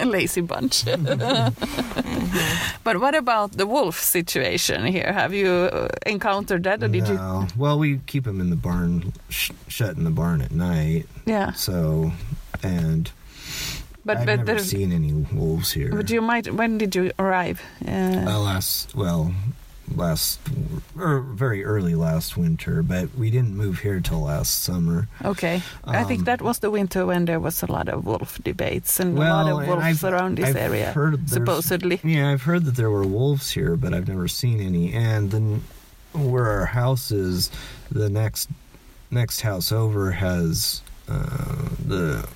a 0.00 0.04
lazy 0.16 0.40
bunch. 0.40 0.84
but 2.84 3.00
what 3.00 3.14
about 3.14 3.52
the 3.52 3.66
wolf 3.66 3.98
situation 3.98 4.84
here? 4.86 5.12
Have 5.12 5.32
you 5.32 5.48
uh, 5.72 5.88
encountered 6.06 6.64
that, 6.64 6.82
or 6.82 6.88
did 6.88 7.06
you? 7.08 7.18
Well, 7.56 7.78
we 7.78 7.98
keep 8.06 8.24
them 8.24 8.40
in 8.40 8.50
the 8.50 8.56
barn, 8.56 9.12
sh- 9.28 9.52
shut 9.68 9.96
in 9.96 10.04
the 10.04 10.10
barn 10.10 10.42
at 10.42 10.50
night. 10.50 11.06
Yeah, 11.26 11.52
So, 11.52 12.12
and 12.62 13.10
but 14.04 14.18
I've 14.18 14.26
but 14.26 14.36
never 14.38 14.44
there, 14.44 14.58
seen 14.58 14.92
any 14.92 15.12
wolves 15.12 15.72
here. 15.72 15.90
but 15.94 16.10
you 16.10 16.20
might. 16.20 16.52
When 16.52 16.78
did 16.78 16.94
you 16.96 17.12
arrive? 17.18 17.60
Uh, 17.86 18.24
Uh, 18.26 18.38
last, 18.40 18.94
well, 18.94 19.32
last, 19.96 20.40
or 20.98 21.20
very 21.20 21.64
early 21.64 21.94
last 21.94 22.36
winter, 22.36 22.82
but 22.82 23.14
we 23.16 23.30
didn't 23.30 23.56
move 23.56 23.80
here 23.80 24.00
till 24.00 24.22
last 24.22 24.62
summer. 24.62 25.08
okay, 25.24 25.62
I 25.84 26.04
think 26.04 26.20
um, 26.20 26.24
that 26.24 26.42
was 26.42 26.58
the 26.60 26.70
winter 26.70 27.06
when 27.06 27.24
there 27.24 27.40
was 27.40 27.62
a 27.62 27.70
lot 27.70 27.88
of 27.88 28.04
wolf 28.04 28.38
debates 28.42 29.00
and 29.00 29.16
a 29.16 29.20
lot 29.20 29.50
of 29.50 29.66
wolves 29.66 30.04
around 30.04 30.38
this 30.38 30.50
I've 30.50 30.56
area, 30.56 30.92
heard 30.92 31.28
supposedly. 31.28 32.00
Yeah, 32.02 32.30
I've 32.30 32.42
heard 32.42 32.64
that 32.64 32.76
there 32.76 32.90
were 32.90 33.04
wolves 33.04 33.50
here, 33.50 33.76
but 33.76 33.94
I've 33.94 34.08
never 34.08 34.28
seen 34.28 34.60
any. 34.60 34.92
And 34.92 35.30
then 35.30 35.62
where 36.12 36.46
our 36.46 36.66
house 36.66 37.10
is, 37.10 37.50
the 37.90 38.08
next 38.08 38.48
next 39.10 39.40
house 39.40 39.72
over 39.72 40.12
has 40.12 40.82
uh, 41.08 41.68
the 41.84 42.28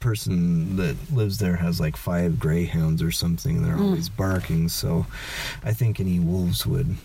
person 0.00 0.76
that 0.76 0.96
lives 1.12 1.38
there 1.38 1.56
has 1.56 1.80
like 1.80 1.96
five 1.96 2.38
greyhounds 2.38 3.02
or 3.02 3.10
something. 3.10 3.56
and 3.58 3.64
They're 3.66 3.76
Mm. 3.76 3.82
always 3.84 4.08
barking, 4.08 4.68
so 4.68 5.06
I 5.64 5.72
think 5.72 5.98
any 6.00 6.18
wolves 6.18 6.66
would 6.66 6.96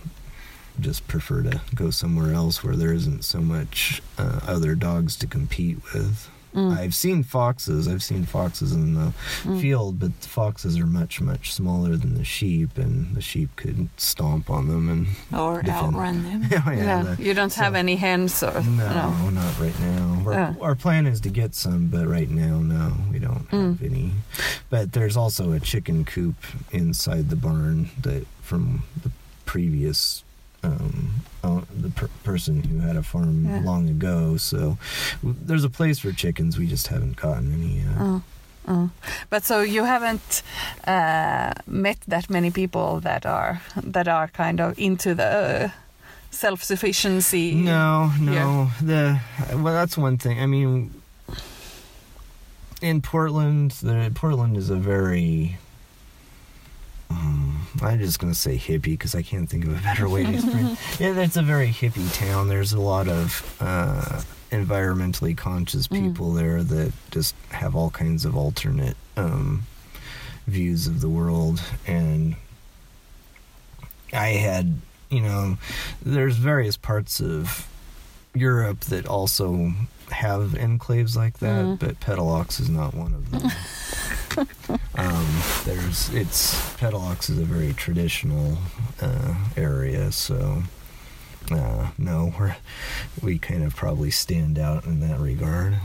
just 0.79 1.07
prefer 1.07 1.41
to 1.43 1.61
go 1.73 1.89
somewhere 1.89 2.33
else 2.33 2.63
where 2.63 2.75
there 2.75 2.93
isn't 2.93 3.23
so 3.25 3.41
much 3.41 4.01
uh, 4.17 4.39
other 4.45 4.75
dogs 4.75 5.15
to 5.17 5.27
compete 5.27 5.77
with. 5.93 6.29
Mm. 6.57 6.75
I've 6.77 6.95
seen 6.95 7.21
foxes. 7.23 7.87
I've 7.87 8.01
seen 8.01 8.25
foxes 8.25 8.71
in 8.73 8.95
the 8.95 9.13
Mm. 9.43 9.61
field, 9.61 9.99
but 9.99 10.19
the 10.21 10.27
foxes 10.27 10.79
are 10.79 10.87
much, 10.87 11.21
much 11.21 11.53
smaller 11.53 11.95
than 11.97 12.15
the 12.15 12.23
sheep, 12.23 12.77
and 12.79 13.15
the 13.15 13.21
sheep 13.21 13.55
could 13.55 13.89
stomp 13.97 14.49
on 14.49 14.67
them. 14.67 14.89
And 14.89 15.39
Or 15.39 15.61
Defend. 15.69 15.95
outrun 15.95 16.23
them. 16.23 16.49
oh, 16.65 16.71
Yeah, 16.71 17.03
the- 17.15 17.23
you 17.23 17.33
don't 17.35 17.53
have 17.53 17.75
any 17.75 17.95
hens 17.95 18.41
or 18.41 18.59
no, 18.63 19.29
not 19.29 19.59
right 19.59 19.79
now. 19.79 20.23
Our, 20.25 20.33
Yeah. 20.33 20.53
our 20.59 20.75
plan 20.75 21.05
is 21.05 21.21
to 21.21 21.29
get 21.29 21.53
some, 21.53 21.87
but 21.87 22.07
right 22.07 22.29
now, 22.29 22.57
no, 22.59 22.93
we 23.11 23.19
don't 23.19 23.45
have 23.51 23.79
Mm. 23.79 23.83
any. 23.83 24.11
But 24.71 24.93
there's 24.93 25.15
also 25.15 25.51
a 25.51 25.59
chicken 25.59 26.05
coop 26.05 26.35
inside 26.71 27.29
the 27.29 27.35
barn 27.35 27.91
that 28.01 28.25
from 28.41 28.83
the 29.03 29.11
previous. 29.45 30.23
Um, 30.63 31.11
the 31.81 31.89
per- 31.89 32.09
person 32.23 32.63
who 32.63 32.79
had 32.79 32.95
a 32.97 33.03
farm 33.03 33.45
Yeah. 33.45 33.61
long 33.63 33.89
ago, 33.89 34.37
so 34.37 34.77
there's 35.23 35.63
a 35.63 35.69
place 35.69 35.99
for 35.99 36.11
chickens. 36.11 36.57
We 36.57 36.67
just 36.67 36.87
haven't 36.87 37.15
gotten 37.15 37.53
any 37.53 37.79
yet. 37.79 37.97
Oh, 37.99 38.21
oh. 38.67 38.89
But 39.29 39.45
so 39.45 39.61
you 39.61 39.85
haven't 39.85 40.43
uh, 40.85 41.53
met 41.67 41.97
that 42.07 42.29
many 42.29 42.51
people 42.51 42.99
that 43.01 43.25
are 43.25 43.61
that 43.81 44.07
are 44.07 44.27
kind 44.29 44.59
of 44.59 44.77
into 44.77 45.13
the 45.15 45.23
uh, 45.23 45.69
self-sufficiency. 46.31 47.53
No, 47.55 48.11
no. 48.19 48.31
Yeah. 48.33 48.69
The 48.81 49.19
well, 49.57 49.73
that's 49.73 49.97
one 49.97 50.17
thing. 50.17 50.39
I 50.41 50.45
mean, 50.47 50.91
in 52.81 53.01
Portland, 53.01 53.71
the 53.83 54.11
Portland 54.13 54.57
is 54.57 54.69
a 54.69 54.75
very. 54.75 55.57
Um, 57.09 57.56
I'm 57.83 57.99
just 57.99 58.19
gonna 58.19 58.33
say 58.35 58.57
hippie 58.57 58.81
because 58.83 59.15
I 59.15 59.21
can't 59.21 59.49
think 59.49 59.65
of 59.65 59.77
a 59.77 59.81
better 59.81 60.07
way 60.09 60.23
to 60.23 60.33
explain. 60.33 60.65
yeah, 60.99 61.19
it's 61.21 61.37
a 61.37 61.41
very 61.41 61.69
hippie 61.69 62.11
town. 62.17 62.47
There's 62.47 62.73
a 62.73 62.81
lot 62.81 63.07
of 63.07 63.57
uh, 63.59 64.21
environmentally 64.51 65.35
conscious 65.37 65.87
Mm. 65.87 66.01
people 66.09 66.33
there 66.33 66.63
that 66.63 66.93
just 67.11 67.35
have 67.49 67.75
all 67.75 67.89
kinds 67.89 68.25
of 68.25 68.35
alternate 68.35 68.97
um, 69.15 69.63
views 70.47 70.87
of 70.87 71.01
the 71.01 71.09
world, 71.09 71.61
and 71.85 72.35
I 74.13 74.27
had, 74.29 74.79
you 75.09 75.19
know, 75.21 75.57
there's 76.01 76.37
various 76.37 76.77
parts 76.77 77.19
of 77.19 77.67
Europe 78.33 78.81
that 78.81 79.05
also 79.07 79.73
have 80.11 80.51
enclaves 80.51 81.15
like 81.15 81.39
that, 81.39 81.65
Mhm. 81.65 81.79
but 81.79 81.99
Petalax 81.99 82.59
is 82.59 82.69
not 82.69 82.93
one 82.93 83.13
of 83.13 83.31
them. 83.31 83.51
um, 84.95 85.41
there's 85.65 86.09
it's 86.13 86.55
Petalax 86.77 87.29
is 87.29 87.37
a 87.39 87.45
very 87.45 87.73
traditional 87.73 88.57
uh, 89.01 89.35
area, 89.55 90.11
so 90.11 90.63
uh, 91.51 91.87
no, 91.97 92.33
we're 92.39 92.55
we 93.21 93.37
kind 93.39 93.63
of 93.63 93.75
probably 93.75 94.11
stand 94.11 94.57
out 94.59 94.85
in 94.85 94.99
that 95.01 95.19
regard. 95.19 95.77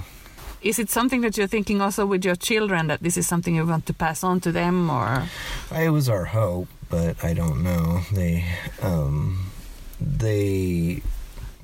Is 0.62 0.78
it 0.78 0.90
something 0.90 1.22
that 1.22 1.36
you're 1.36 1.48
thinking 1.48 1.80
also 1.80 2.06
with 2.06 2.24
your 2.24 2.36
children 2.36 2.86
that 2.86 3.02
this 3.02 3.16
is 3.16 3.26
something 3.26 3.56
you 3.56 3.66
want 3.66 3.84
to 3.86 3.92
pass 3.94 4.22
on 4.22 4.38
to 4.40 4.52
them, 4.52 4.88
or 4.90 5.28
It 5.74 5.90
was 5.90 6.08
our 6.08 6.26
hope, 6.26 6.68
but 6.88 7.24
I 7.24 7.34
don't 7.34 7.62
know. 7.64 8.02
They 8.12 8.44
um, 8.82 9.50
they 10.00 11.02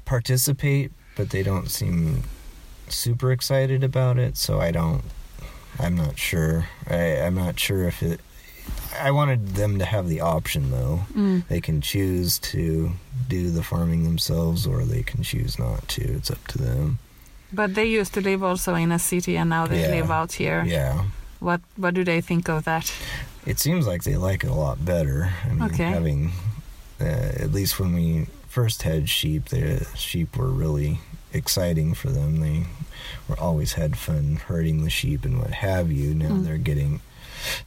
participate, 0.04 0.90
but 1.16 1.30
they 1.30 1.42
don't 1.44 1.70
seem 1.70 2.22
super 2.92 3.32
excited 3.32 3.82
about 3.84 4.18
it. 4.18 4.36
So 4.36 4.60
I 4.60 4.70
don't. 4.70 5.02
I'm 5.78 5.94
not 5.96 6.18
sure. 6.18 6.66
I, 6.88 7.20
I'm 7.22 7.34
not 7.34 7.58
sure 7.60 7.84
if 7.86 8.02
it. 8.02 8.20
I 9.00 9.10
wanted 9.12 9.54
them 9.54 9.78
to 9.78 9.84
have 9.84 10.08
the 10.08 10.20
option, 10.20 10.70
though. 10.70 11.00
Mm. 11.14 11.46
They 11.48 11.60
can 11.60 11.80
choose 11.80 12.38
to 12.40 12.92
do 13.28 13.50
the 13.50 13.62
farming 13.62 14.04
themselves, 14.04 14.66
or 14.66 14.84
they 14.84 15.02
can 15.02 15.22
choose 15.22 15.58
not 15.58 15.86
to. 15.88 16.02
It's 16.02 16.30
up 16.30 16.46
to 16.48 16.58
them. 16.58 16.98
But 17.52 17.74
they 17.74 17.86
used 17.86 18.12
to 18.14 18.20
live 18.20 18.42
also 18.42 18.74
in 18.74 18.92
a 18.92 18.98
city, 18.98 19.36
and 19.36 19.48
now 19.50 19.66
they 19.66 19.82
Yeah. 19.82 19.90
live 20.00 20.10
out 20.10 20.32
here. 20.32 20.64
Yeah. 20.66 21.04
What 21.40 21.60
What 21.76 21.94
do 21.94 22.04
they 22.04 22.20
think 22.20 22.48
of 22.48 22.64
that? 22.64 22.92
It 23.46 23.58
seems 23.58 23.86
like 23.86 24.02
they 24.02 24.16
like 24.16 24.44
it 24.44 24.50
a 24.50 24.54
lot 24.54 24.84
better. 24.84 25.32
I 25.44 25.48
mean, 25.52 25.62
Okay. 25.62 25.84
having 25.90 26.32
uh, 27.00 27.04
at 27.44 27.52
least 27.52 27.78
when 27.78 27.94
we 27.94 28.26
first 28.48 28.82
had 28.82 29.08
sheep, 29.08 29.46
the 29.50 29.86
sheep 29.94 30.36
were 30.36 30.50
really 30.50 30.98
exciting 31.32 31.94
for 31.94 32.08
them. 32.10 32.40
They 32.40 32.64
were 33.28 33.38
always 33.38 33.74
had 33.74 33.96
fun 33.98 34.36
herding 34.46 34.84
the 34.84 34.90
sheep 34.90 35.24
and 35.24 35.38
what 35.38 35.50
have 35.50 35.90
you. 35.92 36.14
Now 36.14 36.28
Mm. 36.30 36.44
they're 36.44 36.58
getting 36.58 37.00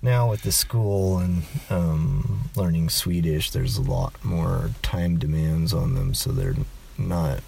now 0.02 0.30
with 0.30 0.42
the 0.42 0.52
school 0.52 1.18
and 1.18 1.44
um, 1.70 2.50
learning 2.56 2.90
Swedish. 2.90 3.52
There's 3.52 3.78
a 3.78 3.82
lot 3.82 4.14
more 4.24 4.72
time 4.82 5.18
demands 5.18 5.74
on 5.74 5.96
them, 5.96 6.14
so 6.14 6.32
they're 6.32 6.56
not. 6.98 7.40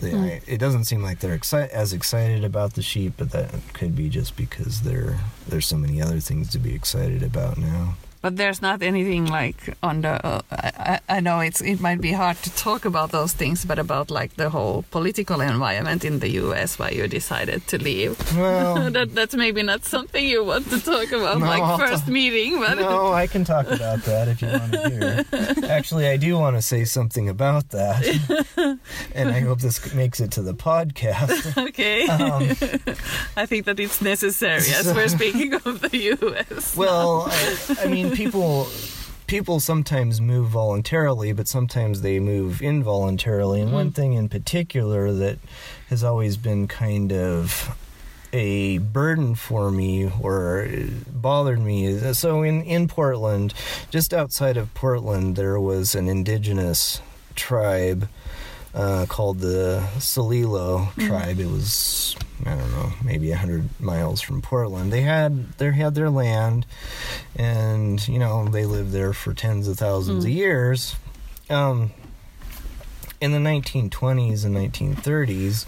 They, 0.00 0.10
Mm. 0.10 0.24
I, 0.24 0.40
it 0.48 0.58
doesn't 0.58 0.84
seem 0.86 1.02
like 1.02 1.20
they're 1.20 1.38
exci- 1.38 1.68
as 1.68 1.92
excited 1.92 2.42
about 2.44 2.74
the 2.74 2.82
sheep, 2.82 3.12
but 3.16 3.30
that 3.30 3.50
could 3.72 3.94
be 3.94 4.08
just 4.08 4.36
because 4.36 4.80
there 4.82 5.20
there's 5.48 5.66
so 5.68 5.76
many 5.76 6.02
other 6.02 6.18
things 6.18 6.50
to 6.50 6.58
be 6.58 6.74
excited 6.74 7.22
about 7.22 7.56
now. 7.56 7.94
But 8.22 8.36
there's 8.36 8.62
not 8.62 8.82
anything 8.82 9.26
like 9.26 9.76
on 9.82 10.02
the. 10.02 10.24
Uh, 10.24 10.40
I, 10.52 11.00
I 11.08 11.20
know 11.20 11.40
it's 11.40 11.60
it 11.60 11.80
might 11.80 12.00
be 12.00 12.12
hard 12.12 12.36
to 12.44 12.50
talk 12.54 12.84
about 12.84 13.10
those 13.10 13.32
things, 13.32 13.64
but 13.64 13.78
about 13.80 14.10
like 14.12 14.36
the 14.36 14.48
whole 14.48 14.84
political 14.92 15.40
environment 15.40 16.04
in 16.04 16.20
the 16.20 16.30
U.S. 16.42 16.78
why 16.78 16.90
you 16.90 17.08
decided 17.08 17.66
to 17.66 17.78
leave. 17.78 18.16
Well, 18.36 18.90
that 18.96 19.12
that's 19.14 19.34
maybe 19.34 19.62
not 19.64 19.84
something 19.84 20.24
you 20.24 20.44
want 20.44 20.70
to 20.70 20.78
talk 20.80 21.10
about 21.10 21.38
No, 21.40 21.46
like 21.46 21.62
I'll 21.62 21.78
first 21.78 22.04
talk- 22.04 22.12
meeting, 22.12 22.60
but 22.60 22.78
no, 22.78 23.12
I 23.12 23.26
can 23.26 23.44
talk 23.44 23.66
about 23.66 24.02
that 24.04 24.28
if 24.28 24.40
you 24.40 24.48
want 24.48 24.72
to 24.72 24.90
hear. 25.58 25.68
Actually, 25.70 26.06
I 26.06 26.16
do 26.16 26.38
want 26.38 26.54
to 26.56 26.62
say 26.62 26.84
something 26.84 27.28
about 27.28 27.70
that, 27.70 28.06
and 29.16 29.30
I 29.30 29.40
hope 29.40 29.60
this 29.60 29.92
makes 29.94 30.20
it 30.20 30.30
to 30.32 30.42
the 30.42 30.54
podcast. 30.54 31.56
okay. 31.68 32.06
Um, 32.06 32.42
I 33.36 33.46
think 33.46 33.66
that 33.66 33.80
it's 33.80 34.00
necessary 34.00 34.62
as 34.78 34.86
we're 34.94 35.08
speaking 35.08 35.54
of 35.54 35.80
the 35.80 35.96
U.S. 36.20 36.76
Well, 36.76 37.26
I, 37.28 37.76
I 37.80 37.86
mean, 37.88 38.11
people 38.14 38.68
people 39.26 39.60
sometimes 39.60 40.20
move 40.20 40.48
voluntarily, 40.48 41.32
but 41.32 41.48
sometimes 41.48 42.02
they 42.02 42.20
move 42.20 42.60
involuntarily. 42.60 43.62
And 43.62 43.72
one 43.72 43.90
mm. 43.90 43.94
thing 43.94 44.12
in 44.12 44.28
particular 44.28 45.12
that 45.12 45.38
has 45.88 46.04
always 46.04 46.36
been 46.36 46.68
kind 46.68 47.12
of 47.12 47.76
a 48.32 48.78
burden 48.78 49.34
for 49.34 49.70
me 49.70 50.10
or 50.20 50.68
bothered 51.06 51.60
me 51.60 51.86
is 51.86 52.18
so 52.18 52.42
in 52.42 52.62
in 52.62 52.88
Portland, 52.88 53.54
just 53.90 54.12
outside 54.12 54.56
of 54.56 54.72
Portland, 54.74 55.36
there 55.36 55.60
was 55.60 55.94
an 55.94 56.08
indigenous 56.08 57.00
tribe 57.34 58.08
uh, 58.74 59.06
called 59.08 59.40
the 59.40 59.86
Celilo 59.98 60.92
tribe. 61.06 61.38
It 61.38 61.48
was 61.48 62.16
I 62.44 62.56
don't 62.56 62.72
know, 62.72 62.92
maybe 63.04 63.30
a 63.30 63.36
hundred 63.36 63.68
miles 63.80 64.20
from 64.20 64.42
Portland. 64.42 64.92
They 64.92 65.02
had 65.02 65.52
they 65.58 65.70
had 65.70 65.94
their 65.94 66.10
land, 66.10 66.66
and 67.36 68.06
you 68.08 68.18
know 68.18 68.48
they 68.48 68.66
lived 68.66 68.92
there 68.92 69.12
for 69.12 69.32
tens 69.34 69.68
of 69.68 69.78
thousands 69.78 70.24
of 70.24 70.30
years. 70.30 70.96
Um, 71.48 71.92
in 73.20 73.30
the 73.30 73.38
1920s 73.38 74.44
and 74.44 74.56
1930s, 74.56 75.66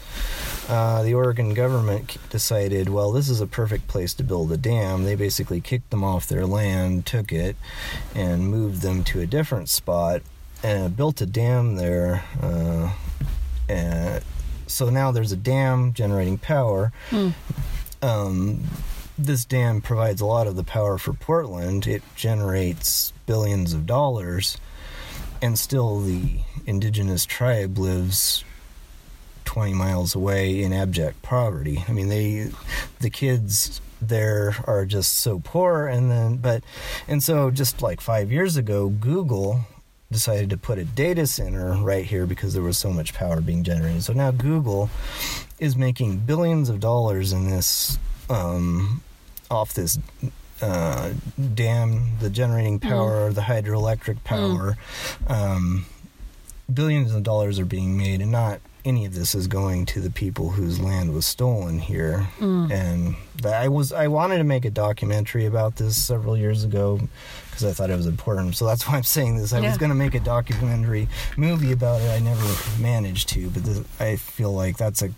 uh, 0.68 1.04
the 1.04 1.14
Oregon 1.14 1.54
government 1.54 2.16
decided, 2.28 2.88
well, 2.88 3.12
this 3.12 3.28
is 3.28 3.40
a 3.40 3.46
perfect 3.46 3.86
place 3.86 4.12
to 4.14 4.24
build 4.24 4.50
a 4.50 4.56
dam. 4.56 5.04
They 5.04 5.14
basically 5.14 5.60
kicked 5.60 5.90
them 5.90 6.02
off 6.02 6.26
their 6.26 6.46
land, 6.46 7.06
took 7.06 7.30
it, 7.30 7.54
and 8.12 8.48
moved 8.48 8.82
them 8.82 9.04
to 9.04 9.20
a 9.20 9.26
different 9.26 9.68
spot, 9.68 10.22
and 10.64 10.96
built 10.96 11.20
a 11.20 11.26
dam 11.26 11.76
there. 11.76 12.24
Uh, 12.42 12.90
and 13.68 14.24
so 14.66 14.88
now 14.88 15.12
there's 15.12 15.30
a 15.30 15.36
dam 15.36 15.92
generating 15.92 16.38
power. 16.38 16.90
Um, 18.02 18.62
this 19.16 19.44
dam 19.44 19.80
provides 19.80 20.20
a 20.20 20.26
lot 20.26 20.46
of 20.46 20.56
the 20.56 20.64
power 20.64 20.98
for 20.98 21.12
Portland. 21.12 21.86
It 21.86 22.02
generates 22.16 23.12
billions 23.26 23.72
of 23.72 23.86
dollars, 23.86 24.56
and 25.40 25.58
still 25.58 26.00
the 26.00 26.40
indigenous 26.66 27.26
tribe 27.26 27.78
lives 27.78 28.42
20 29.44 29.74
miles 29.74 30.14
away 30.14 30.62
in 30.62 30.72
abject 30.72 31.22
poverty. 31.22 31.84
I 31.86 31.92
mean, 31.92 32.08
they, 32.08 32.50
the 33.00 33.10
kids 33.10 33.80
there 34.00 34.56
are 34.66 34.84
just 34.84 35.14
so 35.14 35.40
poor, 35.40 35.86
and 35.86 36.10
then, 36.10 36.38
but, 36.38 36.64
and 37.06 37.22
so 37.22 37.50
just 37.50 37.80
like 37.82 38.00
five 38.00 38.32
years 38.32 38.56
ago, 38.56 38.88
Google 38.88 39.66
decided 40.10 40.50
to 40.50 40.56
put 40.56 40.78
a 40.78 40.84
data 40.84 41.26
center 41.26 41.74
right 41.74 42.04
here 42.04 42.26
because 42.26 42.54
there 42.54 42.62
was 42.62 42.78
so 42.78 42.90
much 42.90 43.14
power 43.14 43.40
being 43.40 43.64
generated. 43.64 44.02
So 44.04 44.12
now 44.12 44.30
Google 44.30 44.90
is 45.58 45.76
making 45.76 46.18
billions 46.18 46.68
of 46.68 46.80
dollars 46.80 47.32
in 47.32 47.50
this 47.50 47.98
um, 48.28 49.02
off 49.50 49.74
this 49.74 49.98
uh, 50.62 51.12
dam, 51.54 52.16
the 52.20 52.30
generating 52.30 52.78
power, 52.78 53.32
the 53.32 53.42
hydroelectric 53.42 54.22
power. 54.24 54.76
Um, 55.26 55.86
billions 56.72 57.12
of 57.14 57.22
dollars 57.22 57.58
are 57.58 57.64
being 57.64 57.96
made, 57.98 58.20
and 58.20 58.30
not 58.32 58.60
any 58.84 59.06
of 59.06 59.14
this 59.14 59.34
is 59.34 59.46
going 59.46 59.86
to 59.86 60.00
the 60.00 60.10
people 60.10 60.50
whose 60.50 60.78
land 60.80 61.14
was 61.14 61.24
stolen 61.24 61.78
here. 61.78 62.28
Mm. 62.38 62.70
And 62.70 63.16
I 63.46 63.68
was 63.68 63.92
I 63.92 64.08
wanted 64.08 64.38
to 64.38 64.44
make 64.44 64.64
a 64.64 64.70
documentary 64.70 65.46
about 65.46 65.76
this 65.76 66.00
several 66.02 66.36
years 66.36 66.64
ago 66.64 67.00
because 67.46 67.64
I 67.64 67.72
thought 67.72 67.88
it 67.90 67.96
was 67.96 68.06
important. 68.06 68.56
So 68.56 68.66
that's 68.66 68.86
why 68.86 68.96
I'm 68.96 69.02
saying 69.02 69.36
this. 69.38 69.52
I 69.52 69.60
Yeah. 69.60 69.68
was 69.68 69.78
going 69.78 69.88
to 69.90 69.94
make 69.94 70.14
a 70.14 70.20
documentary 70.20 71.08
movie 71.36 71.72
about 71.72 72.00
it. 72.02 72.10
I 72.10 72.18
never 72.18 72.44
managed 72.80 73.28
to, 73.30 73.48
but 73.50 73.64
this, 73.64 73.80
I 74.00 74.16
feel 74.16 74.52
like 74.52 74.76
that's 74.76 75.02
a 75.02 75.10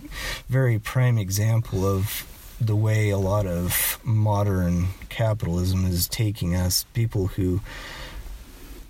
very 0.48 0.78
prime 0.78 1.18
example 1.18 1.84
of 1.84 2.24
the 2.60 2.76
way 2.76 3.10
a 3.10 3.18
lot 3.18 3.46
of 3.46 3.98
modern 4.04 4.88
capitalism 5.08 5.84
is 5.86 6.08
taking 6.08 6.54
us. 6.54 6.84
People 6.94 7.26
who 7.28 7.60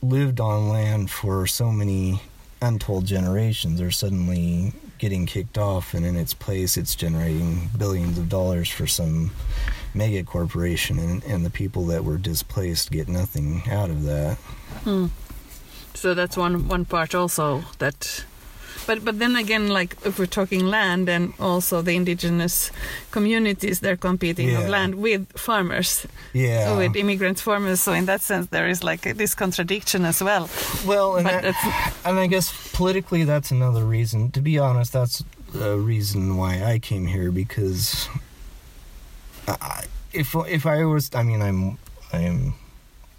lived 0.03 0.39
on 0.41 0.69
land 0.69 1.11
for 1.11 1.47
so 1.47 1.73
many 1.73 2.21
untold 2.63 3.07
generations 3.07 3.81
are 3.81 3.91
suddenly 3.91 4.73
getting 4.99 5.27
kicked 5.27 5.59
off, 5.59 5.95
and 5.95 6.07
in 6.07 6.17
its 6.17 6.35
place, 6.35 6.77
it's 6.77 6.95
generating 6.95 7.69
billions 7.77 8.19
of 8.19 8.29
dollars 8.29 8.71
for 8.71 8.87
some 8.87 9.31
mega 9.95 10.23
corporation, 10.23 10.99
and, 10.99 11.23
and 11.25 11.45
the 11.45 11.51
people 11.51 11.85
that 11.87 12.05
were 12.05 12.17
displaced 12.17 12.91
get 12.91 13.09
nothing 13.09 13.63
out 13.71 13.91
of 13.91 14.05
that. 14.05 14.37
Hmm. 14.85 15.07
So 15.95 16.15
that's 16.15 16.37
one 16.37 16.69
one 16.69 16.85
part 16.85 17.15
also 17.15 17.65
that. 17.79 18.25
But 18.87 19.05
but 19.05 19.19
then 19.19 19.37
again, 19.37 19.69
like 19.69 19.97
if 20.05 20.19
we're 20.19 20.27
talking 20.31 20.67
land 20.67 21.09
and 21.09 21.33
also 21.41 21.83
the 21.83 21.93
indigenous 21.97 22.71
communities, 23.11 23.81
they're 23.81 23.97
competing 23.97 24.49
Yeah. 24.49 24.61
of 24.63 24.69
land 24.69 24.95
with 24.95 25.27
farmers, 25.37 26.07
Yeah. 26.33 26.77
with 26.79 26.97
immigrant 26.97 27.41
farmers. 27.41 27.81
So 27.81 27.93
in 27.93 28.07
that 28.07 28.21
sense, 28.23 28.47
there 28.51 28.69
is 28.71 28.83
like 28.85 29.17
this 29.17 29.35
contradiction 29.35 30.05
as 30.05 30.23
well. 30.23 30.49
Well, 30.87 31.17
and, 31.17 31.27
that, 31.27 31.45
and 32.05 32.19
I 32.19 32.27
guess 32.29 32.53
politically, 32.73 33.25
that's 33.25 33.51
another 33.51 33.85
reason. 33.85 34.31
To 34.33 34.41
be 34.41 34.59
honest, 34.59 34.93
that's 34.93 35.25
a 35.61 35.77
reason 35.77 36.37
why 36.37 36.63
I 36.75 36.79
came 36.79 37.07
here 37.07 37.31
because 37.33 38.09
I, 39.49 39.85
if 40.13 40.35
if 40.49 40.65
I 40.67 40.85
was, 40.85 41.11
I 41.15 41.23
mean, 41.23 41.43
I'm 41.43 41.79
I'm 42.13 42.55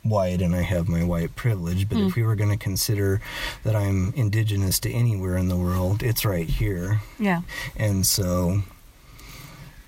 white 0.09 0.41
and 0.41 0.55
I 0.55 0.61
have 0.61 0.87
my 0.87 1.03
white 1.03 1.35
privilege, 1.35 1.89
but 1.89 1.97
if 1.97 2.13
hmm. 2.13 2.19
we 2.19 2.25
were 2.25 2.35
going 2.35 2.49
to 2.49 2.57
consider 2.57 3.21
that 3.63 3.75
I'm 3.75 4.13
indigenous 4.15 4.79
to 4.81 4.91
anywhere 4.91 5.37
in 5.37 5.47
the 5.47 5.57
world, 5.57 6.03
it's 6.03 6.25
right 6.25 6.47
here. 6.47 7.01
Yeah. 7.19 7.41
And 7.75 8.05
so, 8.05 8.63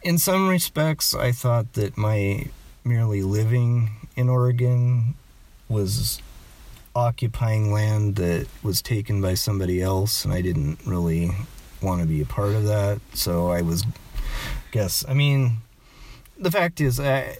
in 0.02 0.18
some 0.18 0.50
respects, 0.50 1.14
I 1.14 1.32
thought 1.32 1.74
that 1.74 1.98
my 1.98 2.48
merely 2.84 3.22
living 3.22 3.92
in 4.16 4.30
Oregon 4.30 5.16
was 5.68 6.22
occupying 6.96 7.72
land 7.72 8.16
that 8.16 8.48
was 8.64 8.82
taken 8.82 9.22
by 9.22 9.34
somebody 9.34 9.82
else, 9.82 10.26
and 10.26 10.34
I 10.34 10.42
didn't 10.42 10.80
really 10.86 11.32
want 11.82 12.02
to 12.02 12.08
be 12.08 12.22
a 12.22 12.26
part 12.26 12.54
of 12.54 12.66
that. 12.66 13.00
So 13.14 13.48
I 13.48 13.62
was, 13.62 13.86
guess, 14.72 15.06
I 15.08 15.14
mean, 15.14 15.58
the 16.38 16.52
fact 16.52 16.82
is, 16.82 17.00
I, 17.00 17.38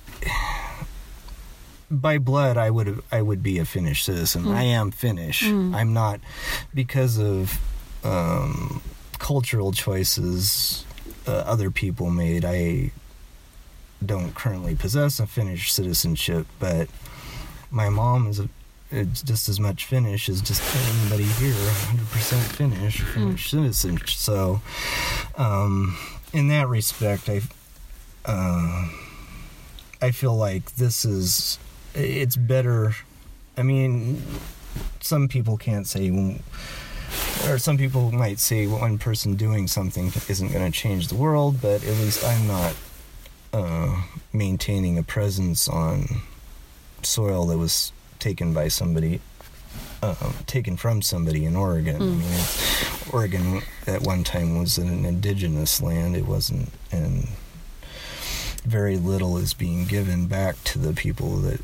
by 1.92 2.18
blood, 2.18 2.58
I 2.58 2.70
would 2.70 3.04
I 3.12 3.22
would 3.22 3.42
be 3.44 3.58
a 3.60 3.66
Finnish 3.66 4.04
citizen. 4.04 4.48
I 4.48 4.64
am 4.64 4.92
Finnish. 4.92 5.44
I'm 5.44 5.94
not 5.94 6.20
because 6.74 7.18
of 7.20 7.60
um, 8.04 8.82
cultural 9.18 9.72
choices 9.72 10.86
uh, 11.28 11.32
other 11.32 11.72
people 11.72 12.10
made. 12.10 12.46
I 12.46 12.92
don't 14.06 14.34
currently 14.34 14.76
possess 14.76 15.20
a 15.20 15.28
Finnish 15.28 15.72
citizenship, 15.74 16.48
but 16.60 16.88
my 17.72 17.90
mom 17.90 18.28
is 18.28 18.40
a, 18.40 18.50
it's 18.92 19.22
just 19.22 19.50
as 19.50 19.60
much 19.60 19.86
Finnish 19.86 20.30
as 20.30 20.42
just 20.42 20.64
anybody 21.02 21.26
here, 21.26 21.54
100% 21.54 22.40
Finnish, 22.56 23.02
Finnish 23.02 23.52
citizen. 23.52 24.00
So, 24.08 24.62
um, 25.38 25.98
in 26.34 26.48
that 26.48 26.68
respect, 26.70 27.28
I, 27.30 27.42
uh, 28.26 28.88
I 30.02 30.12
feel 30.12 30.36
like 30.36 30.76
this 30.76 31.04
is, 31.04 31.60
it's 31.94 32.36
better. 32.36 32.96
I 33.58 33.64
mean, 33.64 34.22
some 35.00 35.28
people 35.28 35.58
can't 35.58 35.88
say, 35.88 36.12
or 37.48 37.58
some 37.58 37.78
people 37.78 38.12
might 38.12 38.40
say 38.40 38.68
one 38.68 38.98
person 38.98 39.36
doing 39.36 39.68
something 39.68 40.12
isn't 40.28 40.52
going 40.52 40.72
to 40.72 40.78
change 40.78 41.08
the 41.08 41.16
world, 41.16 41.62
but 41.62 41.84
at 41.84 41.98
least 41.98 42.24
I'm 42.24 42.48
not 42.48 42.76
uh, 43.54 44.04
maintaining 44.32 44.98
a 44.98 45.04
presence 45.04 45.68
on 45.68 46.22
soil 47.02 47.46
that 47.48 47.58
was 47.58 47.92
taken 48.20 48.54
by 48.54 48.68
somebody, 48.68 49.22
uh, 50.04 50.34
taken 50.46 50.78
from 50.78 51.02
somebody 51.02 51.46
in 51.46 51.56
Oregon. 51.56 51.96
I 51.96 52.00
mean, 52.00 52.22
it's, 52.22 53.14
Oregon 53.14 53.62
at 53.88 54.02
one 54.02 54.24
time 54.24 54.60
was 54.60 54.78
an 54.78 55.06
indigenous 55.06 55.82
land. 55.82 56.16
It 56.16 56.26
wasn't, 56.26 56.70
and 56.92 57.28
very 58.66 58.98
little 58.98 59.38
is 59.38 59.54
being 59.54 59.86
given 59.86 60.28
back 60.28 60.64
to 60.66 60.78
the 60.78 60.94
people 60.94 61.38
that 61.38 61.62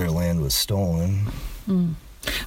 their 0.00 0.10
land 0.10 0.40
was 0.40 0.54
stolen. 0.54 1.26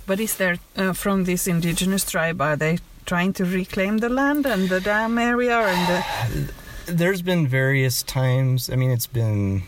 But 0.05 0.19
is 0.19 0.35
there 0.37 0.57
uh, 0.75 0.93
from 0.93 1.25
this 1.25 1.47
indigenous 1.47 2.04
tribe? 2.04 2.41
Are 2.41 2.56
they 2.56 2.79
trying 3.06 3.33
to 3.33 3.45
reclaim 3.45 3.99
the 3.99 4.10
land 4.10 4.45
and 4.45 4.69
the 4.69 4.81
dam 4.81 5.17
area 5.17 5.60
and 5.60 5.81
the? 5.89 6.54
there's 6.93 7.21
been 7.21 7.47
various 7.47 8.01
times. 8.04 8.69
I 8.69 8.75
mean, 8.75 8.91
it's 8.91 9.08
been 9.08 9.63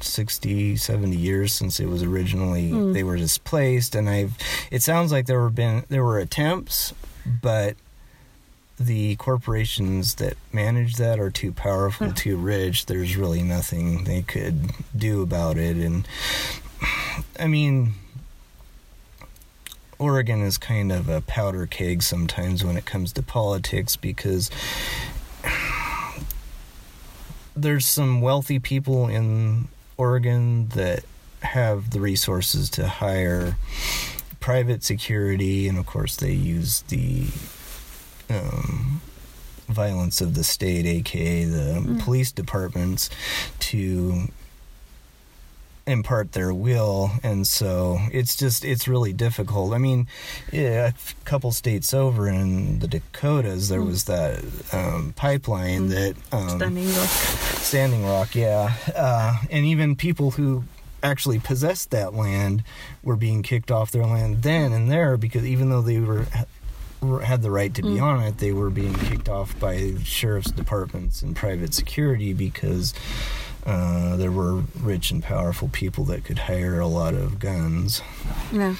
60 0.00 0.76
70 0.76 1.16
years 1.16 1.54
since 1.54 1.80
it 1.80 1.86
was 1.86 2.02
originally 2.02 2.92
they 2.92 3.02
were 3.02 3.16
displaced 3.16 3.94
and 3.94 4.06
i've 4.10 4.36
it 4.70 4.82
sounds 4.82 5.10
like 5.10 5.24
there 5.24 5.40
were 5.40 5.48
been 5.48 5.82
there 5.88 6.04
were 6.04 6.18
attempts 6.18 6.92
but 7.40 7.74
the 8.78 9.16
corporations 9.16 10.16
that 10.16 10.36
manage 10.52 10.96
that 10.96 11.20
are 11.20 11.30
too 11.30 11.52
powerful 11.52 12.12
too 12.12 12.36
rich. 12.36 12.86
There's 12.86 13.16
really 13.16 13.42
nothing 13.42 14.04
they 14.04 14.22
could 14.22 14.72
do 14.96 15.22
about 15.22 15.56
it. 15.56 15.76
And 15.76 16.06
i 17.38 17.46
mean 17.46 17.94
Oregon 19.98 20.42
is 20.42 20.58
kind 20.58 20.90
of 20.92 21.08
a 21.08 21.20
powder 21.20 21.66
keg 21.66 22.02
sometimes 22.02 22.64
when 22.64 22.76
it 22.76 22.84
comes 22.84 23.12
to 23.12 23.22
politics 23.22 23.96
because 23.96 24.50
there's 27.56 27.86
some 27.86 28.20
wealthy 28.20 28.58
people 28.58 29.08
in 29.08 29.68
Oregon 29.96 30.68
that 30.70 31.04
have 31.42 31.90
the 31.90 32.00
resources 32.00 32.68
to 32.70 32.88
hire 32.88 33.56
private 34.40 34.82
security, 34.82 35.68
and 35.68 35.78
of 35.78 35.86
course, 35.86 36.16
they 36.16 36.32
use 36.32 36.82
the 36.88 37.26
um, 38.30 39.00
violence 39.68 40.20
of 40.20 40.34
the 40.34 40.44
state, 40.44 40.86
aka 40.86 41.44
the 41.44 42.00
police 42.04 42.32
departments, 42.32 43.10
to 43.60 44.28
impart 45.86 46.32
their 46.32 46.52
will. 46.52 47.10
And 47.22 47.46
so 47.46 47.98
it's 48.12 48.36
just 48.36 48.64
it's 48.64 48.88
really 48.88 49.12
difficult. 49.12 49.72
I 49.72 49.78
mean 49.78 50.06
yeah, 50.52 50.88
a 50.88 51.24
couple 51.24 51.52
states 51.52 51.92
over 51.92 52.28
in 52.28 52.78
the 52.78 52.88
dakotas 52.88 53.68
there 53.68 53.82
was 53.82 54.04
that 54.04 54.42
um, 54.72 55.12
pipeline 55.16 55.88
that 55.88 56.14
um, 56.32 56.48
Standing 56.58 56.88
Rock. 56.88 57.08
Standing 57.08 58.06
Rock, 58.06 58.34
yeah. 58.34 58.74
Uh, 58.94 59.38
and 59.50 59.66
even 59.66 59.96
people 59.96 60.32
who 60.32 60.64
actually 61.02 61.38
possessed 61.38 61.90
that 61.90 62.14
land 62.14 62.64
were 63.02 63.16
being 63.16 63.42
kicked 63.42 63.70
off 63.70 63.90
their 63.90 64.06
land 64.06 64.42
then 64.42 64.72
and 64.72 64.90
there 64.90 65.18
because 65.18 65.44
even 65.44 65.68
though 65.68 65.82
they 65.82 66.00
were 66.00 66.24
had 67.22 67.42
the 67.42 67.50
right 67.50 67.74
to 67.74 67.82
be 67.82 67.96
mm. 67.98 68.02
on 68.02 68.22
it, 68.22 68.38
they 68.38 68.52
were 68.52 68.70
being 68.70 68.94
kicked 68.94 69.28
off 69.28 69.58
by 69.60 69.94
sheriff's 70.04 70.50
departments 70.50 71.22
and 71.22 71.36
private 71.36 71.74
security 71.74 72.32
because 72.32 72.94
uh, 73.66 74.16
there 74.16 74.30
were 74.32 74.62
rich 74.80 75.10
and 75.10 75.22
powerful 75.22 75.68
people 75.68 76.04
that 76.04 76.24
could 76.24 76.38
hire 76.40 76.80
a 76.80 76.86
lot 76.86 77.14
of 77.14 77.38
guns, 77.38 78.02
Yeah. 78.52 78.76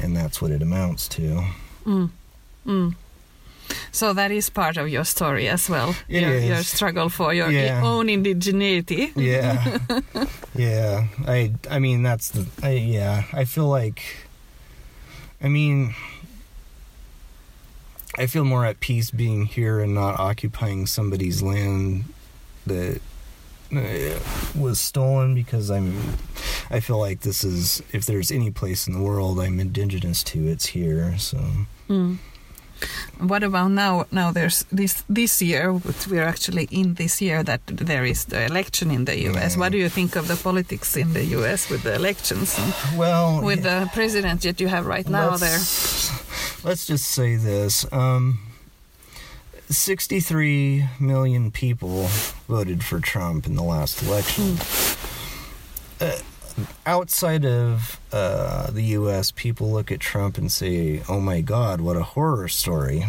and 0.00 0.16
that's 0.16 0.40
what 0.42 0.50
it 0.50 0.62
amounts 0.62 1.08
to. 1.08 1.44
Mm. 1.84 2.10
Mm. 2.66 2.94
So 3.92 4.12
that 4.14 4.30
is 4.30 4.48
part 4.50 4.76
of 4.76 4.88
your 4.88 5.04
story 5.04 5.46
as 5.48 5.68
well. 5.68 5.94
Your, 6.08 6.38
your 6.38 6.62
struggle 6.62 7.08
for 7.08 7.34
your 7.34 7.50
Yeah. 7.50 7.82
own 7.84 8.06
indigeneity. 8.06 9.12
yeah 9.14 9.78
yeah 10.54 11.06
i 11.26 11.52
i 11.70 11.78
mean 11.78 12.02
that's 12.02 12.30
the 12.30 12.46
I, 12.62 12.70
yeah 12.72 13.24
i 13.32 13.44
feel 13.44 13.68
like 13.68 14.02
i 15.42 15.48
mean 15.48 15.94
i 18.18 18.26
feel 18.26 18.44
more 18.44 18.64
at 18.64 18.80
peace 18.80 19.10
being 19.10 19.46
here 19.46 19.80
and 19.80 19.94
not 19.94 20.18
occupying 20.18 20.86
somebody's 20.86 21.42
land 21.42 22.04
that 22.66 23.00
uh, 23.74 24.18
was 24.54 24.78
stolen 24.80 25.34
because 25.34 25.70
i'm 25.70 25.94
i 26.70 26.80
feel 26.80 26.98
like 26.98 27.20
this 27.20 27.44
is 27.44 27.82
if 27.92 28.04
there's 28.06 28.30
any 28.30 28.50
place 28.50 28.86
in 28.86 28.92
the 28.92 29.00
world 29.00 29.38
i'm 29.38 29.60
indigenous 29.60 30.22
to 30.22 30.46
it's 30.48 30.66
here 30.66 31.16
so 31.18 31.38
What 33.18 33.42
about 33.42 33.72
now? 33.72 34.06
Now 34.12 34.30
there's 34.30 34.64
this 34.70 35.02
this 35.08 35.42
year. 35.42 35.72
We're 36.08 36.24
actually 36.24 36.68
in 36.70 36.94
this 36.94 37.20
year 37.20 37.42
that 37.42 37.66
there 37.66 38.04
is 38.04 38.26
the 38.26 38.44
election 38.44 38.90
in 38.90 39.04
the 39.04 39.18
U.S. 39.30 39.54
Yeah. 39.54 39.60
What 39.60 39.72
do 39.72 39.78
you 39.78 39.88
think 39.88 40.14
of 40.14 40.28
the 40.28 40.36
politics 40.36 40.96
in 40.96 41.12
the 41.12 41.24
U.S. 41.38 41.68
with 41.68 41.82
the 41.82 41.94
elections 41.94 42.56
and 42.58 42.72
well 42.96 43.42
with 43.42 43.64
the 43.64 43.90
president 43.92 44.42
that 44.42 44.60
you 44.60 44.68
have 44.68 44.86
right 44.86 45.08
now 45.08 45.30
let's, 45.30 45.40
there? 45.40 45.58
Let's 46.64 46.86
just 46.86 47.04
say 47.06 47.36
this. 47.36 47.90
Um, 47.92 48.40
63 49.70 50.88
million 50.98 51.50
people 51.50 52.06
voted 52.48 52.82
for 52.82 53.00
Trump 53.00 53.46
in 53.46 53.54
the 53.54 53.62
last 53.62 54.02
election. 54.02 54.56
Uh, 56.00 56.18
outside 56.86 57.44
of 57.44 58.00
uh, 58.12 58.70
the 58.70 58.82
U.S., 58.82 59.30
people 59.30 59.70
look 59.70 59.92
at 59.92 60.00
Trump 60.00 60.38
and 60.38 60.50
say, 60.50 61.02
oh 61.08 61.20
my 61.20 61.40
God, 61.42 61.80
what 61.80 61.96
a 61.96 62.02
horror 62.02 62.48
story. 62.48 63.04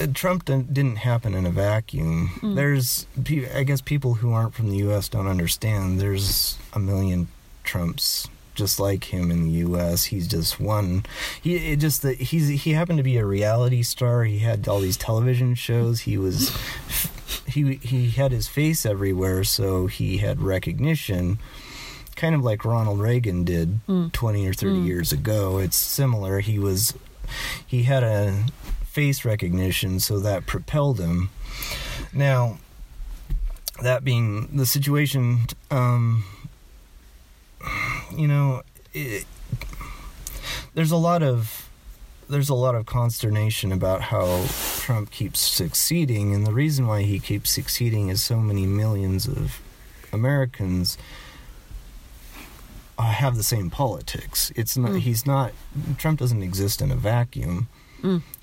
Uh, 0.00 0.06
Trump 0.14 0.46
didn't, 0.46 0.72
didn't 0.72 0.96
happen 0.96 1.34
in 1.34 1.44
a 1.44 1.50
vacuum. 1.50 2.54
There's, 2.54 3.06
I 3.54 3.62
guess, 3.64 3.80
people 3.80 4.14
who 4.14 4.32
aren't 4.32 4.54
from 4.54 4.70
the 4.70 4.76
U.S. 4.78 5.08
don't 5.08 5.26
understand. 5.28 6.00
There's 6.00 6.56
a 6.72 6.78
million 6.78 7.28
Trumps 7.62 8.28
just 8.54 8.78
like 8.80 9.04
him 9.04 9.30
in 9.30 9.44
the 9.44 9.50
U.S. 9.58 10.04
He's 10.04 10.26
just 10.28 10.60
one. 10.60 11.04
He 11.40 11.56
it 11.72 11.76
just 11.76 12.02
that 12.02 12.16
he's 12.16 12.48
he 12.62 12.72
happened 12.72 12.98
to 12.98 13.02
be 13.02 13.16
a 13.16 13.26
reality 13.26 13.82
star. 13.82 14.24
He 14.24 14.38
had 14.40 14.66
all 14.68 14.80
these 14.80 14.96
television 14.96 15.54
shows. 15.54 16.00
He 16.00 16.16
was 16.18 16.56
he 17.46 17.74
he 17.76 18.10
had 18.10 18.32
his 18.32 18.48
face 18.48 18.86
everywhere, 18.86 19.44
so 19.44 19.86
he 19.86 20.18
had 20.18 20.40
recognition. 20.42 21.38
Kind 22.16 22.34
of 22.34 22.42
like 22.42 22.64
Ronald 22.64 23.00
Reagan 23.00 23.42
did 23.44 23.80
20 24.12 24.46
or 24.46 24.52
30 24.54 24.74
years 24.86 25.12
ago. 25.12 25.58
It's 25.58 25.76
similar. 25.76 26.38
He 26.40 26.58
was 26.60 26.94
he 27.66 27.82
had 27.82 28.04
a 28.04 28.44
face 28.84 29.24
recognition, 29.24 29.98
so 29.98 30.20
that 30.20 30.46
propelled 30.46 31.00
him. 31.00 31.30
Now, 32.12 32.58
that 33.82 34.04
being 34.04 34.56
the 34.56 34.66
situation, 34.66 35.40
um, 35.72 36.24
you 38.16 38.28
know, 38.28 38.62
it, 38.92 39.24
there's 40.74 40.90
a 40.90 40.96
lot 40.96 41.22
of 41.22 41.68
there's 42.28 42.48
a 42.48 42.54
lot 42.54 42.74
of 42.74 42.86
consternation 42.86 43.70
about 43.72 44.00
how 44.00 44.46
Trump 44.78 45.10
keeps 45.10 45.40
succeeding, 45.40 46.34
and 46.34 46.46
the 46.46 46.52
reason 46.52 46.86
why 46.86 47.02
he 47.02 47.18
keeps 47.20 47.50
succeeding 47.50 48.08
is 48.08 48.22
so 48.22 48.38
many 48.38 48.66
millions 48.66 49.26
of 49.26 49.60
Americans 50.12 50.96
uh, 52.98 53.02
have 53.02 53.36
the 53.36 53.42
same 53.42 53.70
politics. 53.70 54.52
It's 54.56 54.76
not. 54.76 54.96
He's 55.00 55.26
not. 55.26 55.52
Trump 55.98 56.20
doesn't 56.20 56.42
exist 56.42 56.80
in 56.80 56.90
a 56.90 56.96
vacuum. 56.96 57.68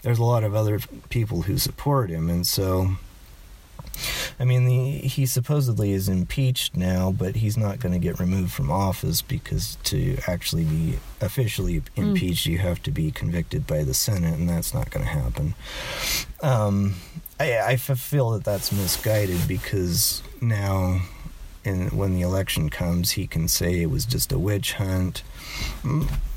There's 0.03 0.19
a 0.19 0.24
lot 0.24 0.43
of 0.43 0.55
other 0.55 0.80
people 1.09 1.43
who 1.43 1.57
support 1.57 2.09
him, 2.09 2.30
and 2.30 2.45
so. 2.45 2.97
I 4.39 4.45
mean, 4.45 4.66
the, 4.66 5.08
he 5.08 5.26
supposedly 5.26 5.91
is 5.91 6.10
impeached 6.10 6.76
now, 6.76 7.12
but 7.12 7.36
he's 7.38 7.58
not 7.58 7.80
going 7.80 7.93
to 7.93 7.99
get 7.99 8.20
removed 8.20 8.52
from 8.52 8.72
office 8.72 9.22
because 9.22 9.78
to 9.84 10.18
actually 10.28 10.64
be 10.64 10.99
officially 11.20 11.84
impeached, 11.95 12.45
you 12.45 12.58
have 12.58 12.82
to 12.84 12.91
be 12.91 13.12
convicted 13.12 13.68
by 13.68 13.84
the 13.84 13.93
Senate, 13.93 14.38
and 14.38 14.49
that's 14.49 14.74
not 14.74 14.89
going 14.89 15.06
to 15.06 15.12
happen. 15.12 15.54
Um, 16.41 16.95
I, 17.39 17.60
I 17.60 17.76
feel 17.78 18.32
that 18.32 18.43
that's 18.43 18.72
misguided 18.72 19.47
because 19.47 20.22
now, 20.41 21.02
in, 21.64 21.89
when 21.89 22.14
the 22.16 22.22
election 22.22 22.70
comes, 22.70 23.12
he 23.12 23.28
can 23.28 23.47
say 23.47 23.82
it 23.82 23.89
was 23.89 24.06
just 24.06 24.32
a 24.32 24.39
witch 24.39 24.74
hunt. 24.74 25.24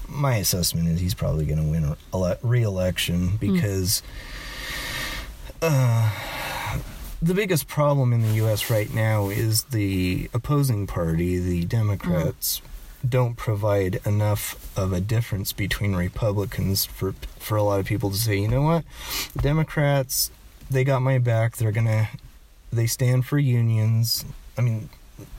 My 0.09 0.37
assessment 0.37 0.89
is 0.89 1.01
he's 1.01 1.15
probably 1.15 1.47
going 1.47 1.65
to 1.65 1.71
win 1.71 1.97
re-election 2.43 3.37
because. 3.39 4.03
Uh, 5.63 6.11
the 7.25 7.35
biggest 7.35 7.67
problem 7.69 8.13
in 8.13 8.21
the 8.21 8.35
U.S. 8.35 8.69
right 8.69 8.93
now 8.93 9.31
is 9.31 9.65
the 9.65 10.29
opposing 10.35 10.87
party, 10.87 11.39
the 11.39 11.65
Democrats, 11.65 12.61
don't 13.07 13.35
provide 13.37 14.01
enough 14.05 14.45
of 14.77 14.93
a 14.93 15.01
difference 15.01 15.53
between 15.53 15.97
Republicans 15.97 16.85
for 16.85 17.15
for 17.39 17.57
a 17.57 17.63
lot 17.63 17.81
of 17.81 17.87
people 17.87 18.11
to 18.11 18.17
say, 18.17 18.37
you 18.37 18.49
know 18.49 18.63
what, 18.63 18.85
the 19.35 19.41
Democrats, 19.43 20.31
they 20.71 20.85
got 20.85 21.01
my 21.01 21.19
back. 21.19 21.57
They're 21.57 21.73
gonna, 21.73 22.09
they 22.71 22.87
stand 22.87 23.25
for 23.25 23.39
unions. 23.39 24.25
I 24.59 24.61
mean, 24.61 24.91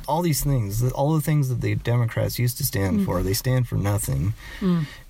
all 0.07 0.23
these 0.23 0.43
things, 0.43 0.83
all 0.91 1.13
the 1.13 1.21
things 1.21 1.49
that 1.49 1.61
the 1.61 1.75
Democrats 1.75 2.39
used 2.39 2.57
to 2.57 2.63
stand 2.63 3.05
for, 3.05 3.21
they 3.21 3.33
stand 3.33 3.67
for 3.67 3.75
nothing, 3.75 4.33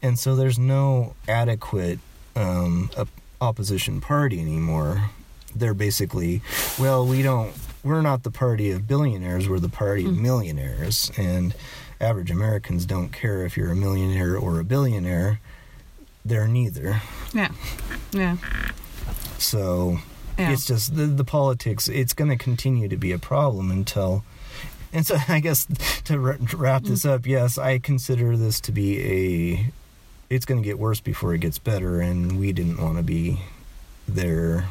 and 0.02 0.20
so 0.20 0.36
there's 0.36 0.60
no 0.60 1.16
adequate 1.28 2.00
um, 2.36 2.90
op- 2.98 3.08
opposition 3.40 4.02
party 4.02 4.42
anymore 4.42 5.10
they're 5.56 5.74
basically, 5.74 6.42
well, 6.78 7.06
we 7.06 7.22
don't, 7.22 7.54
we're 7.84 8.02
not 8.02 8.24
the 8.24 8.32
party 8.32 8.72
of 8.72 8.88
billionaires, 8.88 9.48
we're 9.48 9.60
the 9.60 9.70
party 9.70 10.06
of 10.06 10.16
hmm. 10.16 10.22
millionaires. 10.22 11.12
And 11.18 11.56
average 12.00 12.32
Americans 12.32 12.86
don't 12.86 13.10
care 13.10 13.46
if 13.46 13.56
you're 13.56 13.72
a 13.72 13.76
millionaire 13.76 14.38
or 14.38 14.60
a 14.60 14.64
billionaire, 14.64 15.40
they're 16.24 16.48
neither. 16.48 17.02
Yeah, 17.34 17.52
yeah, 18.12 18.38
So 19.38 20.00
yeah. 20.38 20.52
it's 20.52 20.66
just 20.66 20.96
the, 20.96 21.06
the 21.06 21.24
politics, 21.24 21.88
it's 21.88 22.14
going 22.14 22.30
to 22.30 22.38
continue 22.38 22.88
to 22.88 22.98
be 22.98 23.12
a 23.12 23.20
problem 23.20 23.72
until. 23.72 24.24
And 24.92 25.06
so 25.06 25.18
I 25.28 25.40
guess 25.40 25.68
to 26.06 26.20
wra- 26.20 26.38
to 26.38 26.58
wrap 26.58 26.84
this 26.84 27.04
mm. 27.04 27.12
up, 27.12 27.26
yes, 27.26 27.58
I 27.58 27.80
consider 27.80 28.36
this 28.38 28.60
to 28.62 28.72
be 28.72 29.00
a. 29.00 29.74
It's 30.28 30.46
going 30.46 30.60
to 30.60 30.66
get 30.66 30.80
worse 30.80 31.00
before 31.00 31.36
it 31.36 31.40
gets 31.42 31.60
better, 31.60 32.02
and 32.02 32.40
we 32.40 32.52
didn't 32.52 32.82
want 32.82 32.98
to 32.98 33.04
be 33.04 33.42
there 34.08 34.66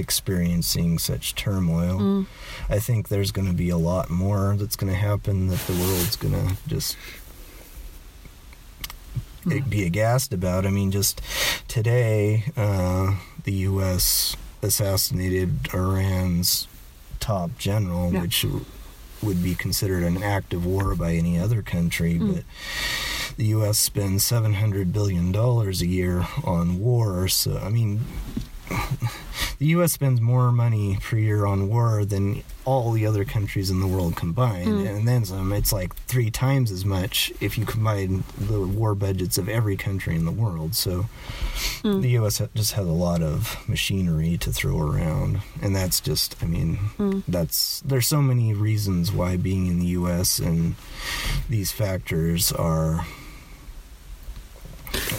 experiencing 0.00 0.98
such 0.98 1.34
turmoil. 1.36 1.98
Mm. 2.00 2.26
I 2.68 2.78
think 2.80 3.08
there's 3.08 3.30
going 3.30 3.46
to 3.46 3.54
be 3.54 3.70
a 3.70 3.76
lot 3.78 4.10
more 4.10 4.56
that's 4.58 4.74
going 4.76 4.92
to 4.92 4.98
happen 4.98 5.46
that 5.48 5.60
the 5.68 5.74
world's 5.74 6.16
going 6.16 6.34
to 6.34 6.56
just 6.66 6.96
Mm. 9.46 9.70
be 9.70 9.84
aghast 9.84 10.34
about. 10.34 10.66
I 10.66 10.70
mean, 10.70 10.90
just 10.90 11.20
today, 11.66 12.44
uh, 12.58 13.16
the 13.44 13.52
U.S. 13.72 14.36
assassinated 14.62 15.68
Iran's 15.72 16.68
top 17.20 17.56
general, 17.56 18.12
Yeah. 18.12 18.20
which 18.20 18.44
would 19.22 19.42
be 19.42 19.54
considered 19.54 20.02
an 20.02 20.22
act 20.22 20.52
of 20.52 20.66
war 20.66 20.94
by 20.94 21.14
any 21.14 21.38
other 21.38 21.62
country, 21.62 22.18
Mm. 22.18 22.34
but 22.34 22.44
the 23.38 23.46
U.S. 23.46 23.78
spends 23.78 24.24
seven 24.24 24.54
hundred 24.54 24.92
billion 24.92 25.32
dollars 25.32 25.80
a 25.80 25.86
year 25.86 26.26
on 26.44 26.78
war. 26.78 27.26
So, 27.28 27.58
I 27.64 27.70
mean, 27.70 28.04
the 29.58 29.66
U.S. 29.66 29.92
spends 29.92 30.20
more 30.20 30.52
money 30.52 30.98
per 31.00 31.16
year 31.16 31.44
on 31.44 31.68
war 31.68 32.04
than 32.04 32.42
all 32.64 32.92
the 32.92 33.04
other 33.06 33.24
countries 33.24 33.68
in 33.70 33.80
the 33.80 33.86
world 33.86 34.14
combined, 34.16 34.68
Mm. 34.68 34.88
and 34.88 35.08
then 35.08 35.24
some. 35.24 35.52
It's 35.52 35.72
like 35.72 35.94
three 36.06 36.30
times 36.30 36.70
as 36.70 36.84
much 36.84 37.32
if 37.40 37.58
you 37.58 37.64
combine 37.66 38.22
the 38.38 38.60
war 38.60 38.94
budgets 38.94 39.38
of 39.38 39.48
every 39.48 39.76
country 39.76 40.14
in 40.14 40.24
the 40.24 40.30
world. 40.30 40.74
So, 40.74 41.06
Mm. 41.82 42.02
the 42.02 42.10
U.S. 42.10 42.40
just 42.54 42.72
has 42.74 42.86
a 42.86 42.92
lot 42.92 43.22
of 43.22 43.56
machinery 43.68 44.36
to 44.38 44.52
throw 44.52 44.78
around, 44.80 45.40
and 45.60 45.74
that's 45.74 46.00
just. 46.00 46.36
I 46.42 46.46
mean, 46.46 46.78
Mm. 46.98 47.22
that's 47.26 47.80
there's 47.84 48.06
so 48.06 48.22
many 48.22 48.54
reasons 48.54 49.10
why 49.10 49.36
being 49.36 49.66
in 49.66 49.78
the 49.80 49.86
U.S. 49.98 50.38
and 50.38 50.74
these 51.48 51.72
factors 51.72 52.52
are 52.52 53.06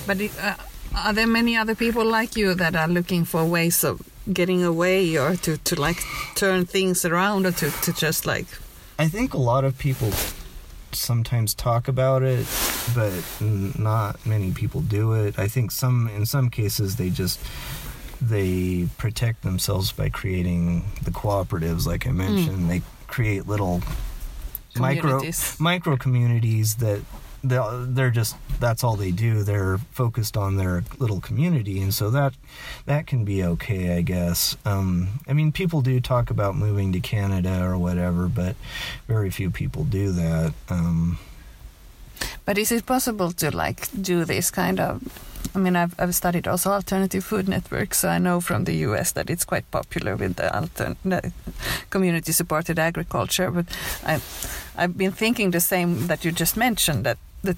But 0.08 0.20
it, 0.22 0.32
uh, 0.42 0.56
are 0.96 1.14
there 1.14 1.28
many 1.28 1.56
other 1.56 1.76
people 1.76 2.06
like 2.06 2.36
you 2.36 2.54
that 2.54 2.76
are 2.76 2.88
looking 2.88 3.26
for 3.26 3.46
ways 3.46 3.84
of 3.84 4.02
getting 4.32 4.64
away 4.64 5.18
or 5.18 5.36
to, 5.36 5.58
to 5.58 5.80
like 5.80 6.04
turn 6.36 6.66
things 6.66 7.06
around 7.06 7.46
or 7.46 7.52
to, 7.52 7.72
to 7.82 7.94
just 7.94 8.26
like 8.26 8.48
I 9.00 9.08
think 9.08 9.34
a 9.34 9.40
lot 9.40 9.64
of 9.64 9.78
people 9.78 10.12
sometimes 10.92 11.54
talk 11.54 11.88
about 11.88 12.22
it, 12.24 12.46
but 12.94 13.14
n- 13.40 13.74
not 13.78 14.24
many 14.26 14.52
people 14.52 14.82
do 14.82 15.14
it. 15.14 15.40
I 15.40 15.48
think 15.48 15.72
some, 15.72 16.08
in 16.10 16.26
some 16.26 16.50
cases, 16.50 16.98
they 16.98 17.10
just 17.10 17.40
they 18.22 18.88
protect 19.00 19.42
themselves 19.42 19.92
by 19.92 20.10
creating 20.10 20.86
the 21.02 21.10
cooperatives, 21.10 21.88
like 21.88 22.06
I 22.06 22.12
hmm. 22.12 22.18
mentioned. 22.18 22.70
They 22.70 22.84
create 23.08 23.48
little 23.48 23.82
micro 24.78 25.18
communities? 25.18 25.60
micro 25.60 25.98
communities 25.98 26.76
that 26.76 27.02
they're 27.44 28.12
just 28.12 28.36
that's 28.60 28.84
all 28.84 28.96
they 28.96 29.12
do 29.12 29.42
they're 29.44 29.80
focused 29.92 30.38
on 30.38 30.58
their 30.58 30.84
little 31.00 31.20
community 31.20 31.82
and 31.82 31.94
so 31.94 32.12
that 32.12 32.34
that 32.86 33.08
can 33.08 33.26
be 33.26 33.44
okay 33.44 33.98
i 33.98 34.02
guess 34.02 34.56
um, 34.66 35.20
i 35.28 35.34
mean 35.34 35.52
people 35.52 35.82
do 35.82 36.00
talk 36.00 36.30
about 36.30 36.56
moving 36.56 36.92
to 36.94 37.00
canada 37.00 37.64
or 37.64 37.78
whatever 37.78 38.28
but 38.28 38.56
very 39.08 39.32
few 39.32 39.50
people 39.50 39.84
do 39.84 40.12
that 40.12 40.54
um, 40.70 41.18
But 42.46 42.58
is 42.58 42.72
it 42.72 42.86
possible 42.86 43.32
to 43.34 43.52
like 43.56 43.88
do 44.02 44.26
this 44.26 44.52
kind 44.52 44.80
of? 44.80 45.02
I 45.56 45.60
mean, 45.60 45.76
I've 45.76 45.94
I've 46.00 46.14
studied 46.16 46.48
also 46.48 46.72
alternative 46.72 47.24
food 47.24 47.48
networks, 47.48 48.00
so 48.00 48.10
I 48.10 48.20
know 48.20 48.42
from 48.42 48.64
the 48.66 48.74
U.S. 48.88 49.12
that 49.14 49.30
it's 49.30 49.46
quite 49.46 49.70
popular 49.72 50.16
with 50.16 50.36
the, 50.36 50.50
altern- 50.50 51.32
community-supported 51.90 52.80
agriculture. 52.80 53.52
But 53.52 53.66
I, 54.06 54.22
I've 54.78 54.98
been 54.98 55.12
thinking 55.12 55.52
the 55.52 55.60
same 55.60 56.08
that 56.08 56.24
you 56.26 56.32
just 56.32 56.56
mentioned. 56.58 57.04
That 57.06 57.18
that 57.44 57.58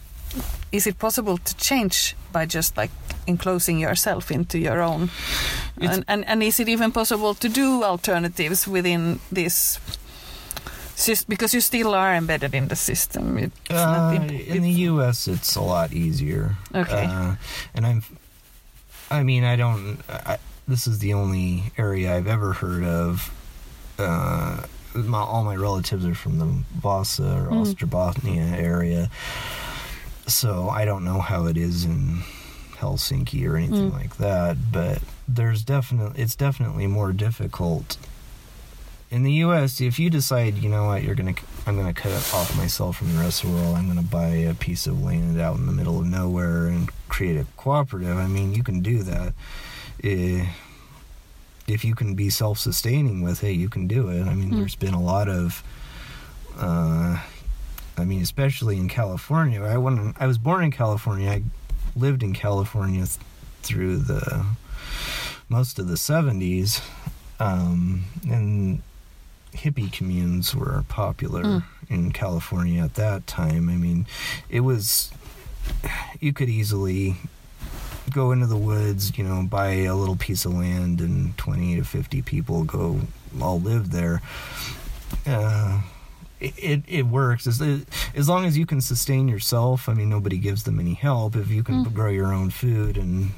is 0.72 0.88
it 0.88 0.98
possible 0.98 1.38
to 1.38 1.54
change 1.58 2.16
by 2.32 2.46
just 2.46 2.76
like 2.78 2.92
enclosing 3.28 3.80
yourself 3.80 4.32
into 4.32 4.58
your 4.58 4.82
own? 4.82 5.10
And, 5.80 6.04
and 6.08 6.26
and 6.28 6.44
is 6.44 6.60
it 6.60 6.68
even 6.70 6.92
possible 6.92 7.34
to 7.36 7.50
do 7.50 7.84
alternatives 7.84 8.68
within 8.68 9.20
this? 9.32 9.80
Because 11.28 11.54
you 11.56 11.62
still 11.62 11.94
are 11.96 12.14
embedded 12.16 12.54
in 12.54 12.68
the 12.68 12.76
system. 12.76 13.38
It's 13.38 13.70
not 13.70 14.14
Uh, 14.14 14.16
imp- 14.16 14.48
in 14.48 14.62
the 14.62 14.90
U.S., 14.94 15.28
it's 15.28 15.56
a 15.56 15.62
lot 15.62 15.92
easier. 15.92 16.56
Okay. 16.74 17.06
Uh, 17.06 17.36
and 17.76 17.86
I'm, 17.86 18.04
I 19.10 19.24
mean, 19.24 19.44
I 19.44 19.56
don't. 19.58 19.98
I, 20.08 20.38
this 20.68 20.88
is 20.88 21.00
the 21.00 21.14
only 21.14 21.64
area 21.78 22.16
I've 22.16 22.28
ever 22.28 22.54
heard 22.54 22.84
of. 22.84 23.32
Uh, 24.00 24.64
my, 24.94 25.18
all 25.20 25.44
my 25.44 25.56
relatives 25.56 26.06
are 26.06 26.16
from 26.16 26.38
the 26.40 26.46
Vasa 26.80 27.24
or 27.24 27.50
Mm. 27.50 27.66
Ostrobothnia 27.66 28.54
area, 28.54 29.10
so 30.28 30.70
I 30.70 30.86
don't 30.86 31.04
know 31.04 31.20
how 31.20 31.46
it 31.46 31.58
is 31.58 31.86
in 31.86 32.22
Helsinki 32.78 33.48
or 33.48 33.56
anything 33.58 33.92
Mm. 33.92 33.94
like 33.94 34.18
that. 34.18 34.58
But 34.72 35.00
there's 35.28 35.64
definitely 35.64 36.22
it's 36.22 36.36
definitely 36.36 36.88
more 36.88 37.12
difficult 37.14 37.98
in 39.12 39.22
the 39.22 39.32
U.S., 39.46 39.80
if 39.80 40.00
you 40.00 40.10
decide, 40.10 40.58
you 40.58 40.68
know 40.70 40.86
what, 40.86 41.04
you're 41.04 41.14
gonna, 41.14 41.36
I'm 41.68 41.76
gonna 41.78 41.94
cut 41.94 42.12
off 42.34 42.58
myself 42.58 42.98
from 42.98 43.14
the 43.14 43.20
rest 43.20 43.44
of 43.44 43.52
the 43.52 43.56
world. 43.58 43.76
I'm 43.76 43.88
gonna 43.88 44.02
buy 44.02 44.30
a 44.30 44.56
piece 44.56 44.88
of 44.88 45.04
land 45.04 45.40
out 45.40 45.56
in 45.58 45.68
the 45.68 45.72
middle 45.72 46.00
of 46.00 46.08
nowhere 46.08 46.66
and 46.66 46.90
create 47.10 47.38
a 47.38 47.46
cooperative. 47.56 48.18
I 48.18 48.26
mean, 48.26 48.56
you 48.56 48.64
can 48.64 48.80
do 48.82 49.04
that. 49.04 49.34
Eh, 50.04 50.48
if 51.68 51.86
you 51.86 51.94
can 51.94 52.16
be 52.16 52.32
self-sustaining 52.32 53.22
with 53.22 53.44
it, 53.44 53.52
you 53.52 53.70
can 53.70 53.86
do 53.88 54.10
it. 54.10 54.24
I 54.26 54.34
mean, 54.34 54.50
Mm. 54.50 54.56
there's 54.58 54.76
been 54.76 54.96
a 54.96 55.02
lot 55.02 55.30
of, 55.30 55.64
uh, 56.58 57.20
I 57.98 58.06
mean, 58.06 58.22
especially 58.22 58.78
in 58.78 58.88
California. 58.90 59.62
I 59.64 59.78
when 59.78 60.14
I 60.20 60.28
was 60.28 60.38
born 60.38 60.64
in 60.64 60.72
California. 60.72 61.30
I 61.30 61.44
lived 61.96 62.24
in 62.24 62.34
California 62.34 63.06
through 63.62 63.98
the 63.98 64.46
most 65.48 65.78
of 65.78 65.88
the 65.88 65.94
70s 65.96 66.82
um, 67.40 68.06
and 68.28 68.82
hippie 69.54 69.92
communes 69.92 70.56
were 70.56 70.84
popular 70.90 71.44
Mm. 71.44 71.64
in 71.90 72.12
California 72.12 72.82
at 72.84 72.96
that 72.96 73.28
time. 73.28 73.70
I 73.70 73.76
mean, 73.76 74.08
it 74.50 74.62
was 74.62 75.12
you 76.20 76.34
could 76.34 76.50
easily 76.50 77.16
go 78.12 78.32
into 78.32 78.48
the 78.48 78.58
woods, 78.58 79.16
you 79.18 79.24
know, 79.24 79.44
buy 79.44 79.70
a 79.86 79.96
little 79.96 80.16
piece 80.16 80.46
of 80.46 80.54
land, 80.54 81.00
and 81.00 81.38
twenty 81.38 81.76
to 81.76 81.84
fifty 81.84 82.22
people 82.24 82.64
go 82.64 83.02
all 83.40 83.60
live 83.62 83.92
there. 83.92 84.22
Uh, 85.28 85.82
it, 86.44 86.54
it 86.58 86.84
it 86.88 87.04
works 87.08 87.48
as 87.48 87.62
as 88.16 88.28
long 88.30 88.46
as 88.46 88.58
you 88.58 88.66
can 88.66 88.82
sustain 88.82 89.28
yourself. 89.28 89.88
I 89.90 89.94
mean, 89.94 90.10
nobody 90.10 90.38
gives 90.38 90.64
them 90.64 90.80
any 90.80 90.94
help. 90.94 91.36
If 91.36 91.50
you 91.50 91.64
can 91.64 91.86
Mm. 91.86 91.94
grow 91.94 92.10
your 92.10 92.34
own 92.34 92.50
food 92.50 92.98
and 92.98 93.32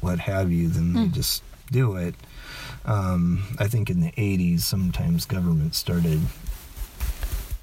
what 0.00 0.18
have 0.20 0.50
you, 0.52 0.68
then 0.68 0.92
they 0.94 1.00
Mm. 1.08 1.12
just 1.12 1.42
do 1.70 1.96
it. 1.96 2.14
Um, 2.84 3.44
I 3.58 3.68
think 3.68 3.90
in 3.90 4.00
the 4.00 4.12
80s, 4.16 4.64
sometimes 4.64 5.24
government 5.26 5.74
started 5.74 6.20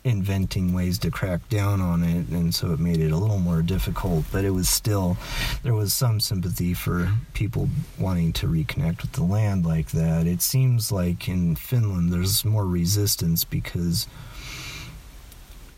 inventing 0.03 0.71
ways 0.73 0.97
to 0.99 1.11
crack 1.11 1.49
down 1.49 1.81
on 1.81 2.01
it, 2.03 2.27
and 2.29 2.55
so 2.55 2.71
it 2.71 2.79
made 2.79 3.01
it 3.01 3.11
a 3.11 3.17
little 3.17 3.39
more 3.39 3.61
difficult. 3.61 4.23
But 4.31 4.45
it 4.45 4.51
was 4.51 4.69
still, 4.69 5.17
there 5.63 5.73
was 5.73 5.93
some 5.93 6.19
sympathy 6.21 6.73
for 6.73 7.11
people 7.33 7.67
wanting 7.99 8.31
to 8.33 8.47
reconnect 8.47 9.01
with 9.01 9.11
the 9.13 9.23
land 9.23 9.65
like 9.65 9.91
that. 9.91 10.25
It 10.25 10.41
seems 10.41 10.91
like 10.93 11.27
in 11.27 11.55
Finland, 11.57 12.13
there's 12.13 12.45
more 12.45 12.65
resistance 12.65 13.43
because 13.43 14.07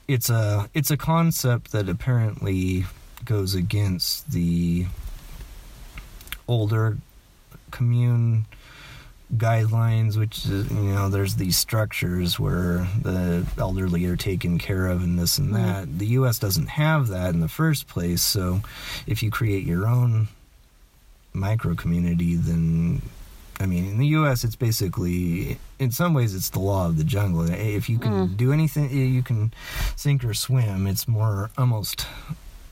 it's 0.09 0.29
a 0.29 0.67
it's 0.73 0.89
a 0.89 0.97
concept 0.97 1.71
that 1.71 1.87
apparently 1.87 2.85
goes 3.25 3.53
against 3.53 4.31
the 4.31 4.87
older 6.47 6.97
commune 7.69 8.45
guidelines 9.37 10.17
which 10.17 10.45
is 10.47 10.69
you 10.71 10.91
know 10.95 11.07
there's 11.09 11.35
these 11.35 11.55
structures 11.55 12.39
where 12.39 12.87
the 13.03 13.45
elderly 13.59 14.03
are 14.05 14.15
taken 14.15 14.57
care 14.57 14.87
of 14.87 15.03
and 15.03 15.19
this 15.19 15.37
and 15.37 15.51
Mm. 15.51 15.53
that 15.53 15.99
the 15.99 16.07
US 16.19 16.39
doesn't 16.39 16.69
have 16.69 17.07
that 17.09 17.35
in 17.35 17.39
the 17.39 17.47
first 17.47 17.87
place 17.87 18.23
so 18.23 18.61
if 19.05 19.21
you 19.21 19.29
create 19.29 19.63
your 19.63 19.85
own 19.87 20.27
micro 21.33 21.75
community 21.75 22.35
then 22.35 23.03
I 23.59 23.65
mean 23.65 23.85
in 23.85 23.97
the 23.97 24.07
US 24.19 24.43
it's 24.43 24.55
basically 24.55 25.57
in 25.79 25.91
some 25.91 26.13
ways 26.13 26.33
it's 26.33 26.49
the 26.49 26.59
law 26.59 26.85
of 26.87 26.97
the 26.97 27.03
jungle. 27.03 27.43
If 27.49 27.89
you 27.89 27.99
can 27.99 28.11
Mm. 28.13 28.37
do 28.37 28.51
anything 28.53 28.89
you 28.91 29.23
can 29.23 29.51
sink 29.95 30.23
or 30.23 30.33
swim. 30.33 30.87
It's 30.87 31.07
more 31.07 31.49
almost 31.57 32.05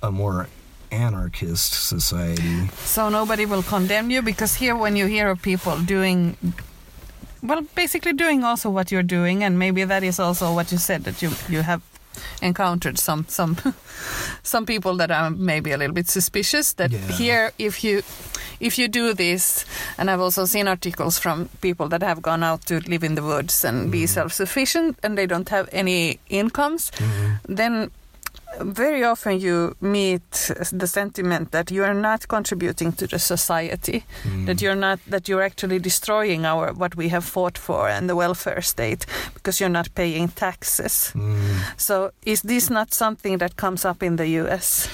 a 0.02 0.12
more 0.12 0.48
anarchist 0.92 1.74
society. 1.74 2.70
So 2.86 3.10
nobody 3.10 3.46
will 3.46 3.64
condemn 3.64 4.10
you? 4.10 4.22
Because 4.22 4.56
here, 4.56 4.76
when 4.76 4.96
you 4.96 5.06
hear 5.08 5.30
of 5.30 5.42
people 5.42 5.76
doing, 5.84 6.38
well, 7.44 7.62
basically 7.76 8.14
doing 8.14 8.44
also 8.44 8.70
what 8.70 8.90
you're 8.92 9.04
doing, 9.04 9.44
and 9.44 9.60
maybe 9.60 9.84
that 9.84 10.04
is 10.04 10.18
also 10.20 10.54
what 10.54 10.72
you 10.72 10.78
said 10.78 11.04
that 11.04 11.22
you 11.22 11.32
you 11.50 11.62
have 11.62 11.82
encountered 12.42 13.00
some 13.00 13.26
some 13.28 13.56
some 14.44 14.66
people 14.66 14.96
that 14.98 15.12
are 15.12 15.30
maybe 15.32 15.72
a 15.72 15.78
little 15.78 15.94
bit 15.96 16.08
suspicious 16.08 16.74
that 16.74 16.92
Yeah. 16.92 17.00
here 17.18 17.52
if 17.58 17.84
you 17.84 18.02
if 18.60 18.78
you 18.78 18.88
do 18.88 19.14
this 19.14 19.66
and 19.98 20.10
i've 20.10 20.22
also 20.22 20.46
seen 20.46 20.68
articles 20.68 21.20
from 21.20 21.50
people 21.62 21.88
that 21.90 22.02
have 22.04 22.22
gone 22.22 22.44
out 22.44 22.66
to 22.68 22.80
live 22.88 23.04
in 23.04 23.16
the 23.16 23.24
woods 23.24 23.66
and 23.66 23.92
be 23.92 24.04
Mhm. 24.04 24.10
self-sufficient 24.10 24.98
and 25.04 25.18
they 25.18 25.26
don't 25.28 25.50
have 25.50 25.68
any 25.72 26.20
incomes 26.30 26.92
then 27.58 27.90
very 28.62 29.04
often 29.04 29.40
you 29.40 29.76
meet 29.82 30.52
the 30.72 30.88
sentiment 30.88 31.52
that 31.52 31.72
you 31.72 31.84
are 31.84 31.94
not 31.94 32.28
contributing 32.28 32.92
to 32.94 33.08
the 33.08 33.20
society, 33.20 34.04
that 34.46 34.62
you're 34.62 34.76
not 34.76 35.00
that 35.08 35.28
you're 35.28 35.42
actually 35.42 35.80
destroying 35.80 36.46
our 36.46 36.74
what 36.74 36.96
we 36.96 37.10
have 37.10 37.24
fought 37.26 37.58
for 37.58 37.90
and 37.90 38.10
the 38.10 38.16
welfare 38.16 38.62
state 38.62 39.06
because 39.34 39.60
you're 39.60 39.70
not 39.70 39.94
paying 39.96 40.28
taxes. 40.30 41.12
Mm. 41.16 41.78
So 41.78 42.12
is 42.26 42.42
this 42.42 42.70
not 42.70 42.94
something 42.94 43.38
that 43.40 43.56
comes 43.56 43.86
up 43.86 44.04
in 44.04 44.16
the 44.18 44.28
US? 44.44 44.90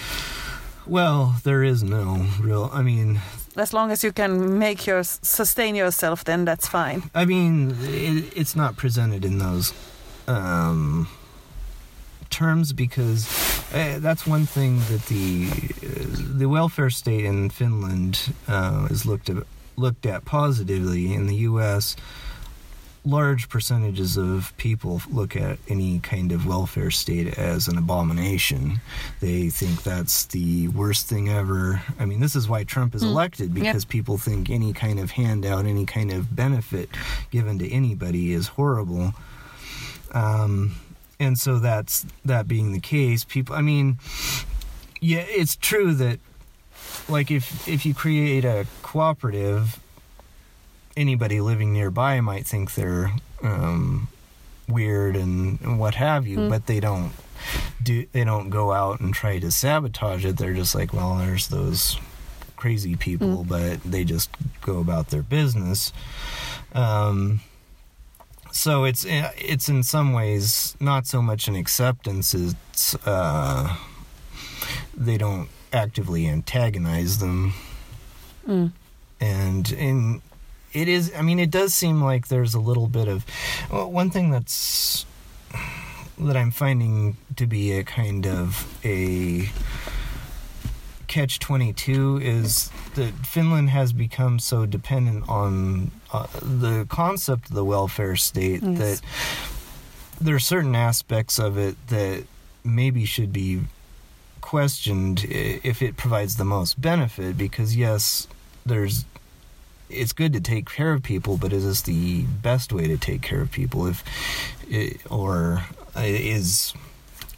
Well, 0.86 1.36
there 1.44 1.64
is 1.64 1.84
no 1.84 2.26
real. 2.42 2.70
I 2.74 2.82
mean, 2.82 3.20
As 3.56 3.72
long 3.72 3.92
as 3.92 4.04
you 4.04 4.12
can 4.12 4.58
make 4.58 4.88
your 4.88 5.04
sustain 5.04 5.76
yourself, 5.76 6.24
then 6.24 6.46
that's 6.46 6.68
fine. 6.68 7.04
I 7.14 7.26
mean, 7.26 7.76
it, 7.82 8.34
it's 8.36 8.56
not 8.56 8.78
presented 8.78 9.24
in 9.24 9.38
those 9.38 9.74
um, 10.28 11.08
terms 12.34 12.74
because 12.74 13.28
uh, 13.74 14.00
that's 14.00 14.28
one 14.28 14.46
thing 14.46 14.80
that 14.90 15.06
the 15.08 15.48
uh, 15.50 16.38
the 16.38 16.48
welfare 16.48 16.90
state 16.90 17.26
in 17.26 17.50
Finland 17.50 18.34
uh, 18.48 18.88
is 18.90 19.06
looked 19.06 19.30
at 19.30 19.38
looked 19.76 20.06
at 20.06 20.26
positively. 20.26 21.14
In 21.14 21.28
the 21.28 21.36
U.S., 21.52 21.96
large 23.06 23.50
percentages 23.50 24.18
of 24.18 24.54
people 24.58 25.02
look 25.12 25.36
at 25.36 25.60
any 25.68 26.00
kind 26.00 26.32
of 26.32 26.46
welfare 26.46 26.92
state 26.92 27.38
as 27.38 27.68
an 27.68 27.78
abomination. 27.78 28.80
They 29.20 29.50
think 29.50 29.84
that's 29.84 30.26
the 30.26 30.70
worst 30.70 31.08
thing 31.08 31.30
ever. 31.30 31.82
I 32.00 32.06
mean, 32.06 32.20
this 32.20 32.36
is 32.36 32.48
why 32.48 32.64
Trump 32.64 32.96
is 32.96 33.04
elected 33.04 33.54
because 33.54 33.86
people 33.86 34.18
think 34.18 34.50
any 34.50 34.74
kind 34.74 35.00
of 35.00 35.12
handout, 35.12 35.66
any 35.66 35.86
kind 35.86 36.12
of 36.12 36.36
benefit 36.36 36.90
given 37.30 37.60
to 37.60 37.70
anybody 37.70 38.32
is 38.32 38.48
horrible. 38.48 39.14
Um, 40.14 40.76
and 41.20 41.38
so 41.38 41.60
that's 41.60 42.06
that 42.26 42.48
being 42.48 42.72
the 42.74 42.80
case. 42.80 43.24
People, 43.24 43.56
I 43.56 43.62
mean, 43.62 43.98
yeah, 45.02 45.26
it's 45.28 45.56
true 45.56 45.94
that 45.96 46.20
like 47.10 47.32
if 47.32 47.68
if 47.68 47.86
you 47.86 47.94
create 47.94 48.46
a 48.46 48.66
cooperative 48.82 49.80
anybody 50.96 51.42
living 51.42 51.74
nearby 51.74 52.22
might 52.22 52.46
think 52.46 52.76
they're 52.76 53.12
um, 53.42 54.08
weird 54.68 55.16
and, 55.16 55.60
and 55.62 55.80
what 55.80 55.96
have 55.96 56.28
you, 56.28 56.48
but 56.50 56.68
they 56.68 56.80
don't 56.80 57.12
do 57.82 58.06
they 58.12 58.24
don't 58.24 58.50
go 58.50 58.72
out 58.72 59.00
and 59.00 59.14
try 59.14 59.40
to 59.40 59.52
sabotage 59.52 60.26
it. 60.26 60.38
They're 60.38 60.54
just 60.54 60.76
like, 60.76 60.94
well, 60.94 61.16
there's 61.16 61.48
those 61.48 61.98
crazy 62.56 62.96
people, 62.96 63.44
but 63.44 63.84
they 63.84 64.04
just 64.06 64.30
go 64.62 64.80
about 64.80 65.10
their 65.10 65.24
business. 65.24 65.92
Um, 66.74 67.42
so 68.54 68.86
it's 68.86 69.04
it's 69.08 69.68
in 69.68 69.84
some 69.84 70.14
ways 70.14 70.78
not 70.80 71.08
so 71.08 71.22
much 71.22 71.48
an 71.48 71.56
acceptance; 71.56 72.34
it's 72.34 72.96
uh, 73.06 73.76
they 74.96 75.18
don't 75.18 75.50
actively 75.74 76.28
antagonize 76.28 77.18
them. 77.18 77.54
And 79.20 79.72
in 79.72 80.22
it 80.74 80.88
is 80.88 81.12
i 81.16 81.22
mean 81.22 81.40
it 81.40 81.52
does 81.52 81.74
seem 81.74 82.02
like 82.02 82.28
there's 82.28 82.54
a 82.54 82.60
little 82.60 82.88
bit 82.88 83.08
of 83.08 83.26
well, 83.72 83.90
one 83.92 84.10
thing 84.10 84.32
that's 84.32 85.06
that 86.20 86.36
i'm 86.36 86.52
finding 86.52 87.16
to 87.36 87.46
be 87.46 87.72
a 87.74 87.84
kind 87.84 88.26
of 88.26 88.66
a 88.84 89.50
catch 91.14 91.38
22 91.40 92.20
is 92.24 92.72
that 92.96 93.14
finland 93.34 93.70
has 93.70 93.94
become 93.94 94.40
so 94.40 94.66
dependent 94.66 95.22
on 95.30 95.92
uh, 96.12 96.26
the 96.42 96.86
concept 96.90 97.50
of 97.50 97.56
the 97.56 97.64
welfare 97.64 98.16
state 98.16 98.62
Yes. 98.64 98.80
that 98.80 98.98
there 100.26 100.36
are 100.36 100.40
certain 100.54 100.76
aspects 100.76 101.38
of 101.38 101.52
it 101.58 101.76
that 101.88 102.26
maybe 102.64 103.06
should 103.06 103.32
be 103.32 103.62
questioned 104.42 105.24
if 105.72 105.82
it 105.82 105.98
provides 105.98 106.36
the 106.38 106.46
most 106.46 106.82
benefit 106.82 107.38
because 107.38 107.76
yes 107.76 108.28
there's 108.66 109.06
it's 109.90 110.14
good 110.14 110.34
to 110.34 110.42
take 110.42 110.66
care 110.78 110.94
of 110.94 111.04
people 111.04 111.38
but 111.38 111.54
is 111.54 111.64
this 111.66 111.82
the 111.84 112.24
best 112.42 112.74
way 112.74 112.88
to 112.88 112.98
take 112.98 113.22
care 113.22 113.42
of 113.42 113.52
people 113.52 113.86
if 113.86 114.04
or 115.12 115.64
is 115.98 116.74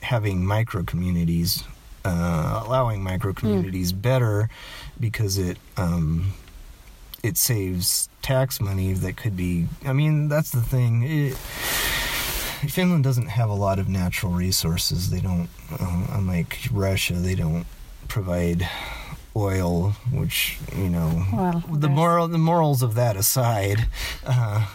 having 0.02 0.46
micro 0.46 0.82
communities 0.84 1.64
uh, 2.06 2.64
allowing 2.66 3.04
micro 3.04 3.34
communities 3.34 3.92
better 3.92 4.50
because 5.00 5.38
it 5.38 5.58
um, 5.76 6.34
it 7.24 7.36
saves 7.38 8.08
tax 8.22 8.62
money 8.62 8.94
that 8.94 9.18
could 9.18 9.36
be 9.36 9.68
i 9.86 9.94
mean 9.94 10.30
that's 10.30 10.52
the 10.52 10.62
thing 10.62 11.04
it, 11.04 11.36
Finland 12.70 13.04
doesn't 13.04 13.28
have 13.28 13.50
a 13.50 13.54
lot 13.54 13.80
of 13.80 13.88
natural 13.88 14.32
resources. 14.32 15.10
They 15.10 15.20
don't, 15.20 15.50
um, 15.80 16.08
unlike 16.12 16.58
Russia, 16.72 17.14
they 17.14 17.36
don't 17.36 17.66
provide 18.08 18.68
oil, 19.36 19.94
which 20.12 20.58
you 20.76 20.90
know. 20.90 21.24
Well, 21.34 21.64
the 21.80 21.90
moral, 21.90 22.28
the 22.28 22.38
morals 22.38 22.82
of 22.82 22.94
that 22.96 23.16
aside, 23.18 23.88
uh, 24.26 24.66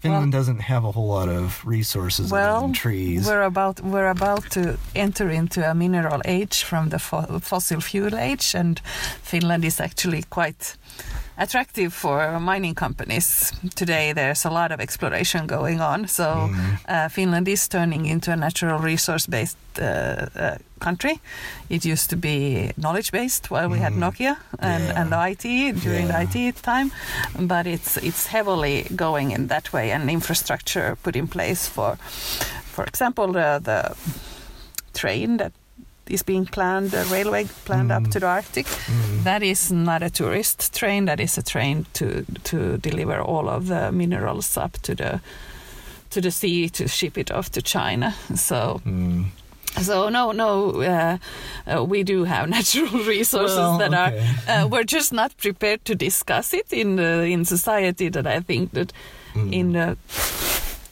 Finland 0.00 0.32
doesn't 0.32 0.60
have 0.60 0.84
a 0.84 0.92
whole 0.92 1.08
lot 1.08 1.28
of 1.28 1.62
resources 1.64 2.32
other 2.32 2.40
Well, 2.42 2.60
than 2.62 2.72
trees. 2.72 3.26
we're 3.26 3.42
about 3.46 3.80
we're 3.80 4.10
about 4.10 4.50
to 4.50 4.78
enter 4.94 5.30
into 5.30 5.60
a 5.70 5.74
mineral 5.74 6.20
age 6.24 6.64
from 6.64 6.88
the 6.90 6.98
fo- 6.98 7.38
fossil 7.40 7.80
fuel 7.80 8.14
age, 8.16 8.54
and 8.58 8.80
Finland 9.22 9.64
is 9.64 9.80
actually 9.80 10.24
quite 10.30 10.76
attractive 11.38 11.92
for 11.94 12.40
mining 12.40 12.74
companies. 12.74 13.52
Today, 13.74 14.12
there's 14.12 14.44
a 14.44 14.50
lot 14.50 14.72
of 14.72 14.80
exploration 14.80 15.46
going 15.46 15.80
on, 15.80 16.08
so 16.08 16.24
Mm-hmm. 16.24 16.74
uh, 16.88 17.08
Finland 17.08 17.48
is 17.48 17.68
turning 17.68 18.06
into 18.06 18.32
a 18.32 18.36
natural 18.36 18.78
resource-based 18.78 19.56
uh, 19.80 19.84
uh, 19.84 20.56
country. 20.80 21.20
It 21.68 21.84
used 21.84 22.10
to 22.10 22.16
be 22.16 22.72
knowledge-based 22.76 23.50
while 23.50 23.68
we 23.68 23.78
had 23.78 23.92
Nokia 23.92 24.36
and, 24.58 24.82
Mm-hmm. 24.82 24.90
Yeah. 24.90 25.00
and 25.00 25.10
the 25.12 25.18
IT 25.30 25.44
during 25.84 26.06
Yeah. 26.08 26.24
the 26.24 26.40
IT 26.40 26.62
time, 26.62 26.90
but 27.48 27.66
it's 27.66 27.96
it's 27.96 28.26
heavily 28.26 28.86
going 28.96 29.30
in 29.32 29.48
that 29.48 29.72
way, 29.72 29.92
and 29.92 30.10
infrastructure 30.10 30.96
put 31.02 31.14
in 31.16 31.28
place 31.28 31.68
for, 31.68 31.96
for 32.74 32.84
example, 32.84 33.32
the, 33.32 33.60
the 33.62 33.94
train 34.92 35.36
that 35.38 35.52
is 36.10 36.22
being 36.24 36.46
planned, 36.46 36.94
a 36.94 37.04
railway 37.04 37.46
planned 37.64 37.92
up 37.92 38.10
to 38.10 38.20
the 38.20 38.26
Arctic. 38.26 38.66
That 39.24 39.42
is 39.42 39.70
not 39.72 40.02
a 40.02 40.10
tourist 40.10 40.72
train. 40.74 41.06
That 41.06 41.20
is 41.20 41.38
a 41.38 41.42
train 41.42 41.84
to 41.92 42.24
to 42.44 42.78
deliver 42.78 43.20
all 43.20 43.48
of 43.48 43.66
the 43.66 43.90
minerals 43.92 44.56
up 44.56 44.72
to 44.82 44.94
the 44.94 45.20
to 46.10 46.20
the 46.20 46.30
sea 46.30 46.68
to 46.70 46.88
ship 46.88 47.18
it 47.18 47.30
off 47.30 47.48
to 47.50 47.60
China. 47.62 48.14
So. 48.34 48.80
Mm. 48.86 49.24
So 49.82 50.08
no, 50.08 50.32
no, 50.32 50.82
uh, 50.82 51.18
uh, 51.66 51.84
we 51.84 52.02
do 52.02 52.24
have 52.24 52.48
natural 52.58 53.04
resources 53.06 53.56
Well, 53.58 53.78
that 53.78 53.92
okay. 53.94 54.26
are. 54.48 54.64
Uh, 54.64 54.66
we're 54.66 54.84
just 54.96 55.12
not 55.12 55.36
prepared 55.36 55.84
to 55.84 55.94
discuss 55.94 56.54
it 56.54 56.72
in 56.72 56.96
the 56.96 57.24
in 57.32 57.44
society. 57.44 58.08
That 58.10 58.26
I 58.26 58.40
think 58.40 58.72
that 58.72 58.92
Mm. 59.34 59.52
in 59.52 59.72
the 59.72 59.96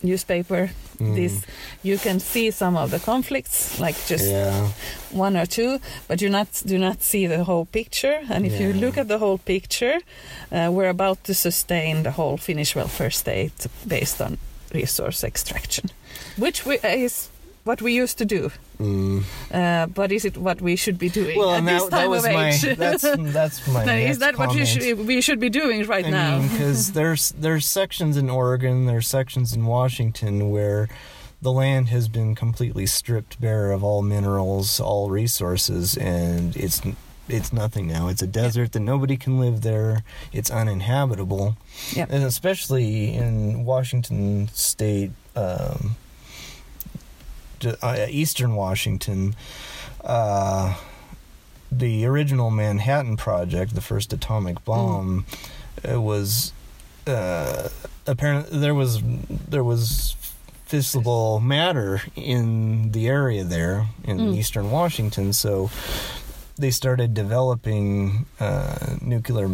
newspaper, 0.03 0.71
this 0.99 1.45
you 1.83 1.99
can 1.99 2.21
see 2.21 2.51
some 2.51 2.77
of 2.77 2.91
the 2.91 2.99
conflicts, 2.99 3.79
like 3.81 3.97
just 4.07 4.31
yeah, 4.31 4.69
one 5.11 5.37
or 5.37 5.47
two, 5.47 5.79
but 6.09 6.21
you 6.21 6.29
not 6.29 6.63
do 6.67 6.79
not 6.79 7.03
see 7.03 7.27
the 7.27 7.45
whole 7.45 7.67
picture. 7.67 8.21
And 8.31 8.47
if 8.47 8.61
you 8.61 8.73
look 8.73 8.99
at 8.99 9.09
the 9.09 9.19
whole 9.19 9.39
picture, 9.39 9.99
uh, 10.53 10.71
we're 10.73 10.91
about 10.91 11.25
to 11.25 11.35
sustain 11.35 12.03
the 12.03 12.11
whole 12.11 12.37
Finnish 12.37 12.75
welfare 12.75 13.11
state 13.11 13.67
based 13.87 14.21
on 14.21 14.39
resource 14.75 15.25
extraction, 15.25 15.91
which 16.37 16.67
we, 16.67 16.79
is 16.83 17.29
what 17.67 17.83
we 17.83 17.93
used 18.03 18.17
to 18.19 18.25
do. 18.25 18.51
mm. 18.79 19.23
Uh, 19.53 19.87
but 19.87 20.11
is 20.13 20.25
it 20.25 20.37
what 20.37 20.61
we 20.63 20.77
should 20.77 20.99
be 20.99 21.09
doing 21.09 21.37
well, 21.39 21.51
at 21.53 21.59
and 21.59 21.69
this 21.69 21.83
that, 21.85 21.91
time 21.91 22.01
that 22.03 22.11
was 22.11 22.25
of 22.25 22.33
my 22.33 22.49
age? 22.51 22.63
that's 22.85 23.03
that's 23.39 23.69
my 23.69 23.85
Now, 23.85 23.93
is 24.11 24.19
that 24.19 24.39
what 24.39 24.55
we 24.55 24.65
should, 24.65 24.99
we 25.07 25.21
should 25.21 25.41
be 25.41 25.51
doing 25.51 25.87
right 25.87 26.07
I 26.07 26.11
now? 26.11 26.39
mean, 26.39 26.49
because 26.49 26.93
there's 26.99 27.33
there's 27.33 27.67
sections 27.67 28.17
in 28.17 28.31
Oregon, 28.31 28.87
there's 28.87 29.07
sections 29.09 29.53
in 29.53 29.67
Washington 29.67 30.51
where 30.51 30.89
the 31.43 31.53
land 31.53 31.89
has 31.89 32.09
been 32.09 32.35
completely 32.35 32.87
stripped 32.87 33.41
bare 33.41 33.71
of 33.71 33.85
all 33.85 34.01
minerals, 34.03 34.81
all 34.81 35.11
resources, 35.11 35.97
and 35.97 36.57
it's 36.57 36.81
it's 37.29 37.53
nothing 37.53 37.89
now. 37.89 38.09
It's 38.09 38.23
a 38.23 38.27
desert 38.27 38.71
that 38.73 38.81
nobody 38.81 39.17
can 39.17 39.41
live 39.41 39.61
there. 39.63 40.03
It's 40.33 40.51
uninhabitable, 40.51 41.57
Yep. 41.93 42.09
and 42.11 42.23
especially 42.25 43.13
in 43.15 43.65
Washington 43.65 44.49
State, 44.55 45.11
um, 45.35 45.97
Eastern 48.11 48.55
Washington. 48.55 49.35
Uh, 50.05 50.75
the 51.73 52.07
original 52.07 52.51
Manhattan 52.51 53.17
Project, 53.17 53.75
the 53.75 53.81
first 53.81 54.13
atomic 54.13 54.65
bomb, 54.65 55.27
it 55.83 56.01
was 56.01 56.53
uh, 57.07 57.69
apparently 58.07 58.59
there 58.59 58.75
was 58.75 59.03
there 59.03 59.65
was 59.65 60.15
fissile 60.69 61.43
matter 61.43 62.03
in 62.17 62.91
the 62.93 63.07
area 63.09 63.45
there 63.45 63.87
in 64.05 64.19
Mm. 64.19 64.37
eastern 64.37 64.71
Washington, 64.71 65.33
so 65.33 65.71
they 66.57 66.71
started 66.71 67.15
developing 67.15 68.27
uh, 68.41 68.97
nuclear 69.01 69.49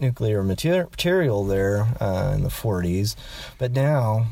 nuclear 0.00 0.42
mater- 0.42 0.88
material 0.90 1.44
there 1.44 1.86
uh, 2.00 2.32
in 2.34 2.42
the 2.42 2.48
40s, 2.48 3.14
but 3.58 3.72
now 3.72 4.26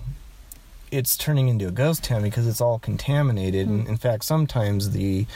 it's 0.94 1.16
turning 1.16 1.48
into 1.48 1.66
a 1.66 1.70
ghost 1.70 2.04
town 2.04 2.22
because 2.22 2.46
it's 2.46 2.60
all 2.60 2.78
contaminated. 2.78 3.66
And 3.68 3.86
in 3.88 3.96
fact, 3.96 4.24
sometimes 4.24 4.90
the 4.90 5.26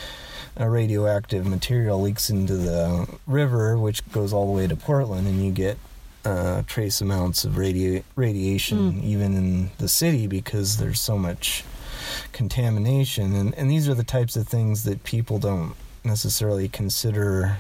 a 0.56 0.68
radioactive 0.68 1.46
material 1.46 2.00
leaks 2.00 2.30
into 2.30 2.56
the 2.56 3.06
river, 3.26 3.78
which 3.78 4.08
goes 4.10 4.32
all 4.32 4.46
the 4.46 4.52
way 4.52 4.66
to 4.66 4.74
Portland, 4.74 5.28
and 5.28 5.44
you 5.44 5.52
get 5.52 5.78
uh, 6.24 6.62
trace 6.66 7.00
amounts 7.00 7.44
of 7.44 7.52
radi- 7.52 8.02
radiation 8.16 8.92
Mm. 8.94 9.04
even 9.04 9.34
in 9.36 9.70
the 9.78 9.88
city 9.88 10.26
because 10.26 10.76
there's 10.78 11.00
so 11.00 11.16
much 11.16 11.64
contamination. 12.32 13.34
And, 13.34 13.54
and 13.54 13.70
these 13.70 13.88
are 13.88 13.94
the 13.94 14.04
types 14.04 14.36
of 14.36 14.48
things 14.48 14.84
that 14.84 15.04
people 15.04 15.38
don't 15.38 15.74
necessarily 16.04 16.68
consider. 16.68 17.56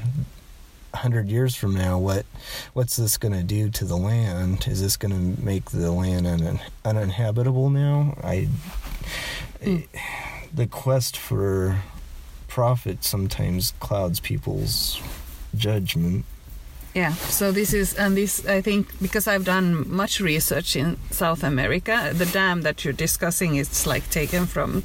100 0.92 1.28
years 1.28 1.54
from 1.54 1.74
now 1.74 1.98
what 1.98 2.24
what's 2.72 2.96
this 2.96 3.16
going 3.18 3.34
to 3.34 3.42
do 3.42 3.70
to 3.70 3.84
the 3.84 3.96
land? 3.96 4.66
Is 4.66 4.80
this 4.80 4.96
going 4.96 5.12
to 5.36 5.42
make 5.42 5.70
the 5.70 5.90
land 5.92 6.26
un- 6.26 6.60
uninhabitable 6.84 7.70
now? 7.70 8.16
I 8.22 8.48
Mm. 9.62 9.88
the 10.54 10.66
quest 10.68 11.16
for 11.16 11.82
profit 12.46 13.02
sometimes 13.04 13.72
clouds 13.80 14.20
people's 14.20 15.00
judgment. 15.56 16.24
Yeah, 16.94 17.12
so 17.14 17.52
this 17.52 17.74
is, 17.74 17.94
and 17.94 18.16
this, 18.16 18.46
I 18.46 18.60
think, 18.62 18.88
because 19.00 19.26
I've 19.28 19.44
done 19.44 19.88
much 19.88 20.20
research 20.20 20.74
in 20.76 20.96
South 21.10 21.42
America, 21.44 22.12
the 22.14 22.26
dam 22.26 22.62
that 22.62 22.84
you're 22.84 22.94
discussing 22.94 23.56
is 23.56 23.86
like 23.86 24.08
taken 24.10 24.46
from 24.46 24.82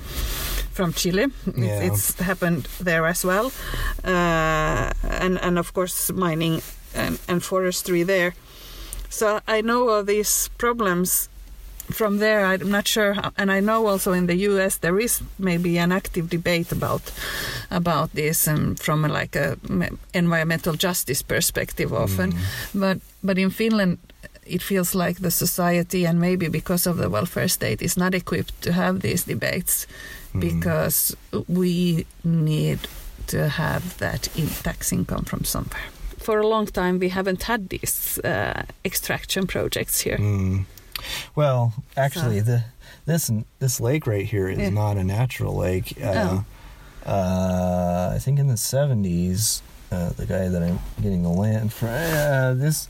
from 0.74 0.94
Chile. 0.94 1.24
It's, 1.48 1.58
Yeah. 1.58 1.82
it's 1.88 2.20
happened 2.20 2.68
there 2.84 3.06
as 3.10 3.24
well, 3.26 3.52
uh, 4.04 4.90
and 5.22 5.38
and 5.42 5.58
of 5.60 5.74
course 5.74 6.12
mining 6.14 6.62
and, 6.96 7.20
and 7.28 7.42
forestry 7.44 8.04
there. 8.06 8.34
So 9.10 9.40
I 9.48 9.62
know 9.62 9.90
all 9.90 10.04
these 10.04 10.50
problems 10.58 11.30
from 11.92 12.20
there. 12.20 12.46
I'm 12.46 12.72
not 12.72 12.88
sure, 12.88 13.14
how, 13.14 13.32
and 13.38 13.52
I 13.52 13.60
know 13.62 13.88
also 13.88 14.14
in 14.14 14.28
the 14.28 14.36
U.S. 14.50 14.78
there 14.80 15.00
is 15.04 15.22
maybe 15.38 15.78
an 15.80 15.92
active 15.92 16.28
debate 16.30 16.72
about 16.72 17.02
about 17.72 18.10
this 18.16 18.48
um, 18.48 18.76
from 18.76 19.06
a, 19.06 19.08
like 19.22 19.36
a 19.40 19.58
environmental 20.14 20.74
justice 20.74 21.24
perspective 21.24 21.94
often. 21.94 22.32
Mm. 22.32 22.40
But 22.74 22.98
but 23.24 23.38
in 23.38 23.50
Finland, 23.52 23.98
it 24.46 24.62
feels 24.64 24.96
like 24.96 25.22
the 25.22 25.32
society 25.32 26.08
and 26.08 26.20
maybe 26.20 26.50
because 26.50 26.90
of 26.90 26.98
the 26.98 27.10
welfare 27.10 27.48
state 27.48 27.82
is 27.86 27.98
not 27.98 28.14
equipped 28.14 28.62
to 28.62 28.72
have 28.72 29.00
these 29.00 29.24
debates 29.26 29.88
Mm. 30.34 30.40
because 30.42 31.16
we 31.48 32.06
need 32.24 32.80
to 33.28 33.48
have 33.50 33.98
that 33.98 34.28
in 34.38 34.48
tax 34.48 34.92
income 34.92 35.24
from 35.26 35.44
somewhere. 35.46 35.84
For 36.18 36.40
a 36.40 36.48
long 36.48 36.68
time, 36.68 37.00
we 37.00 37.10
haven't 37.10 37.44
had 37.44 37.70
these 37.70 38.20
uh, 38.24 38.64
extraction 38.84 39.48
projects 39.48 40.02
here. 40.02 40.18
Mm. 40.18 40.66
Well, 41.36 41.74
actually, 41.98 42.40
the 42.42 42.64
this 43.06 43.30
this 43.60 43.80
lake 43.80 44.08
right 44.08 44.26
here 44.26 44.48
is 44.50 44.58
Yeah. 44.60 44.70
not 44.70 44.98
a 44.98 45.04
natural 45.04 45.56
lake. 45.56 45.94
Uh, 46.02 46.44
Oh. 47.06 47.12
uh, 47.12 48.14
I 48.16 48.20
think 48.20 48.40
in 48.40 48.48
the 48.48 48.58
seventies, 48.58 49.62
uh, 49.92 50.10
the 50.18 50.26
guy 50.26 50.48
that 50.50 50.62
I'm 50.64 50.80
getting 51.02 51.24
the 51.24 51.30
land 51.30 51.74
from, 51.74 51.90
uh, 51.90 52.54
this 52.54 52.88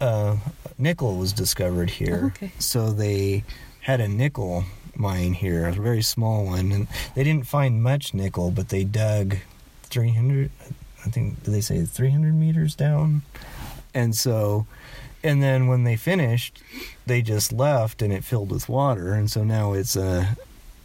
uh, 0.00 0.36
nickel 0.78 1.16
was 1.16 1.32
discovered 1.32 1.90
here. 1.90 2.20
Oh, 2.22 2.26
okay. 2.26 2.50
So 2.58 2.90
they 2.92 3.44
had 3.80 4.00
a 4.00 4.08
nickel 4.08 4.64
mine 4.96 5.34
here, 5.34 5.66
a 5.66 5.72
very 5.72 6.02
small 6.02 6.44
one, 6.44 6.72
and 6.72 6.88
they 7.14 7.24
didn't 7.24 7.46
find 7.46 7.82
much 7.82 8.14
nickel, 8.14 8.50
but 8.50 8.68
they 8.68 8.84
dug 8.84 9.36
300. 9.84 10.50
I 11.04 11.10
think 11.10 11.42
did 11.42 11.52
they 11.52 11.60
say 11.60 11.84
300 11.84 12.34
meters 12.34 12.74
down? 12.74 13.22
And 13.92 14.14
so, 14.14 14.66
and 15.22 15.42
then 15.42 15.66
when 15.68 15.84
they 15.84 15.96
finished, 15.96 16.62
they 17.06 17.22
just 17.22 17.52
left, 17.52 18.02
and 18.02 18.12
it 18.12 18.24
filled 18.24 18.50
with 18.50 18.68
water, 18.68 19.12
and 19.12 19.30
so 19.30 19.44
now 19.44 19.72
it's 19.72 19.96
a. 19.96 20.36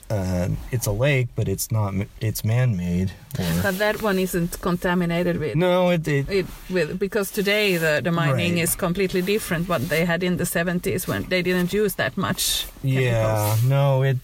Uh, 0.10 0.48
it's 0.72 0.88
a 0.88 0.92
lake, 0.92 1.28
but 1.36 1.48
it's 1.48 1.72
not. 1.72 1.94
It's 2.20 2.44
man-made. 2.44 3.12
Or, 3.38 3.62
But 3.62 3.78
that 3.78 4.02
one 4.02 4.18
isn't 4.18 4.60
contaminated 4.62 5.38
with. 5.40 5.56
no, 5.56 5.92
it, 5.92 6.08
it 6.08 6.28
It, 6.30 6.46
with, 6.70 6.98
because 6.98 7.30
today 7.32 7.78
the, 7.78 8.02
the 8.04 8.12
mining 8.12 8.54
Right. 8.56 8.64
is 8.64 8.76
completely 8.76 9.22
different 9.22 9.70
what 9.70 9.88
they 9.90 10.06
had 10.06 10.24
in 10.24 10.38
the 10.38 10.46
70s 10.46 11.08
when 11.08 11.24
they 11.30 11.42
didn't 11.44 11.74
use 11.74 11.96
that 11.96 12.18
much 12.18 12.66
Yeah, 12.84 13.56
no, 13.68 14.02
it 14.04 14.18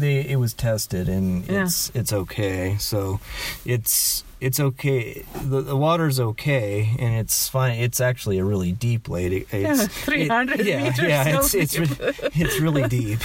they 0.00 0.20
it 0.20 0.36
was 0.38 0.54
tested 0.54 1.08
and 1.08 1.44
Yeah. 1.48 1.64
it's 1.64 1.90
it's 1.94 2.12
okay. 2.12 2.76
So 2.78 3.18
it's 3.64 4.22
it's 4.44 4.60
okay. 4.60 5.24
The, 5.42 5.62
the 5.62 5.76
water's 5.76 6.20
okay 6.20 6.94
and 6.98 7.14
it's 7.16 7.48
fine. 7.48 7.78
It's 7.78 8.00
actually 8.00 8.38
a 8.38 8.44
really 8.44 8.72
deep 8.72 9.08
lake. 9.08 9.32
It, 9.52 9.62
Yeah, 9.62 9.72
it's, 9.82 9.86
300 10.04 10.60
it, 10.60 10.66
yeah, 10.66 10.82
meters 10.82 10.98
Yeah, 11.08 11.38
it's 11.38 11.54
it's 11.54 11.78
re- 11.78 11.88
it's 12.34 12.60
really 12.60 12.86
deep. 12.88 13.20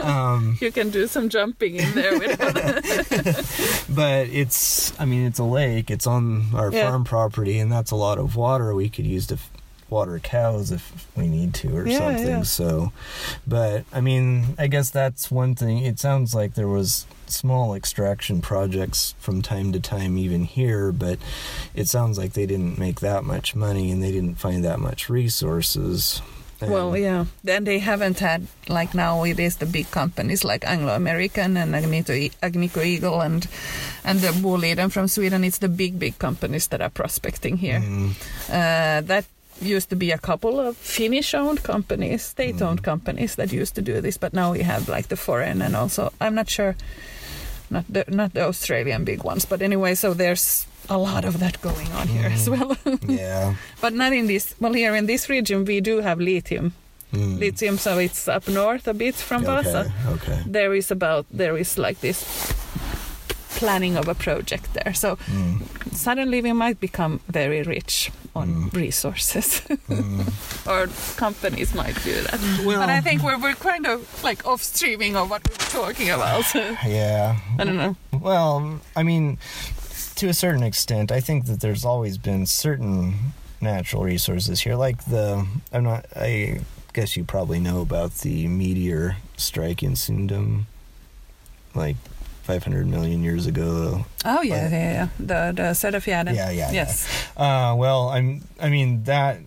Um, 0.00 0.56
You 0.60 0.72
can 0.72 0.90
do 0.90 1.06
some 1.06 1.28
jumping 1.28 1.76
in 1.76 1.92
there 1.94 2.18
but 3.88 4.28
it's 4.28 4.98
I 5.00 5.04
mean 5.04 5.26
it's 5.26 5.38
a 5.38 5.44
lake. 5.44 5.90
It's 5.90 6.06
on 6.06 6.46
our 6.54 6.72
Yeah. 6.72 6.90
farm 6.90 7.04
property 7.04 7.58
and 7.58 7.70
that's 7.70 7.90
a 7.90 7.96
lot 7.96 8.18
of 8.18 8.36
water 8.36 8.74
we 8.74 8.88
could 8.88 9.06
use 9.06 9.26
to 9.28 9.38
water 9.90 10.18
cows 10.18 10.70
if 10.70 11.06
we 11.16 11.26
need 11.28 11.54
to 11.54 11.76
or 11.76 11.86
Yeah, 11.86 11.98
something. 11.98 12.26
yeah. 12.26 12.42
So 12.42 12.92
but 13.46 13.84
I 13.92 14.00
mean 14.00 14.54
I 14.58 14.66
guess 14.66 14.90
that's 14.90 15.30
one 15.30 15.54
thing. 15.54 15.78
It 15.78 15.98
sounds 15.98 16.34
like 16.34 16.54
there 16.54 16.68
was 16.68 17.06
small 17.26 17.74
extraction 17.74 18.40
projects 18.40 19.14
from 19.18 19.42
time 19.42 19.72
to 19.72 19.80
time 19.80 20.16
even 20.18 20.44
here, 20.44 20.92
but 20.92 21.18
it 21.74 21.86
sounds 21.88 22.16
like 22.18 22.32
they 22.32 22.46
didn't 22.46 22.78
make 22.78 23.00
that 23.00 23.22
much 23.24 23.54
money 23.54 23.90
and 23.90 24.02
they 24.02 24.12
didn't 24.12 24.36
find 24.36 24.64
that 24.64 24.78
much 24.80 25.08
resources. 25.10 26.22
And- 26.60 26.72
Well, 26.72 26.96
yeah. 26.96 27.26
Then 27.44 27.64
they 27.64 27.78
haven't 27.78 28.18
had 28.18 28.46
like 28.68 28.92
now 28.94 29.22
it 29.24 29.38
is 29.38 29.56
the 29.56 29.66
big 29.66 29.90
companies 29.90 30.42
like 30.44 30.64
Anglo 30.66 30.94
American 30.94 31.56
and 31.56 31.72
Agnico, 31.74 32.32
Agnico 32.42 32.84
Eagle 32.84 33.20
and 33.20 33.46
and 34.04 34.18
the 34.20 34.28
Boliden 34.32 34.90
from 34.90 35.06
Sweden. 35.08 35.44
It's 35.44 35.58
the 35.58 35.68
big 35.68 35.98
big 35.98 36.18
companies 36.18 36.66
that 36.68 36.80
are 36.80 36.90
prospecting 36.90 37.58
here. 37.58 37.80
Mm, 37.80 38.10
Uh, 38.50 39.00
that 39.06 39.24
used 39.60 39.88
to 39.90 39.96
be 39.96 40.10
a 40.12 40.18
couple 40.18 40.60
of 40.60 40.76
Finnish-owned 40.76 41.62
companies, 41.62 42.22
state-owned 42.22 42.80
Mm. 42.80 42.84
companies 42.84 43.34
that 43.36 43.52
used 43.52 43.74
to 43.74 43.82
do 43.82 44.00
this, 44.00 44.18
but 44.18 44.32
now 44.32 44.52
we 44.52 44.62
have 44.64 44.88
like 44.88 45.08
the 45.08 45.16
foreign 45.16 45.62
and 45.62 45.74
also 45.76 46.12
I'm 46.20 46.34
not 46.34 46.48
sure, 46.50 46.74
not 47.70 47.84
the 47.92 48.04
not 48.08 48.32
the 48.34 48.46
Australian 48.48 49.04
big 49.04 49.24
ones, 49.24 49.44
but 49.48 49.60
anyway. 49.62 49.94
So 49.94 50.14
there's 50.14 50.66
a 50.88 50.96
lot 50.96 51.24
of 51.24 51.38
that 51.38 51.60
going 51.60 51.92
on 52.00 52.08
here 52.08 52.30
as 52.34 52.48
Mm. 52.48 52.58
well, 52.58 52.98
yeah. 53.08 53.54
but 53.80 53.92
not 53.92 54.12
in 54.12 54.26
this. 54.26 54.54
Well, 54.60 54.74
here 54.74 54.96
in 54.98 55.06
this 55.06 55.28
region 55.28 55.64
we 55.64 55.80
do 55.80 56.00
have 56.02 56.20
lithium. 56.22 56.72
Mm. 57.12 57.38
Lithium, 57.40 57.78
so 57.78 57.98
it's 57.98 58.28
up 58.28 58.46
north 58.48 58.86
a 58.88 58.92
bit 58.94 59.14
from 59.14 59.42
Vasa. 59.44 59.90
Okay. 60.06 60.32
Okay. 60.32 60.42
There 60.52 60.76
is 60.76 60.90
about 60.90 61.24
there 61.38 61.56
is 61.60 61.78
like 61.78 62.00
this 62.00 62.24
planning 63.60 63.96
of 63.98 64.08
a 64.08 64.14
project 64.14 64.66
there. 64.74 64.94
So 64.94 65.16
Mm. 65.30 65.60
suddenly 65.92 66.40
we 66.42 66.52
might 66.52 66.78
become 66.80 67.20
very 67.28 67.62
rich 67.62 68.10
on 68.34 68.48
Mm. 68.48 68.72
resources 68.74 69.46
Mm. 69.88 70.22
or 70.66 70.88
companies 71.16 71.74
might 71.74 71.96
do 72.04 72.14
that 72.22 72.38
Well, 72.64 72.80
but 72.80 72.90
i 72.90 73.00
think 73.00 73.22
we're, 73.22 73.38
we're 73.44 73.56
kind 73.72 73.86
of 73.86 73.98
like 74.22 74.46
off 74.46 74.62
streaming 74.62 75.16
of 75.16 75.28
what 75.30 75.42
we 75.48 75.54
were 75.54 75.70
talking 75.82 76.10
about 76.10 76.44
yeah. 76.86 77.36
i 77.58 77.64
don't 77.64 77.76
know 77.76 77.96
Well, 78.12 78.80
I 79.00 79.02
mean, 79.02 79.38
to 80.16 80.28
a 80.28 80.34
certain 80.34 80.62
extent, 80.62 81.10
I 81.18 81.20
think 81.20 81.46
that 81.46 81.60
there's 81.60 81.84
always 81.84 82.18
been 82.18 82.46
certain 82.46 83.14
natural 83.60 84.02
resources 84.04 84.60
here, 84.64 84.76
like 84.86 84.98
the. 85.04 85.46
I'm 85.72 85.84
not. 85.84 86.02
I 86.16 86.60
guess 86.92 87.16
you 87.16 87.24
probably 87.24 87.60
know 87.60 87.80
about 87.80 88.12
the 88.22 88.46
meteor 88.48 89.16
strike 89.36 89.82
in 89.86 89.94
Sundom, 89.94 90.64
like 91.74 91.96
500 92.48 92.86
million 92.86 93.22
years 93.22 93.46
ago. 93.46 94.06
oh 94.24 94.40
yeah 94.42 94.62
But- 94.64 94.72
yeah 94.72 94.92
yeah 94.98 95.08
the 95.18 95.40
the 95.54 95.66
Söderfjärden 95.74 96.34
Yeah, 96.34 96.50
yeah, 96.50 96.72
yes 96.72 97.06
Uh, 97.36 97.74
well, 97.76 98.08
I'm. 98.08 98.40
I 98.60 98.68
mean 98.70 99.04
that 99.04 99.38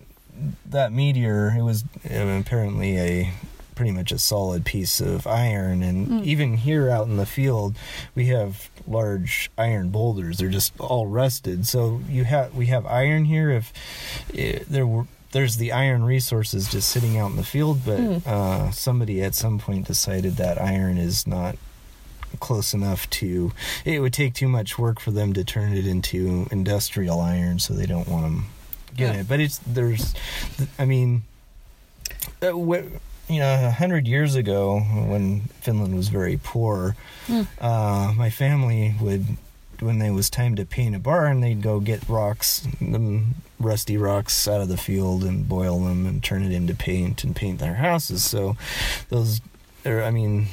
that 0.70 0.92
meteor. 0.92 1.52
It 1.58 1.62
was 1.62 1.82
uh, 2.08 2.38
apparently 2.40 2.96
a 2.98 3.32
pretty 3.74 3.90
much 3.90 4.12
a 4.12 4.18
solid 4.18 4.64
piece 4.64 5.00
of 5.00 5.26
iron, 5.26 5.82
and 5.82 6.06
Mm. 6.08 6.24
even 6.24 6.56
here 6.58 6.88
out 6.96 7.06
in 7.08 7.16
the 7.16 7.26
field, 7.26 7.74
we 8.14 8.26
have 8.36 8.70
large 8.86 9.50
iron 9.58 9.90
boulders. 9.90 10.38
They're 10.38 10.54
just 10.60 10.72
all 10.78 11.06
rusted. 11.22 11.66
So 11.66 12.00
you 12.08 12.24
have 12.24 12.54
we 12.54 12.66
have 12.66 12.86
iron 12.86 13.24
here. 13.24 13.50
If 13.50 13.72
eh, 14.38 14.60
there 14.70 14.86
were. 14.86 15.06
There's 15.32 15.56
the 15.56 15.72
iron 15.72 16.04
resources 16.04 16.68
just 16.68 16.88
sitting 16.90 17.16
out 17.20 17.30
in 17.32 17.36
the 17.36 17.48
field, 17.54 17.78
but 17.86 17.98
Mm. 18.00 18.26
uh, 18.26 18.70
somebody 18.70 19.24
at 19.24 19.34
some 19.34 19.58
point 19.58 19.86
decided 19.86 20.36
that 20.36 20.60
iron 20.60 20.98
is 20.98 21.26
not 21.26 21.56
close 22.42 22.74
enough 22.74 23.08
to. 23.10 23.52
It 23.86 24.00
would 24.00 24.12
take 24.12 24.34
too 24.34 24.48
much 24.48 24.78
work 24.78 25.00
for 25.00 25.10
them 25.12 25.32
to 25.32 25.42
turn 25.44 25.72
it 25.72 25.86
into 25.86 26.46
industrial 26.50 27.20
iron, 27.20 27.58
so 27.58 27.72
they 27.72 27.86
don't 27.86 28.06
want 28.08 28.24
them 28.24 28.46
get 28.94 29.14
Yeah. 29.14 29.20
it. 29.22 29.28
But 29.28 29.40
it's 29.40 29.58
there's, 29.66 30.12
I 30.78 30.84
mean, 30.84 31.22
uh, 32.42 32.50
wh- 32.50 32.84
you 33.30 33.38
know, 33.40 33.66
a 33.66 33.70
hundred 33.70 34.06
years 34.06 34.34
ago 34.34 34.80
when 34.80 35.42
Finland 35.62 35.94
was 35.94 36.08
very 36.08 36.38
poor, 36.42 36.94
Mm. 37.28 37.46
uh, 37.60 38.12
my 38.12 38.28
family 38.30 38.94
would. 39.00 39.38
When 39.80 39.98
there 39.98 40.12
was 40.12 40.30
time 40.30 40.54
to 40.56 40.64
paint 40.64 40.94
a 40.94 41.00
barn, 41.00 41.40
they'd 41.40 41.60
go 41.60 41.80
get 41.80 42.08
rocks, 42.08 42.62
them 42.80 43.34
rusty 43.58 43.96
rocks 43.96 44.46
out 44.46 44.60
of 44.60 44.68
the 44.68 44.76
field, 44.76 45.24
and 45.24 45.48
boil 45.48 45.80
them 45.80 46.06
and 46.06 46.22
turn 46.22 46.44
it 46.44 46.52
into 46.52 46.72
paint 46.72 47.24
and 47.24 47.34
paint 47.34 47.58
their 47.58 47.74
houses. 47.74 48.22
So, 48.22 48.56
those, 49.08 49.40
or 49.84 50.04
I 50.04 50.12
mean, 50.12 50.46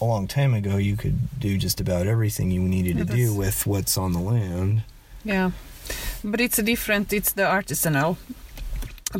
a 0.00 0.04
long 0.04 0.26
time 0.26 0.54
ago, 0.54 0.76
you 0.76 0.96
could 0.96 1.18
do 1.40 1.58
just 1.58 1.80
about 1.80 2.06
everything 2.06 2.50
you 2.50 2.60
needed 2.60 2.98
to 2.98 3.04
do 3.04 3.34
with 3.34 3.66
what's 3.66 3.96
on 3.96 4.12
the 4.12 4.20
land. 4.20 4.82
Yeah, 5.24 5.50
but 6.24 6.40
it's 6.40 6.58
a 6.58 6.62
different. 6.62 7.12
It's 7.12 7.32
the 7.32 7.42
artisanal 7.42 8.16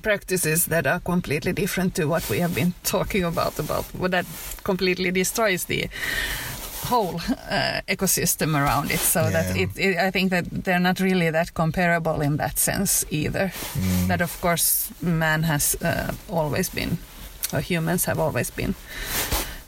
practices 0.02 0.66
that 0.66 0.86
are 0.86 1.00
completely 1.00 1.52
different 1.52 1.94
to 1.94 2.06
what 2.06 2.28
we 2.28 2.40
have 2.40 2.54
been 2.54 2.74
talking 2.84 3.24
about. 3.24 3.58
About 3.58 3.84
what 3.94 4.10
that 4.10 4.26
completely 4.64 5.10
destroys 5.10 5.64
the 5.64 5.88
whole 6.84 7.16
uh, 7.50 7.80
ecosystem 7.88 8.54
around 8.54 8.90
it. 8.90 9.00
So 9.00 9.30
that 9.30 9.56
it, 9.56 9.70
it, 9.76 9.96
I 9.98 10.10
think 10.10 10.30
that 10.30 10.44
they're 10.50 10.78
not 10.78 11.00
really 11.00 11.30
that 11.30 11.54
comparable 11.54 12.20
in 12.20 12.36
that 12.36 12.58
sense 12.58 13.04
either. 13.10 13.52
Mm. 13.74 14.06
That 14.08 14.20
of 14.20 14.40
course 14.40 14.90
man 15.02 15.42
has 15.44 15.74
uh, 15.82 16.12
always 16.28 16.70
been, 16.70 16.98
or 17.52 17.60
humans 17.60 18.04
have 18.04 18.18
always 18.18 18.50
been 18.50 18.74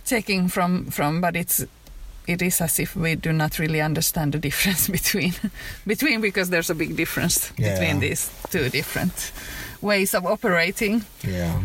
taking 0.08 0.48
from 0.48 0.86
from, 0.90 1.20
but 1.20 1.36
it's 1.36 1.64
it 2.26 2.42
is 2.42 2.60
as 2.60 2.78
if 2.78 2.94
we 2.96 3.14
do 3.16 3.32
not 3.32 3.58
really 3.58 3.80
understand 3.80 4.32
the 4.32 4.38
difference 4.38 4.88
between 4.98 5.32
between 5.86 6.20
because 6.20 6.50
there's 6.50 6.70
a 6.70 6.74
big 6.74 6.96
difference 6.96 7.52
Yeah. 7.56 7.72
between 7.74 8.00
these 8.00 8.30
two 8.50 8.68
different 8.68 9.32
ways 9.80 10.14
of 10.14 10.26
operating. 10.26 11.04
Yeah. 11.22 11.60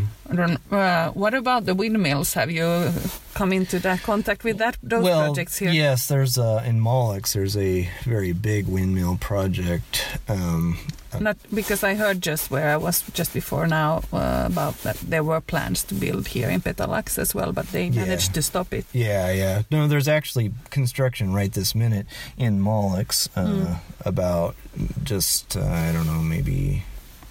Uh, 0.72 1.10
what 1.14 1.34
about 1.34 1.66
the 1.66 1.74
windmills? 1.76 2.34
Have 2.34 2.52
you 2.52 2.92
come 3.34 3.52
into 3.56 3.80
that 3.80 4.04
contact 4.04 4.44
with 4.44 4.58
that 4.60 4.78
those 4.84 5.04
well, 5.04 5.26
projects 5.26 5.58
here? 5.60 5.72
yes, 5.72 6.08
there's 6.08 6.38
uh, 6.38 6.64
in 6.66 6.80
Malax. 6.80 7.34
There's 7.34 7.58
a 7.58 7.90
very 8.04 8.34
big 8.34 8.68
windmill 8.68 9.18
project. 9.18 10.06
Um, 10.30 10.78
Not 11.20 11.38
because 11.54 11.84
I 11.84 11.96
heard 11.96 12.22
just 12.22 12.50
where 12.52 12.70
I 12.74 12.78
was 12.78 13.04
just 13.14 13.34
before 13.34 13.68
now 13.68 14.02
uh, 14.12 14.44
about 14.46 14.78
that 14.84 14.98
there 14.98 15.24
were 15.24 15.42
plans 15.42 15.84
to 15.86 15.96
build 15.96 16.28
here 16.28 16.50
in 16.50 16.62
Petalax 16.62 17.18
as 17.18 17.34
well, 17.36 17.52
but 17.54 17.68
they 17.72 17.88
Yeah. 17.88 18.02
managed 18.06 18.34
to 18.34 18.42
stop 18.42 18.74
it. 18.74 18.86
Yeah, 18.94 19.32
yeah. 19.32 19.62
No, 19.72 19.88
there's 19.88 20.08
actually 20.08 20.52
construction 20.70 21.34
right 21.34 21.52
this 21.54 21.74
minute 21.76 22.06
in 22.38 22.60
Malax, 22.62 23.30
uh, 23.36 23.46
Mm. 23.46 23.80
about 24.06 24.56
just 25.04 25.56
uh, 25.58 25.62
I 25.64 25.92
don't 25.92 26.06
know, 26.08 26.22
maybe 26.22 26.84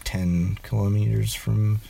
ten 0.05 0.59
kilometers 0.63 1.35
from 1.35 1.81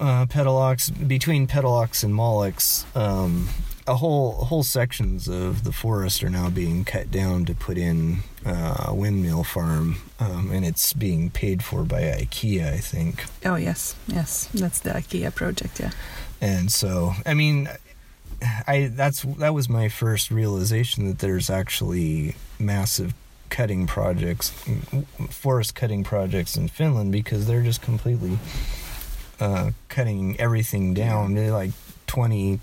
uh, 0.00 0.26
Petalax. 0.26 0.90
Between 1.08 1.46
Petalax 1.46 2.02
and 2.04 2.12
Malax, 2.14 2.84
um, 2.96 3.48
a 3.88 3.96
whole 3.96 4.32
whole 4.44 4.62
sections 4.62 5.26
of 5.28 5.64
the 5.64 5.72
forest 5.72 6.22
are 6.22 6.30
now 6.30 6.48
being 6.50 6.84
cut 6.84 7.10
down 7.10 7.44
to 7.46 7.54
put 7.54 7.76
in 7.78 8.18
uh, 8.46 8.84
a 8.88 8.94
windmill 8.94 9.42
farm, 9.44 9.96
um, 10.20 10.50
and 10.52 10.64
it's 10.64 10.92
being 10.92 11.30
paid 11.30 11.64
for 11.64 11.82
by 11.82 12.02
IKEA, 12.02 12.72
I 12.72 12.76
think. 12.78 13.24
Oh 13.44 13.56
yes, 13.56 13.96
yes, 14.06 14.48
that's 14.54 14.80
the 14.80 14.90
IKEA 14.90 15.34
project. 15.34 15.80
Yeah. 15.80 15.90
and 16.40 16.70
so 16.70 17.14
i 17.26 17.34
mean 17.34 17.68
i 18.68 18.88
that's 18.94 19.22
that 19.38 19.52
was 19.52 19.68
my 19.68 19.88
first 19.88 20.30
realization 20.30 21.08
that 21.08 21.18
there's 21.18 21.50
actually 21.50 22.36
massive 22.60 23.12
cutting 23.50 23.86
projects 23.88 24.50
forest 25.30 25.74
cutting 25.74 26.04
projects 26.04 26.56
in 26.56 26.68
finland 26.68 27.10
because 27.10 27.46
they're 27.48 27.64
just 27.64 27.82
completely 27.82 28.38
uh, 29.40 29.70
cutting 29.88 30.38
everything 30.38 30.94
down 30.94 31.34
They're 31.34 31.50
like 31.52 31.70
20 32.06 32.60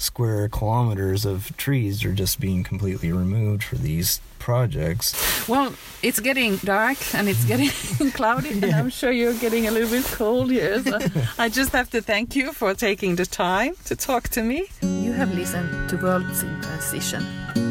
square 0.00 0.48
kilometers 0.48 1.24
of 1.24 1.56
trees 1.56 2.04
are 2.04 2.12
just 2.12 2.40
being 2.40 2.62
completely 2.64 3.12
removed 3.12 3.62
for 3.62 3.76
these 3.76 4.20
projects 4.38 5.14
Well, 5.48 5.74
it's 6.02 6.18
getting 6.20 6.56
dark 6.64 6.98
and 7.14 7.28
it's 7.28 7.44
getting 7.52 7.70
cloudy, 8.12 8.50
and 8.50 8.64
I'm 8.64 8.88
sure 8.90 9.10
you're 9.12 9.34
getting 9.34 9.66
a 9.66 9.70
little 9.70 9.90
bit 9.90 10.04
cold 10.06 10.50
here. 10.50 10.82
So 10.82 10.98
I 11.38 11.48
just 11.48 11.72
have 11.72 11.90
to 11.90 12.00
thank 12.00 12.34
you 12.34 12.52
for 12.52 12.74
taking 12.74 13.16
the 13.16 13.26
time 13.26 13.74
to 13.84 13.94
talk 13.94 14.28
to 14.30 14.42
me. 14.42 14.68
You 14.82 15.12
have 15.12 15.34
listened 15.34 15.90
to 15.90 15.96
Worlds 15.96 16.42
in 16.42 16.60
Transition, 16.62 17.22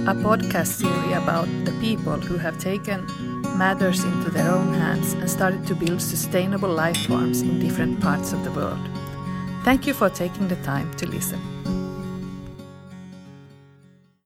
a 0.07 0.13
podcast 0.13 0.73
series 0.81 1.17
about 1.17 1.47
the 1.65 1.75
people 1.81 2.17
who 2.19 2.37
have 2.37 2.59
taken 2.59 3.05
matters 3.57 4.03
into 4.03 4.29
their 4.29 4.49
own 4.51 4.73
hands 4.73 5.13
and 5.13 5.29
started 5.29 5.65
to 5.67 5.75
build 5.75 6.01
sustainable 6.01 6.69
life 6.69 6.97
forms 7.07 7.41
in 7.41 7.59
different 7.59 7.99
parts 7.99 8.31
of 8.31 8.43
the 8.43 8.51
world. 8.51 8.79
Thank 9.65 9.87
you 9.87 9.93
for 9.93 10.09
taking 10.09 10.47
the 10.47 10.55
time 10.57 10.93
to 10.95 11.05
listen. 11.07 11.39